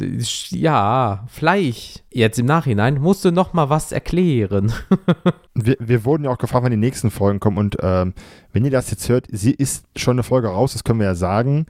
ja, 0.50 1.24
vielleicht 1.28 2.04
jetzt 2.10 2.38
im 2.38 2.46
Nachhinein 2.46 3.00
musst 3.00 3.24
du 3.24 3.32
noch 3.32 3.52
mal 3.52 3.68
was 3.68 3.90
erklären. 3.90 4.72
wir, 5.54 5.76
wir, 5.80 6.04
wurden 6.04 6.24
ja 6.24 6.30
auch 6.30 6.38
gefragt, 6.38 6.64
wann 6.64 6.70
die 6.70 6.76
nächsten 6.76 7.10
Folgen 7.10 7.40
kommen 7.40 7.58
und 7.58 7.76
ähm, 7.80 8.14
wenn 8.52 8.64
ihr 8.64 8.70
das 8.70 8.90
jetzt 8.90 9.08
hört, 9.08 9.26
sie 9.30 9.52
ist 9.52 9.86
schon 9.96 10.14
eine 10.14 10.22
Folge 10.22 10.48
raus, 10.48 10.72
das 10.72 10.84
können 10.84 11.00
wir 11.00 11.06
ja 11.06 11.14
sagen. 11.14 11.66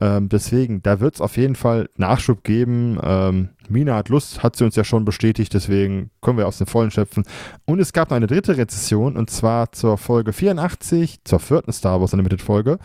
Ähm, 0.00 0.28
deswegen, 0.28 0.82
da 0.82 1.00
wird 1.00 1.14
es 1.14 1.20
auf 1.20 1.36
jeden 1.36 1.54
Fall 1.54 1.88
Nachschub 1.96 2.44
geben. 2.44 2.98
Ähm, 3.02 3.50
Mina 3.68 3.96
hat 3.96 4.08
Lust, 4.08 4.42
hat 4.42 4.56
sie 4.56 4.64
uns 4.64 4.76
ja 4.76 4.84
schon 4.84 5.04
bestätigt, 5.04 5.52
deswegen 5.54 6.10
können 6.20 6.38
wir 6.38 6.46
aus 6.46 6.58
den 6.58 6.66
Vollen 6.66 6.90
schöpfen. 6.90 7.24
Und 7.64 7.80
es 7.80 7.92
gab 7.92 8.10
noch 8.10 8.16
eine 8.16 8.26
dritte 8.26 8.56
Rezession 8.56 9.16
und 9.16 9.30
zwar 9.30 9.72
zur 9.72 9.98
Folge 9.98 10.32
84, 10.32 11.24
zur 11.24 11.40
vierten 11.40 11.72
Star 11.72 12.00
Wars 12.00 12.12
Unlimited 12.12 12.42
Folge. 12.42 12.78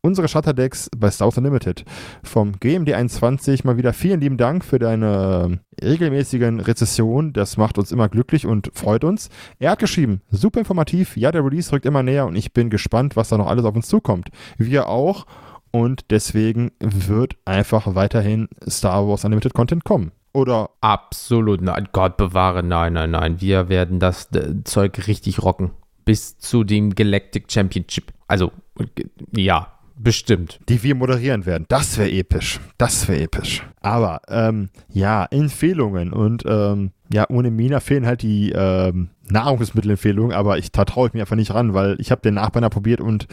Unsere 0.00 0.28
Shutterdecks 0.28 0.90
bei 0.96 1.10
Star 1.10 1.28
Wars 1.28 1.38
Unlimited. 1.38 1.84
Vom 2.22 2.52
GMD21 2.52 3.66
mal 3.66 3.76
wieder 3.76 3.92
vielen 3.92 4.20
lieben 4.20 4.36
Dank 4.36 4.64
für 4.64 4.78
deine 4.78 5.60
äh, 5.80 5.86
regelmäßigen 5.86 6.60
Rezessionen. 6.60 7.32
Das 7.32 7.56
macht 7.56 7.78
uns 7.78 7.92
immer 7.92 8.08
glücklich 8.08 8.46
und 8.46 8.70
freut 8.74 9.04
uns. 9.04 9.28
Er 9.58 9.72
hat 9.72 9.78
geschrieben, 9.78 10.20
super 10.30 10.60
informativ, 10.60 11.16
ja, 11.16 11.30
der 11.32 11.44
Release 11.44 11.72
rückt 11.72 11.86
immer 11.86 12.02
näher 12.02 12.26
und 12.26 12.36
ich 12.36 12.52
bin 12.52 12.70
gespannt, 12.70 13.16
was 13.16 13.28
da 13.28 13.38
noch 13.38 13.48
alles 13.48 13.64
auf 13.64 13.76
uns 13.76 13.88
zukommt. 13.88 14.28
Wir 14.58 14.88
auch 14.88 15.26
und 15.74 16.04
deswegen 16.10 16.70
wird 16.78 17.36
einfach 17.44 17.96
weiterhin 17.96 18.48
Star 18.68 19.08
Wars 19.08 19.24
Unlimited 19.24 19.54
Content 19.54 19.82
kommen. 19.82 20.12
Oder? 20.32 20.70
Absolut, 20.80 21.62
nein, 21.62 21.88
Gott 21.90 22.16
bewahre, 22.16 22.62
nein, 22.62 22.92
nein, 22.92 23.10
nein. 23.10 23.40
Wir 23.40 23.68
werden 23.68 23.98
das 23.98 24.30
äh, 24.36 24.62
Zeug 24.62 25.08
richtig 25.08 25.42
rocken. 25.42 25.72
Bis 26.04 26.38
zu 26.38 26.62
dem 26.62 26.94
Galactic 26.94 27.50
Championship. 27.50 28.12
Also, 28.28 28.52
ja, 29.34 29.66
bestimmt. 29.96 30.60
Die 30.68 30.80
wir 30.84 30.94
moderieren 30.94 31.44
werden. 31.44 31.64
Das 31.66 31.98
wäre 31.98 32.12
episch. 32.12 32.60
Das 32.78 33.08
wäre 33.08 33.22
episch. 33.22 33.64
Aber, 33.80 34.20
ähm, 34.28 34.68
ja, 34.92 35.24
Empfehlungen. 35.24 36.12
Und, 36.12 36.44
ähm, 36.46 36.92
ja, 37.12 37.26
ohne 37.28 37.50
Mina 37.50 37.80
fehlen 37.80 38.06
halt 38.06 38.22
die, 38.22 38.52
ähm, 38.52 39.08
Nahrungsmittelempfehlungen. 39.28 40.36
Aber 40.36 40.56
ich, 40.56 40.70
da 40.70 40.84
traue 40.84 41.08
ich 41.08 41.14
mich 41.14 41.22
einfach 41.22 41.34
nicht 41.34 41.52
ran, 41.52 41.74
weil 41.74 41.96
ich 41.98 42.12
habe 42.12 42.22
den 42.22 42.34
Nachbrenner 42.34 42.70
probiert 42.70 43.00
und 43.00 43.26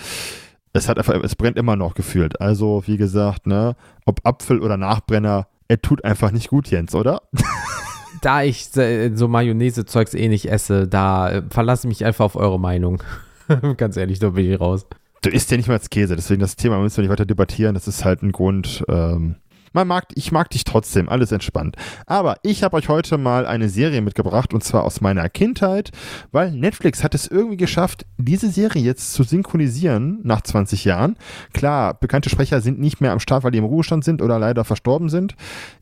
es 0.73 0.87
hat 0.87 0.97
einfach, 0.97 1.15
es 1.23 1.35
brennt 1.35 1.57
immer 1.57 1.75
noch 1.75 1.93
gefühlt. 1.93 2.39
Also, 2.39 2.83
wie 2.85 2.97
gesagt, 2.97 3.47
ne, 3.47 3.75
ob 4.05 4.25
Apfel 4.25 4.61
oder 4.61 4.77
Nachbrenner, 4.77 5.47
er 5.67 5.81
tut 5.81 6.03
einfach 6.03 6.31
nicht 6.31 6.49
gut, 6.49 6.69
Jens, 6.69 6.95
oder? 6.95 7.21
da 8.21 8.43
ich 8.43 8.69
so 8.71 9.27
Mayonnaise-Zeugs 9.27 10.13
eh 10.13 10.27
nicht 10.27 10.49
esse, 10.49 10.87
da 10.87 11.29
äh, 11.29 11.43
verlasse 11.49 11.87
ich 11.87 11.89
mich 11.89 12.05
einfach 12.05 12.25
auf 12.25 12.35
eure 12.35 12.59
Meinung. 12.59 13.03
Ganz 13.77 13.97
ehrlich, 13.97 14.19
da 14.19 14.29
bin 14.29 14.51
ich 14.51 14.59
raus. 14.59 14.85
Du 15.21 15.29
isst 15.29 15.51
ja 15.51 15.57
nicht 15.57 15.67
mal 15.67 15.75
als 15.75 15.89
Käse, 15.89 16.15
deswegen 16.15 16.41
das 16.41 16.55
Thema 16.55 16.79
müssen 16.79 16.97
wir 16.97 17.03
nicht 17.03 17.11
weiter 17.11 17.25
debattieren. 17.25 17.73
Das 17.73 17.87
ist 17.87 18.05
halt 18.05 18.23
ein 18.23 18.31
Grund, 18.31 18.83
ähm, 18.87 19.35
man 19.73 19.87
mag, 19.87 20.05
ich 20.15 20.31
mag 20.31 20.49
dich 20.49 20.63
trotzdem, 20.63 21.09
alles 21.09 21.31
entspannt. 21.31 21.75
Aber 22.05 22.37
ich 22.43 22.63
habe 22.63 22.77
euch 22.77 22.89
heute 22.89 23.17
mal 23.17 23.45
eine 23.45 23.69
Serie 23.69 24.01
mitgebracht 24.01 24.53
und 24.53 24.63
zwar 24.63 24.83
aus 24.83 25.01
meiner 25.01 25.29
Kindheit, 25.29 25.91
weil 26.31 26.51
Netflix 26.51 27.03
hat 27.03 27.15
es 27.15 27.27
irgendwie 27.27 27.57
geschafft, 27.57 28.05
diese 28.17 28.49
Serie 28.49 28.81
jetzt 28.81 29.13
zu 29.13 29.23
synchronisieren 29.23 30.19
nach 30.23 30.41
20 30.41 30.85
Jahren. 30.85 31.15
Klar, 31.53 31.93
bekannte 31.93 32.29
Sprecher 32.29 32.61
sind 32.61 32.79
nicht 32.79 33.01
mehr 33.01 33.11
am 33.11 33.19
Start, 33.19 33.43
weil 33.43 33.51
die 33.51 33.59
im 33.59 33.65
Ruhestand 33.65 34.03
sind 34.03 34.21
oder 34.21 34.39
leider 34.39 34.63
verstorben 34.63 35.09
sind. 35.09 35.35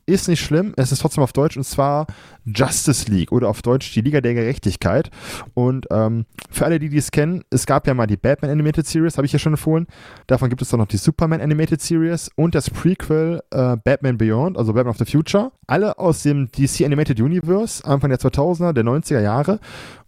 Ist 0.06 0.28
nicht 0.28 0.40
schlimm, 0.40 0.72
es 0.76 0.92
ist 0.92 1.00
trotzdem 1.00 1.22
auf 1.22 1.32
Deutsch 1.32 1.56
und 1.56 1.64
zwar 1.64 2.06
Justice 2.44 3.10
League 3.10 3.32
oder 3.32 3.48
auf 3.48 3.62
Deutsch 3.62 3.92
die 3.92 4.00
Liga 4.00 4.20
der 4.20 4.34
Gerechtigkeit. 4.34 5.10
Und 5.54 5.86
ähm, 5.90 6.26
für 6.50 6.64
alle, 6.64 6.78
die 6.78 6.88
dies 6.88 7.10
kennen, 7.10 7.42
es 7.50 7.66
gab 7.66 7.86
ja 7.86 7.94
mal 7.94 8.06
die 8.06 8.16
Batman 8.16 8.50
Animated 8.50 8.86
Series, 8.86 9.16
habe 9.16 9.26
ich 9.26 9.32
ja 9.32 9.38
schon 9.38 9.52
empfohlen. 9.52 9.86
Davon 10.26 10.48
gibt 10.48 10.62
es 10.62 10.68
dann 10.68 10.80
noch 10.80 10.88
die 10.88 10.96
Superman 10.96 11.40
Animated 11.40 11.80
Series 11.80 12.30
und 12.36 12.54
das 12.54 12.70
Prequel 12.70 13.42
äh, 13.50 13.76
Batman 13.84 14.18
Beyond, 14.18 14.56
also 14.56 14.72
Batman 14.72 14.90
of 14.90 14.98
the 14.98 15.04
Future. 15.04 15.52
Alle 15.66 15.98
aus 15.98 16.22
dem 16.22 16.50
DC 16.50 16.84
Animated 16.84 17.20
Universe, 17.20 17.84
Anfang 17.84 18.10
der 18.10 18.18
2000er, 18.18 18.72
der 18.72 18.84
90er 18.84 19.20
Jahre. 19.20 19.60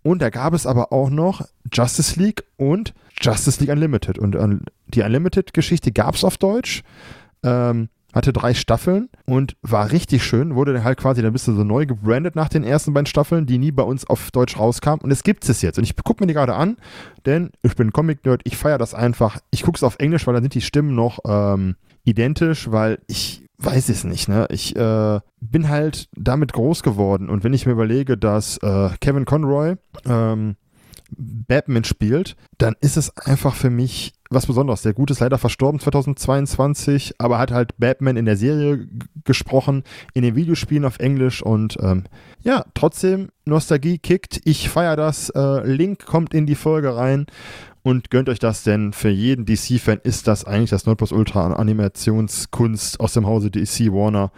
Und 0.02 0.22
da 0.22 0.30
gab 0.30 0.54
es 0.54 0.66
aber 0.66 0.92
auch 0.92 1.10
noch 1.10 1.42
Justice 1.72 2.18
League 2.18 2.44
und 2.56 2.94
Justice 3.20 3.60
League 3.60 3.70
Unlimited. 3.70 4.18
Und 4.18 4.34
äh, 4.34 4.48
die 4.88 5.02
Unlimited-Geschichte 5.02 5.92
gab 5.92 6.14
es 6.14 6.24
auf 6.24 6.38
Deutsch. 6.38 6.82
Ähm, 7.42 7.88
hatte 8.12 8.32
drei 8.32 8.52
Staffeln 8.54 9.08
und 9.24 9.56
war 9.62 9.90
richtig 9.90 10.22
schön. 10.22 10.54
Wurde 10.54 10.74
dann 10.74 10.84
halt 10.84 10.98
quasi, 10.98 11.22
dann 11.22 11.32
bist 11.32 11.48
du 11.48 11.54
so 11.54 11.64
neu 11.64 11.86
gebrandet 11.86 12.36
nach 12.36 12.48
den 12.48 12.62
ersten 12.62 12.92
beiden 12.92 13.06
Staffeln, 13.06 13.46
die 13.46 13.58
nie 13.58 13.72
bei 13.72 13.82
uns 13.82 14.06
auf 14.06 14.30
Deutsch 14.30 14.58
rauskamen. 14.58 15.00
Und 15.00 15.10
es 15.10 15.22
gibt 15.22 15.48
es 15.48 15.62
jetzt. 15.62 15.78
Und 15.78 15.84
ich 15.84 15.96
gucke 15.96 16.22
mir 16.22 16.26
die 16.26 16.34
gerade 16.34 16.54
an, 16.54 16.76
denn 17.24 17.50
ich 17.62 17.74
bin 17.74 17.92
Comic-Nerd, 17.92 18.42
ich 18.44 18.56
feiere 18.56 18.78
das 18.78 18.92
einfach. 18.92 19.38
Ich 19.50 19.62
gucke 19.62 19.76
es 19.76 19.82
auf 19.82 19.96
Englisch, 19.98 20.26
weil 20.26 20.34
dann 20.34 20.42
sind 20.42 20.54
die 20.54 20.60
Stimmen 20.60 20.94
noch 20.94 21.20
ähm, 21.26 21.76
identisch, 22.04 22.70
weil 22.70 22.98
ich 23.06 23.41
weiß 23.64 23.88
es 23.88 24.04
nicht, 24.04 24.28
ne? 24.28 24.46
Ich 24.50 24.76
äh, 24.76 25.20
bin 25.40 25.68
halt 25.68 26.08
damit 26.16 26.52
groß 26.52 26.82
geworden 26.82 27.28
und 27.28 27.44
wenn 27.44 27.52
ich 27.52 27.66
mir 27.66 27.72
überlege, 27.72 28.16
dass 28.16 28.58
äh, 28.58 28.90
Kevin 29.00 29.24
Conroy 29.24 29.76
ähm, 30.06 30.56
Batman 31.16 31.84
spielt, 31.84 32.36
dann 32.58 32.74
ist 32.80 32.96
es 32.96 33.16
einfach 33.16 33.54
für 33.54 33.70
mich 33.70 34.12
was 34.30 34.46
Besonderes. 34.46 34.82
Der 34.82 34.94
Gute 34.94 35.12
ist 35.12 35.20
leider 35.20 35.38
verstorben 35.38 35.78
2022, 35.78 37.14
aber 37.18 37.38
hat 37.38 37.50
halt 37.50 37.76
Batman 37.78 38.16
in 38.16 38.24
der 38.24 38.36
Serie 38.36 38.88
gesprochen, 39.24 39.84
in 40.14 40.22
den 40.22 40.36
Videospielen 40.36 40.84
auf 40.84 40.98
Englisch 40.98 41.42
und 41.42 41.76
ähm, 41.80 42.04
ja, 42.40 42.64
trotzdem 42.74 43.28
Nostalgie 43.44 43.98
kickt. 43.98 44.40
Ich 44.44 44.68
feiere 44.68 44.96
das. 44.96 45.30
Äh, 45.30 45.66
Link 45.66 46.06
kommt 46.06 46.34
in 46.34 46.46
die 46.46 46.54
Folge 46.54 46.96
rein 46.96 47.26
und 47.82 48.10
gönnt 48.10 48.28
euch 48.28 48.38
das, 48.38 48.62
denn 48.62 48.92
für 48.92 49.08
jeden 49.08 49.44
DC-Fan 49.44 50.00
ist 50.02 50.28
das 50.28 50.44
eigentlich 50.44 50.70
das 50.70 50.86
Nonplusultra 50.86 51.44
an 51.44 51.52
Animationskunst 51.52 53.00
aus 53.00 53.14
dem 53.14 53.26
Hause 53.26 53.50
DC 53.50 53.92
Warner. 53.92 54.30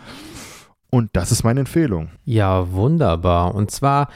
Und 0.90 1.10
das 1.12 1.32
ist 1.32 1.42
meine 1.42 1.60
Empfehlung. 1.60 2.10
Ja, 2.24 2.72
wunderbar. 2.72 3.54
Und 3.54 3.70
zwar, 3.70 4.08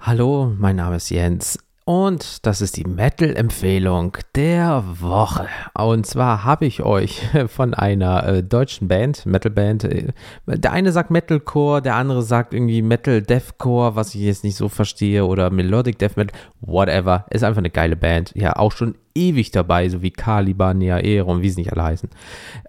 hallo, 0.00 0.54
mein 0.56 0.76
Name 0.76 0.96
ist 0.96 1.10
Jens. 1.10 1.58
Und 1.84 2.46
das 2.46 2.60
ist 2.60 2.76
die 2.76 2.84
Metal-Empfehlung 2.84 4.16
der 4.36 4.84
Woche. 5.00 5.48
Und 5.74 6.06
zwar 6.06 6.44
habe 6.44 6.64
ich 6.64 6.82
euch 6.82 7.22
von 7.48 7.74
einer 7.74 8.26
äh, 8.26 8.42
deutschen 8.44 8.86
Band, 8.86 9.26
Metal-Band, 9.26 9.84
äh, 9.84 10.12
der 10.46 10.72
eine 10.72 10.92
sagt 10.92 11.10
Metalcore, 11.10 11.82
der 11.82 11.96
andere 11.96 12.22
sagt 12.22 12.54
irgendwie 12.54 12.82
Metal-Deathcore, 12.82 13.96
was 13.96 14.14
ich 14.14 14.20
jetzt 14.20 14.44
nicht 14.44 14.56
so 14.56 14.68
verstehe, 14.68 15.26
oder 15.26 15.50
Melodic 15.50 15.98
Death 15.98 16.16
Metal, 16.16 16.38
whatever. 16.60 17.26
Ist 17.30 17.42
einfach 17.42 17.58
eine 17.58 17.70
geile 17.70 17.96
Band. 17.96 18.32
Ja, 18.36 18.54
auch 18.56 18.70
schon 18.70 18.94
ewig 19.14 19.50
dabei, 19.50 19.88
so 19.88 20.02
wie 20.02 20.10
Caliban, 20.10 20.78
Nea 20.78 20.98
Eron, 20.98 21.42
wie 21.42 21.50
sie 21.50 21.60
nicht 21.60 21.72
alle 21.72 21.84
heißen. 21.84 22.10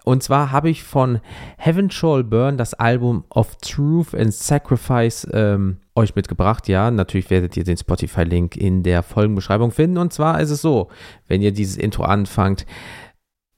Und 0.04 0.22
zwar 0.22 0.52
habe 0.52 0.70
ich 0.70 0.82
von 0.82 1.20
Heaven 1.56 1.90
Shall 1.90 2.24
Burn 2.24 2.56
das 2.56 2.74
Album 2.74 3.24
of 3.30 3.56
Truth 3.56 4.14
and 4.14 4.32
Sacrifice 4.32 5.26
ähm, 5.32 5.78
euch 5.94 6.14
mitgebracht. 6.14 6.68
Ja, 6.68 6.90
natürlich 6.90 7.30
werdet 7.30 7.56
ihr 7.56 7.64
den 7.64 7.76
Spotify-Link 7.76 8.56
in 8.56 8.82
der 8.82 9.02
Folgenbeschreibung 9.02 9.70
finden. 9.70 9.98
Und 9.98 10.12
zwar 10.12 10.40
ist 10.40 10.50
es 10.50 10.62
so, 10.62 10.88
wenn 11.28 11.42
ihr 11.42 11.52
dieses 11.52 11.76
Intro 11.76 12.04
anfangt, 12.04 12.66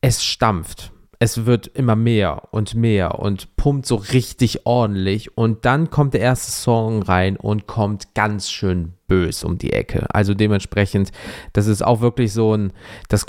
es 0.01 0.25
stampft 0.25 0.93
es 1.19 1.47
wird 1.47 1.67
immer 1.69 1.97
mehr 1.97 2.49
und 2.51 2.75
mehr 2.75 3.19
und 3.19 3.57
pumpt 3.57 3.87
so 3.87 3.97
richtig 3.97 4.67
ordentlich. 4.67 5.37
Und 5.37 5.65
dann 5.65 5.91
kommt 5.91 6.15
der 6.15 6.21
erste 6.21 6.53
Song 6.53 7.03
rein 7.03 7.37
und 7.37 7.67
kommt 7.67 8.15
ganz 8.15 8.51
schön 8.51 8.93
bös 9.09 9.45
um 9.45 9.59
die 9.59 9.73
Ecke. 9.73 10.07
Also 10.15 10.35
dementsprechend, 10.35 11.13
das 11.53 11.67
ist 11.67 11.83
auch 11.83 12.01
wirklich 12.01 12.33
so 12.33 12.55
ein, 12.55 12.73
das, 13.09 13.25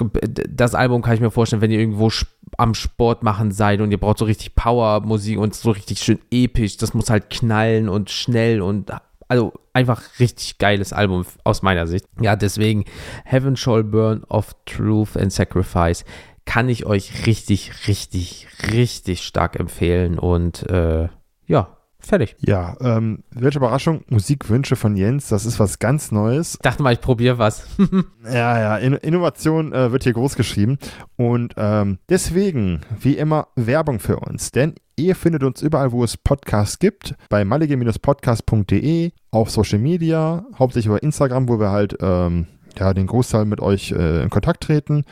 das 0.49 0.75
Album 0.75 1.01
kann 1.01 1.13
ich 1.13 1.21
mir 1.21 1.31
vorstellen, 1.31 1.61
wenn 1.61 1.71
ihr 1.71 1.79
irgendwo 1.79 2.11
am 2.57 2.73
Sport 2.73 3.23
machen 3.23 3.51
seid 3.51 3.79
und 3.81 3.91
ihr 3.91 3.99
braucht 3.99 4.17
so 4.17 4.25
richtig 4.25 4.55
Power-Musik 4.55 5.37
und 5.37 5.55
so 5.55 5.71
richtig 5.71 5.99
schön 5.99 6.19
episch. 6.31 6.77
Das 6.77 6.93
muss 6.93 7.09
halt 7.09 7.29
knallen 7.29 7.87
und 7.87 8.09
schnell 8.09 8.61
und 8.61 8.91
also 9.29 9.53
einfach 9.73 10.01
richtig 10.19 10.57
geiles 10.57 10.93
Album 10.93 11.25
aus 11.43 11.61
meiner 11.61 11.85
Sicht. 11.87 12.05
Ja, 12.19 12.35
deswegen 12.35 12.85
Heaven 13.25 13.55
Shall 13.55 13.83
Burn 13.83 14.23
of 14.25 14.55
Truth 14.65 15.17
and 15.17 15.31
Sacrifice 15.31 16.03
kann 16.47 16.69
ich 16.69 16.85
euch 16.85 17.27
richtig, 17.27 17.87
richtig, 17.87 18.47
richtig 18.71 19.21
stark 19.21 19.59
empfehlen. 19.59 20.17
Und 20.17 20.63
äh, 20.69 21.09
ja, 21.45 21.77
fertig. 21.99 22.35
Ja, 22.39 22.77
ähm, 22.79 23.23
welche 23.31 23.59
Überraschung, 23.59 24.03
Musikwünsche 24.07 24.77
von 24.77 24.95
Jens, 24.95 25.27
das 25.27 25.45
ist 25.45 25.59
was 25.59 25.77
ganz 25.77 26.11
Neues. 26.11 26.55
Ich 26.55 26.59
dachte 26.61 26.81
mal, 26.81 26.93
ich 26.93 27.01
probiere 27.01 27.37
was. 27.37 27.67
ja, 28.23 28.59
ja, 28.59 28.77
In 28.77 28.93
Innovation 28.93 29.73
äh, 29.73 29.91
wird 29.91 30.03
hier 30.03 30.13
groß 30.13 30.35
geschrieben. 30.35 30.79
Und 31.17 31.53
ähm, 31.57 31.99
deswegen, 32.09 32.81
wie 32.97 33.17
immer, 33.17 33.49
Werbung 33.55 33.99
für 33.99 34.17
uns. 34.17 34.51
Denn 34.51 34.73
ihr 34.95 35.15
findet 35.15 35.43
uns 35.43 35.61
überall, 35.61 35.91
wo 35.91 36.03
es 36.05 36.15
Podcasts 36.15 36.79
gibt, 36.79 37.15
bei 37.29 37.43
mallige-podcast.de, 37.43 39.11
auf 39.31 39.51
Social 39.51 39.79
Media, 39.79 40.45
hauptsächlich 40.57 40.87
über 40.87 41.03
Instagram, 41.03 41.49
wo 41.49 41.59
wir 41.59 41.71
halt 41.71 41.97
ähm, 41.99 42.47
ja, 42.79 42.93
den 42.93 43.07
Großteil 43.07 43.43
mit 43.43 43.59
euch 43.59 43.91
äh, 43.91 44.23
in 44.23 44.29
Kontakt 44.29 44.63
treten 44.63 45.03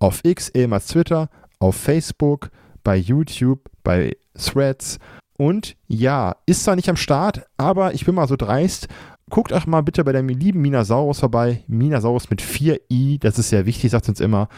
auf 0.00 0.24
X, 0.24 0.48
ehemals 0.48 0.88
Twitter, 0.88 1.28
auf 1.60 1.76
Facebook, 1.76 2.50
bei 2.82 2.96
YouTube, 2.96 3.60
bei 3.84 4.16
Threads. 4.34 4.98
Und 5.36 5.76
ja, 5.86 6.36
ist 6.46 6.64
zwar 6.64 6.76
nicht 6.76 6.88
am 6.88 6.96
Start, 6.96 7.46
aber 7.56 7.94
ich 7.94 8.04
bin 8.04 8.14
mal 8.14 8.28
so 8.28 8.36
dreist. 8.36 8.88
Guckt 9.30 9.52
auch 9.52 9.66
mal 9.66 9.82
bitte 9.82 10.02
bei 10.02 10.12
der 10.12 10.22
lieben 10.22 10.60
Minasaurus 10.60 11.20
vorbei. 11.20 11.62
Minasaurus 11.68 12.30
mit 12.30 12.42
4i, 12.42 13.20
das 13.20 13.38
ist 13.38 13.50
sehr 13.50 13.64
wichtig, 13.64 13.92
sagt 13.92 14.08
uns 14.08 14.20
immer. 14.20 14.48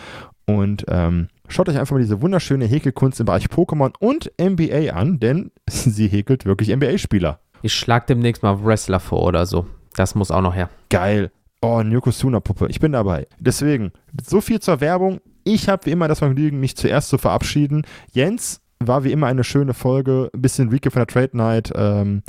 Und 0.47 0.84
ähm, 0.88 1.28
schaut 1.49 1.68
euch 1.68 1.78
einfach 1.78 1.93
mal 1.93 2.01
diese 2.01 2.22
wunderschöne 2.22 2.64
Häkelkunst 2.64 3.20
im 3.20 3.26
Bereich 3.26 3.47
Pokémon 3.47 3.93
und 4.01 4.32
NBA 4.40 4.93
an, 4.93 5.20
denn 5.20 5.51
sie 5.68 6.09
häkelt 6.09 6.47
wirklich 6.47 6.74
NBA-Spieler. 6.74 7.38
Ich 7.62 7.74
schlag 7.74 8.07
demnächst 8.07 8.43
mal 8.43 8.64
Wrestler 8.64 8.99
vor 8.99 9.22
oder 9.22 9.47
so. 9.47 9.66
Das 9.95 10.14
muss 10.14 10.30
auch 10.30 10.40
noch 10.40 10.55
her. 10.55 10.70
Geil. 10.88 11.30
Oh, 11.61 11.76
eine 11.76 11.93
Yokozuna-Puppe. 11.95 12.66
Ich 12.68 12.80
bin 12.80 12.90
dabei. 12.90 13.28
Deswegen, 13.38 13.93
so 14.24 14.40
viel 14.40 14.59
zur 14.59 14.80
Werbung. 14.80 15.20
Ich 15.45 15.68
habe 15.68 15.86
wie 15.86 15.90
immer 15.90 16.09
das 16.09 16.20
Vergnügen, 16.20 16.61
mich 16.61 16.76
zuerst 16.76 17.09
zu 17.09 17.18
verabschieden. 17.18 17.82
Jens, 18.12 18.61
war 18.80 19.05
wie 19.05 19.12
immer 19.12 19.26
eine 19.26 19.45
schöne 19.45 19.74
Folge. 19.74 20.30
Ein 20.34 20.43
bisschen 20.43 20.68
Recap 20.68 20.93
von 20.93 21.01
der 21.01 21.07
Trade 21.07 21.36
Night. 21.36 21.72
Ähm, 21.74 22.22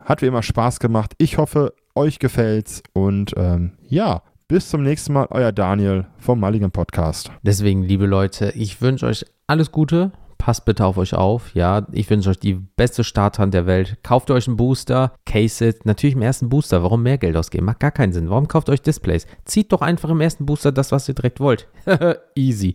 hat 0.00 0.22
wie 0.22 0.26
immer 0.26 0.42
Spaß 0.42 0.80
gemacht. 0.80 1.14
Ich 1.18 1.38
hoffe, 1.38 1.74
euch 1.94 2.18
gefällt's. 2.18 2.82
Und 2.92 3.34
ähm, 3.36 3.72
ja, 3.88 4.22
bis 4.48 4.68
zum 4.68 4.82
nächsten 4.82 5.12
Mal. 5.12 5.26
Euer 5.30 5.52
Daniel 5.52 6.06
vom 6.18 6.40
Mulligan 6.40 6.70
Podcast. 6.70 7.30
Deswegen, 7.42 7.82
liebe 7.82 8.06
Leute, 8.06 8.52
ich 8.56 8.80
wünsche 8.80 9.06
euch 9.06 9.24
alles 9.46 9.72
Gute 9.72 10.12
passt 10.42 10.64
bitte 10.64 10.84
auf 10.84 10.98
euch 10.98 11.14
auf. 11.14 11.54
Ja, 11.54 11.86
ich 11.92 12.10
wünsche 12.10 12.30
euch 12.30 12.38
die 12.40 12.54
beste 12.54 13.04
Starthand 13.04 13.54
der 13.54 13.66
Welt. 13.66 13.98
Kauft 14.02 14.28
euch 14.32 14.48
einen 14.48 14.56
Booster, 14.56 15.12
case 15.24 15.64
it. 15.68 15.86
Natürlich 15.86 16.16
im 16.16 16.22
ersten 16.22 16.48
Booster. 16.48 16.82
Warum 16.82 17.04
mehr 17.04 17.16
Geld 17.16 17.36
ausgeben? 17.36 17.66
Macht 17.66 17.78
gar 17.78 17.92
keinen 17.92 18.12
Sinn. 18.12 18.28
Warum 18.28 18.48
kauft 18.48 18.68
euch 18.68 18.82
Displays? 18.82 19.28
Zieht 19.44 19.72
doch 19.72 19.82
einfach 19.82 20.10
im 20.10 20.20
ersten 20.20 20.44
Booster 20.44 20.72
das, 20.72 20.90
was 20.90 21.08
ihr 21.08 21.14
direkt 21.14 21.38
wollt. 21.38 21.68
Easy. 22.34 22.74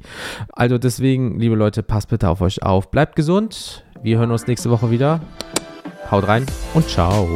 Also 0.53 0.77
deswegen, 0.77 1.41
liebe 1.41 1.55
Leute, 1.55 1.83
passt 1.83 2.07
bitte 2.07 2.29
auf 2.29 2.39
euch 2.39 2.63
auf. 2.63 2.89
Bleibt 2.89 3.17
gesund. 3.17 3.83
Wir 4.01 4.17
hören 4.17 4.31
uns 4.31 4.47
nächste 4.47 4.69
Woche 4.69 4.89
wieder. 4.89 5.19
Haut 6.09 6.25
rein 6.25 6.45
und 6.73 6.87
ciao. 6.87 7.27